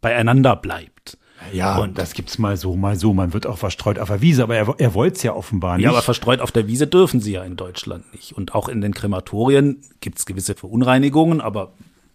beieinander 0.01 0.57
bleibt. 0.57 1.19
Ja, 1.53 1.79
und 1.79 1.99
das 1.99 2.15
gibt's 2.15 2.39
mal 2.39 2.57
so, 2.57 2.77
mal 2.77 2.97
so. 2.97 3.15
Man 3.15 3.33
wird 3.33 3.47
auch 3.47 3.59
verstreut 3.59 3.99
auf 3.99 4.09
der 4.09 4.21
Wiese, 4.21 4.43
aber 4.43 4.57
er, 4.57 4.75
er 4.79 4.95
wollte 4.95 5.17
es 5.17 5.23
ja 5.23 5.35
offenbar 5.35 5.77
nicht. 5.77 5.85
Ja, 5.85 5.91
aber 5.91 6.03
verstreut 6.03 6.41
auf 6.41 6.51
der 6.51 6.67
Wiese 6.67 6.87
dürfen 6.87 7.21
sie 7.21 7.33
ja 7.33 7.45
in 7.45 7.57
Deutschland 7.57 8.13
nicht. 8.13 8.33
Und 8.33 8.55
auch 8.55 8.69
in 8.69 8.81
den 8.81 8.93
Krematorien 8.93 9.83
gibt 10.01 10.19
es 10.19 10.27
gewisse 10.27 10.55
Verunreinigungen, 10.55 11.41
aber 11.41 11.73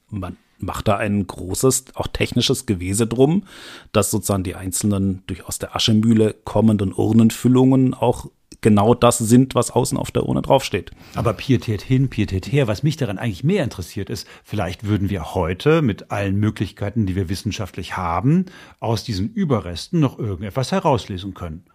man 0.09 0.37
macht 0.63 0.87
da 0.87 0.97
ein 0.97 1.25
großes, 1.25 1.85
auch 1.95 2.07
technisches 2.07 2.65
Gewese 2.65 3.07
drum, 3.07 3.43
dass 3.91 4.11
sozusagen 4.11 4.43
die 4.43 4.55
einzelnen 4.55 5.23
durch 5.27 5.45
aus 5.45 5.59
der 5.59 5.75
Aschemühle 5.75 6.35
kommenden 6.43 6.93
Urnenfüllungen 6.93 7.93
auch 7.93 8.27
genau 8.61 8.95
das 8.95 9.19
sind, 9.19 9.53
was 9.53 9.69
außen 9.69 9.97
auf 9.97 10.09
der 10.09 10.23
Urne 10.23 10.41
draufsteht. 10.41 10.91
Aber 11.13 11.33
Pietät 11.33 11.83
hin, 11.83 12.09
Pietät 12.09 12.51
her, 12.51 12.67
was 12.67 12.81
mich 12.81 12.97
daran 12.97 13.19
eigentlich 13.19 13.43
mehr 13.43 13.63
interessiert 13.63 14.09
ist, 14.09 14.27
vielleicht 14.43 14.85
würden 14.85 15.09
wir 15.11 15.35
heute 15.35 15.83
mit 15.83 16.11
allen 16.11 16.37
Möglichkeiten, 16.37 17.05
die 17.05 17.15
wir 17.15 17.29
wissenschaftlich 17.29 17.95
haben, 17.95 18.45
aus 18.79 19.03
diesen 19.03 19.31
Überresten 19.33 19.99
noch 19.99 20.17
irgendetwas 20.17 20.71
herauslesen 20.71 21.35
können. 21.35 21.65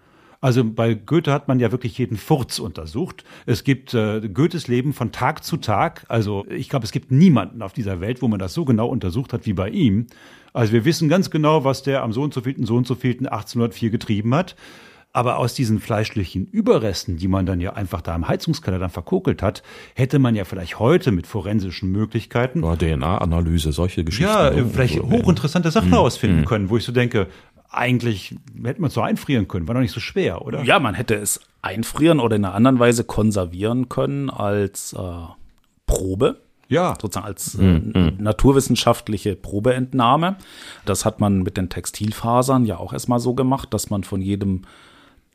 Also 0.40 0.62
bei 0.64 0.94
Goethe 0.94 1.32
hat 1.32 1.48
man 1.48 1.58
ja 1.58 1.72
wirklich 1.72 1.98
jeden 1.98 2.16
Furz 2.16 2.60
untersucht. 2.60 3.24
Es 3.44 3.64
gibt 3.64 3.92
äh, 3.94 4.20
Goethes 4.28 4.68
Leben 4.68 4.92
von 4.92 5.10
Tag 5.10 5.42
zu 5.42 5.56
Tag. 5.56 6.04
Also 6.08 6.46
ich 6.48 6.68
glaube, 6.68 6.84
es 6.84 6.92
gibt 6.92 7.10
niemanden 7.10 7.60
auf 7.60 7.72
dieser 7.72 8.00
Welt, 8.00 8.22
wo 8.22 8.28
man 8.28 8.38
das 8.38 8.54
so 8.54 8.64
genau 8.64 8.86
untersucht 8.86 9.32
hat 9.32 9.46
wie 9.46 9.52
bei 9.52 9.68
ihm. 9.68 10.06
Also 10.52 10.72
wir 10.72 10.84
wissen 10.84 11.08
ganz 11.08 11.30
genau, 11.30 11.64
was 11.64 11.82
der 11.82 12.02
am 12.02 12.12
so 12.12 12.22
und 12.22 12.32
so 12.32 12.40
vielten, 12.40 12.66
so 12.66 12.76
und 12.76 12.86
so 12.86 12.94
vielten 12.94 13.26
1804 13.26 13.90
getrieben 13.90 14.34
hat. 14.34 14.54
Aber 15.12 15.38
aus 15.38 15.54
diesen 15.54 15.80
fleischlichen 15.80 16.46
Überresten, 16.46 17.16
die 17.16 17.28
man 17.28 17.46
dann 17.46 17.60
ja 17.60 17.72
einfach 17.72 18.02
da 18.02 18.14
im 18.14 18.28
Heizungskeller 18.28 18.78
dann 18.78 18.90
verkokelt 18.90 19.42
hat, 19.42 19.62
hätte 19.94 20.18
man 20.18 20.36
ja 20.36 20.44
vielleicht 20.44 20.78
heute 20.78 21.10
mit 21.12 21.26
forensischen 21.26 21.90
Möglichkeiten 21.90 22.62
Ja, 22.62 22.76
DNA-Analyse, 22.76 23.72
solche 23.72 24.04
Geschichten. 24.04 24.30
ja, 24.30 24.50
ne? 24.50 24.66
vielleicht 24.66 25.00
Also, 25.00 25.10
hochinteressante 25.10 25.70
Sachen 25.70 25.88
herausfinden 25.88 26.44
können, 26.44 26.68
wo 26.68 26.76
ich 26.76 26.84
so 26.84 26.92
denke, 26.92 27.26
eigentlich 27.70 28.34
hätte 28.64 28.80
man 28.80 28.88
es 28.88 28.94
so 28.94 29.02
einfrieren 29.02 29.48
können, 29.48 29.68
war 29.68 29.74
doch 29.74 29.82
nicht 29.82 29.92
so 29.92 30.00
schwer, 30.00 30.42
oder? 30.42 30.62
Ja, 30.64 30.78
man 30.78 30.94
hätte 30.94 31.14
es 31.14 31.40
einfrieren 31.62 32.20
oder 32.20 32.36
in 32.36 32.44
einer 32.44 32.54
anderen 32.54 32.78
Weise 32.78 33.04
konservieren 33.04 33.88
können 33.88 34.30
als 34.30 34.92
äh, 34.92 34.98
Probe. 35.86 36.40
Ja. 36.70 36.96
sozusagen 37.00 37.26
als 37.26 37.54
äh, 37.54 37.80
naturwissenschaftliche 38.18 39.36
Probeentnahme. 39.36 40.36
Das 40.84 41.06
hat 41.06 41.18
man 41.18 41.42
mit 41.42 41.56
den 41.56 41.70
Textilfasern 41.70 42.66
ja 42.66 42.76
auch 42.76 42.92
erstmal 42.92 43.20
so 43.20 43.32
gemacht, 43.32 43.72
dass 43.72 43.88
man 43.88 44.04
von 44.04 44.20
jedem 44.20 44.62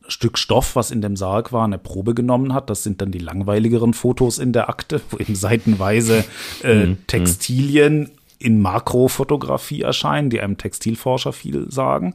Stück 0.06 0.38
Stoff, 0.38 0.76
was 0.76 0.90
in 0.90 1.00
dem 1.00 1.16
Sarg 1.16 1.52
war, 1.52 1.64
eine 1.64 1.78
Probe 1.78 2.14
genommen 2.14 2.52
hat. 2.52 2.70
Das 2.70 2.82
sind 2.82 3.00
dann 3.00 3.10
die 3.10 3.18
langweiligeren 3.18 3.94
Fotos 3.94 4.38
in 4.38 4.52
der 4.52 4.68
Akte, 4.68 5.00
wo 5.10 5.18
eben 5.18 5.34
seitenweise 5.34 6.24
äh, 6.62 6.94
Textilien 7.06 8.10
in 8.44 8.60
Makrofotografie 8.60 9.80
erscheinen, 9.80 10.28
die 10.28 10.40
einem 10.40 10.58
Textilforscher 10.58 11.32
viel 11.32 11.70
sagen. 11.70 12.14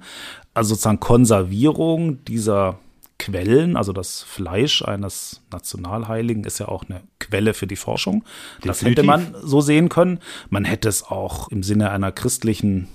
Also 0.53 0.75
sozusagen 0.75 0.99
Konservierung 0.99 2.23
dieser 2.25 2.77
Quellen, 3.17 3.75
also 3.75 3.93
das 3.93 4.21
Fleisch 4.21 4.83
eines 4.83 5.41
Nationalheiligen 5.51 6.43
ist 6.43 6.59
ja 6.59 6.67
auch 6.67 6.83
eine 6.87 7.01
Quelle 7.19 7.55
für 7.55 7.65
die 7.65 7.75
Forschung. 7.75 8.23
Das 8.63 8.83
hätte 8.83 9.01
man 9.01 9.35
so 9.41 9.59
sehen 9.59 9.89
können. 9.89 10.19
Man 10.49 10.65
hätte 10.65 10.87
es 10.87 11.03
auch 11.03 11.47
im 11.49 11.63
Sinne 11.63 11.89
einer 11.89 12.11
christlichen 12.11 12.87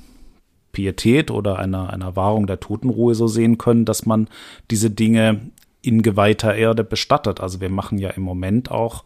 Pietät 0.70 1.32
oder 1.32 1.58
einer, 1.58 1.92
einer 1.92 2.14
Wahrung 2.14 2.46
der 2.46 2.60
Totenruhe 2.60 3.16
so 3.16 3.26
sehen 3.26 3.58
können, 3.58 3.84
dass 3.84 4.06
man 4.06 4.28
diese 4.70 4.90
Dinge 4.90 5.40
in 5.82 6.02
geweihter 6.02 6.54
Erde 6.54 6.84
bestattet. 6.84 7.40
Also 7.40 7.60
wir 7.60 7.68
machen 7.68 7.98
ja 7.98 8.10
im 8.10 8.22
Moment 8.22 8.70
auch 8.70 9.02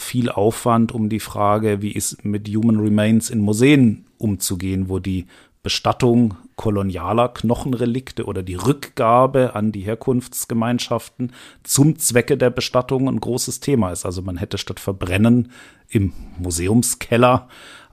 viel 0.00 0.30
Aufwand 0.30 0.92
um 0.92 1.08
die 1.08 1.20
Frage, 1.20 1.82
wie 1.82 1.92
ist 1.92 2.24
mit 2.24 2.48
Human 2.48 2.80
Remains 2.80 3.30
in 3.30 3.40
Museen 3.40 4.06
umzugehen, 4.18 4.88
wo 4.88 4.98
die 4.98 5.26
Bestattung 5.62 6.36
kolonialer 6.56 7.28
Knochenrelikte 7.28 8.24
oder 8.24 8.42
die 8.42 8.54
Rückgabe 8.54 9.54
an 9.54 9.72
die 9.72 9.82
Herkunftsgemeinschaften 9.82 11.32
zum 11.62 11.98
Zwecke 11.98 12.38
der 12.38 12.50
Bestattung 12.50 13.08
ein 13.08 13.20
großes 13.20 13.60
Thema 13.60 13.90
ist. 13.92 14.06
Also 14.06 14.22
man 14.22 14.38
hätte 14.38 14.58
statt 14.58 14.80
Verbrennen 14.80 15.52
im 15.88 16.12
Museumskeller 16.38 17.48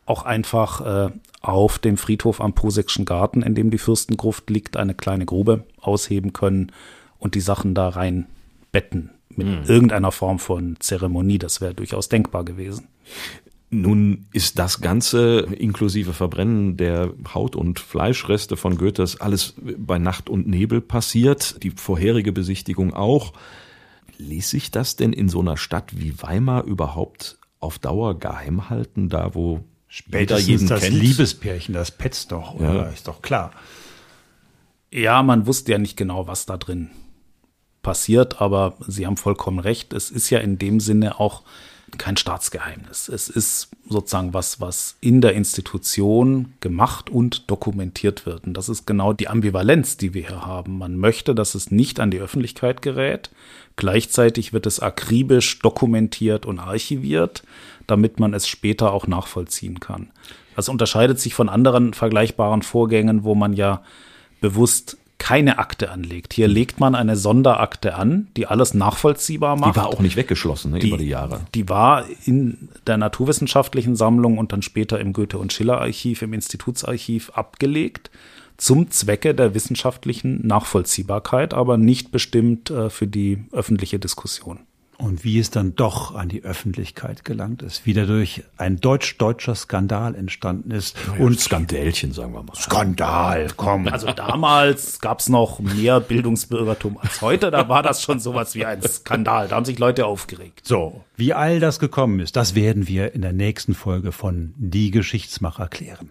auch 0.05 0.23
einfach 0.23 1.07
äh, 1.07 1.11
auf 1.41 1.79
dem 1.79 1.97
Friedhof 1.97 2.39
am 2.39 2.53
Posekschen 2.53 3.03
Garten, 3.03 3.41
in 3.41 3.55
dem 3.55 3.69
die 3.69 3.77
Fürstengruft 3.77 4.49
liegt, 4.49 4.77
eine 4.77 4.93
kleine 4.93 5.25
Grube 5.25 5.65
ausheben 5.81 6.31
können 6.31 6.71
und 7.19 7.35
die 7.35 7.41
Sachen 7.41 7.73
da 7.73 7.89
reinbetten 7.89 9.11
mit 9.37 9.69
irgendeiner 9.69 10.11
Form 10.11 10.39
von 10.39 10.75
Zeremonie. 10.79 11.37
Das 11.37 11.61
wäre 11.61 11.73
durchaus 11.73 12.09
denkbar 12.09 12.43
gewesen. 12.43 12.87
Nun 13.69 14.27
ist 14.31 14.59
das 14.59 14.79
Ganze 14.79 15.39
inklusive 15.39 16.13
Verbrennen 16.13 16.77
der 16.77 17.11
Haut- 17.33 17.55
und 17.57 17.79
Fleischreste 17.79 18.55
von 18.55 18.77
Goethes 18.77 19.19
alles 19.19 19.55
bei 19.77 19.99
Nacht 19.99 20.29
und 20.29 20.47
Nebel 20.47 20.79
passiert, 20.79 21.61
die 21.63 21.71
vorherige 21.71 22.31
Besichtigung 22.31 22.93
auch. 22.93 23.33
Ließ 24.17 24.49
sich 24.49 24.71
das 24.71 24.95
denn 24.95 25.11
in 25.11 25.27
so 25.27 25.41
einer 25.41 25.57
Stadt 25.57 25.99
wie 25.99 26.21
Weimar 26.21 26.63
überhaupt 26.63 27.39
auf 27.59 27.77
Dauer 27.77 28.17
geheim 28.17 28.69
halten, 28.69 29.09
da 29.09 29.35
wo 29.35 29.59
jeder 30.09 30.39
jeden 30.39 30.67
das 30.67 30.81
kennt? 30.81 30.95
Liebespärchen, 30.95 31.73
das 31.73 31.91
petzt 31.91 32.31
doch, 32.31 32.55
oder? 32.55 32.73
Ja. 32.73 32.83
Ist 32.83 33.07
doch 33.07 33.21
klar. 33.21 33.51
Ja, 34.91 35.21
man 35.23 35.45
wusste 35.45 35.73
ja 35.73 35.77
nicht 35.77 35.97
genau, 35.97 36.27
was 36.27 36.45
da 36.45 36.55
drin 36.55 36.89
passiert, 37.87 38.41
aber 38.41 38.73
Sie 38.85 39.05
haben 39.05 39.15
vollkommen 39.15 39.59
recht. 39.59 39.93
Es 39.93 40.11
ist 40.11 40.29
ja 40.29 40.39
in 40.39 40.59
dem 40.59 40.81
Sinne 40.81 41.21
auch 41.21 41.43
kein 41.97 42.17
Staatsgeheimnis. 42.17 43.07
Es 43.07 43.29
ist 43.29 43.69
sozusagen 43.87 44.33
was, 44.33 44.59
was 44.59 44.97
in 44.99 45.21
der 45.21 45.35
Institution 45.35 46.51
gemacht 46.59 47.09
und 47.09 47.49
dokumentiert 47.49 48.25
wird. 48.25 48.45
Und 48.45 48.55
das 48.55 48.67
ist 48.67 48.85
genau 48.85 49.13
die 49.13 49.29
Ambivalenz, 49.29 49.95
die 49.95 50.13
wir 50.13 50.27
hier 50.27 50.45
haben. 50.45 50.77
Man 50.77 50.97
möchte, 50.97 51.33
dass 51.33 51.55
es 51.55 51.71
nicht 51.71 52.01
an 52.01 52.11
die 52.11 52.19
Öffentlichkeit 52.19 52.81
gerät. 52.81 53.29
Gleichzeitig 53.77 54.51
wird 54.51 54.65
es 54.65 54.81
akribisch 54.81 55.59
dokumentiert 55.59 56.45
und 56.45 56.59
archiviert, 56.59 57.43
damit 57.87 58.19
man 58.19 58.33
es 58.33 58.49
später 58.49 58.91
auch 58.91 59.07
nachvollziehen 59.07 59.79
kann. 59.79 60.11
Das 60.57 60.67
unterscheidet 60.67 61.21
sich 61.21 61.33
von 61.33 61.47
anderen 61.47 61.93
vergleichbaren 61.93 62.63
Vorgängen, 62.63 63.23
wo 63.23 63.33
man 63.33 63.53
ja 63.53 63.81
bewusst 64.41 64.97
keine 65.17 65.57
Akte 65.57 65.91
anlegt. 65.91 66.33
Hier 66.33 66.47
legt 66.47 66.79
man 66.79 66.95
eine 66.95 67.15
Sonderakte 67.15 67.95
an, 67.95 68.27
die 68.37 68.47
alles 68.47 68.73
nachvollziehbar 68.73 69.55
macht. 69.57 69.75
Die 69.75 69.79
war 69.79 69.87
auch 69.87 69.99
nicht 69.99 70.15
weggeschlossen 70.15 70.71
ne, 70.71 70.79
die, 70.79 70.89
über 70.89 70.97
die 70.97 71.07
Jahre. 71.07 71.41
Die 71.55 71.69
war 71.69 72.05
in 72.25 72.69
der 72.85 72.97
naturwissenschaftlichen 72.97 73.95
Sammlung 73.95 74.37
und 74.37 74.51
dann 74.51 74.61
später 74.61 74.99
im 74.99 75.13
Goethe- 75.13 75.39
und 75.39 75.53
Schiller-Archiv, 75.53 76.21
im 76.21 76.33
Institutsarchiv 76.33 77.31
abgelegt, 77.31 78.11
zum 78.57 78.89
Zwecke 78.89 79.35
der 79.35 79.53
wissenschaftlichen 79.53 80.45
Nachvollziehbarkeit, 80.45 81.53
aber 81.53 81.77
nicht 81.77 82.11
bestimmt 82.11 82.69
äh, 82.69 82.89
für 82.89 83.07
die 83.07 83.43
öffentliche 83.51 83.99
Diskussion. 83.99 84.59
Und 84.97 85.23
wie 85.23 85.37
es 85.37 85.51
dann 85.51 85.75
doch 85.75 86.15
an 86.15 86.27
die 86.27 86.43
Öffentlichkeit 86.43 87.23
gelangt 87.23 87.61
ist, 87.61 87.85
wieder 87.85 88.07
durch 88.07 88.43
ein 88.57 88.77
deutsch-deutscher 88.77 89.53
Skandal 89.53 90.15
entstanden 90.15 90.71
ist. 90.71 90.97
Ja, 91.15 91.23
und 91.23 91.39
Skandälchen, 91.39 92.13
sagen 92.13 92.33
wir 92.33 92.41
mal. 92.41 92.55
Skandal, 92.55 93.47
komm. 93.55 93.87
Also 93.87 94.11
damals 94.11 94.99
gab's 94.99 95.29
noch 95.29 95.59
mehr 95.59 95.99
Bildungsbürgertum 95.99 96.97
als 96.97 97.21
heute. 97.21 97.51
Da 97.51 97.69
war 97.69 97.83
das 97.83 98.01
schon 98.01 98.19
sowas 98.19 98.55
wie 98.55 98.65
ein 98.65 98.81
Skandal. 98.81 99.47
Da 99.47 99.57
haben 99.57 99.65
sich 99.65 99.77
Leute 99.77 100.07
aufgeregt. 100.07 100.61
So, 100.63 101.03
wie 101.15 101.33
all 101.33 101.59
das 101.59 101.77
gekommen 101.77 102.19
ist, 102.19 102.35
das 102.35 102.55
werden 102.55 102.87
wir 102.87 103.13
in 103.13 103.21
der 103.21 103.33
nächsten 103.33 103.75
Folge 103.75 104.11
von 104.11 104.55
Die 104.57 104.89
Geschichtsmacher 104.89 105.67
klären. 105.67 106.09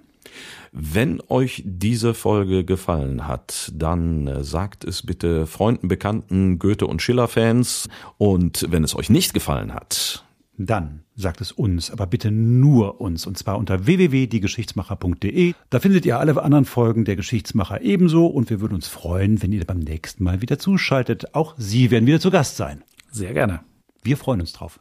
Wenn 0.78 1.22
euch 1.28 1.62
diese 1.64 2.12
Folge 2.12 2.62
gefallen 2.62 3.26
hat, 3.26 3.72
dann 3.74 4.26
äh, 4.26 4.44
sagt 4.44 4.84
es 4.84 5.00
bitte 5.00 5.46
Freunden, 5.46 5.88
Bekannten, 5.88 6.58
Goethe- 6.58 6.86
und 6.86 7.00
Schiller-Fans. 7.00 7.88
Und 8.18 8.66
wenn 8.68 8.84
es 8.84 8.94
euch 8.94 9.08
nicht 9.08 9.32
gefallen 9.32 9.72
hat, 9.72 10.22
dann 10.58 11.00
sagt 11.14 11.40
es 11.40 11.50
uns, 11.50 11.90
aber 11.90 12.06
bitte 12.06 12.30
nur 12.30 13.00
uns, 13.00 13.26
und 13.26 13.38
zwar 13.38 13.56
unter 13.56 13.86
www.diegeschichtsmacher.de. 13.86 15.54
Da 15.70 15.80
findet 15.80 16.04
ihr 16.04 16.18
alle 16.18 16.42
anderen 16.42 16.66
Folgen 16.66 17.06
der 17.06 17.16
Geschichtsmacher 17.16 17.80
ebenso 17.80 18.26
und 18.26 18.50
wir 18.50 18.60
würden 18.60 18.74
uns 18.74 18.86
freuen, 18.86 19.42
wenn 19.42 19.52
ihr 19.52 19.64
beim 19.64 19.78
nächsten 19.78 20.24
Mal 20.24 20.42
wieder 20.42 20.58
zuschaltet. 20.58 21.34
Auch 21.34 21.54
Sie 21.56 21.90
werden 21.90 22.06
wieder 22.06 22.20
zu 22.20 22.30
Gast 22.30 22.58
sein. 22.58 22.82
Sehr 23.10 23.32
gerne. 23.32 23.60
Wir 24.02 24.18
freuen 24.18 24.42
uns 24.42 24.52
drauf. 24.52 24.78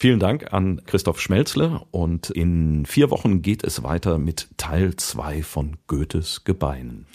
Vielen 0.00 0.20
Dank 0.20 0.52
an 0.52 0.80
Christoph 0.86 1.20
Schmelzle 1.20 1.80
und 1.90 2.30
in 2.30 2.86
vier 2.86 3.10
Wochen 3.10 3.42
geht 3.42 3.64
es 3.64 3.82
weiter 3.82 4.18
mit 4.18 4.48
Teil 4.56 4.94
zwei 4.94 5.42
von 5.42 5.76
Goethes 5.88 6.44
Gebeinen. 6.44 7.06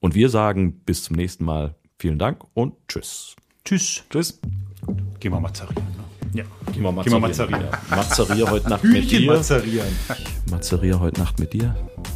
Und 0.00 0.16
wir 0.16 0.28
sagen 0.28 0.80
bis 0.80 1.04
zum 1.04 1.14
nächsten 1.14 1.44
Mal 1.44 1.76
vielen 2.00 2.18
Dank 2.18 2.42
und 2.54 2.74
tschüss. 2.88 3.36
Tschüss. 3.64 4.02
Tschüss. 4.10 4.40
Gehen 5.20 5.32
wir 5.32 5.38
mazzerieren. 5.38 5.84
Ne? 5.96 6.01
Ja, 6.34 6.44
gehen 6.72 6.82
wir 6.82 6.92
mazzerieren. 6.92 7.20
mazzerieren. 7.20 7.66
Mazzerier 7.90 8.50
heute 8.50 8.68
Nacht 8.70 8.84
mit 8.84 9.10
dir. 9.10 9.32
mazzerieren. 9.32 9.96
Mazzerier 10.50 11.00
heute 11.00 11.20
Nacht 11.20 11.38
mit 11.38 11.52
dir. 11.52 11.74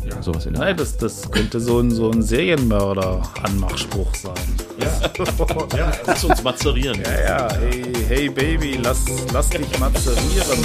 Ja, 0.08 0.22
sowas 0.22 0.46
in 0.46 0.54
der 0.54 0.62
Nein, 0.62 0.76
das, 0.76 0.96
das 0.96 1.30
könnte 1.30 1.60
so 1.60 1.80
ein, 1.80 1.90
so 1.90 2.10
ein 2.10 2.22
Serienmörder-Anmachspruch 2.22 4.14
sein. 4.14 4.32
Ja, 4.78 5.90
lass 6.06 6.24
uns 6.24 6.42
mazzerieren. 6.42 6.98
Ja, 7.02 7.20
ja, 7.20 7.54
hey, 7.56 7.84
hey 8.08 8.28
Baby, 8.30 8.78
lass, 8.82 9.04
lass 9.32 9.50
dich 9.50 9.78
mazzerieren. 9.78 10.64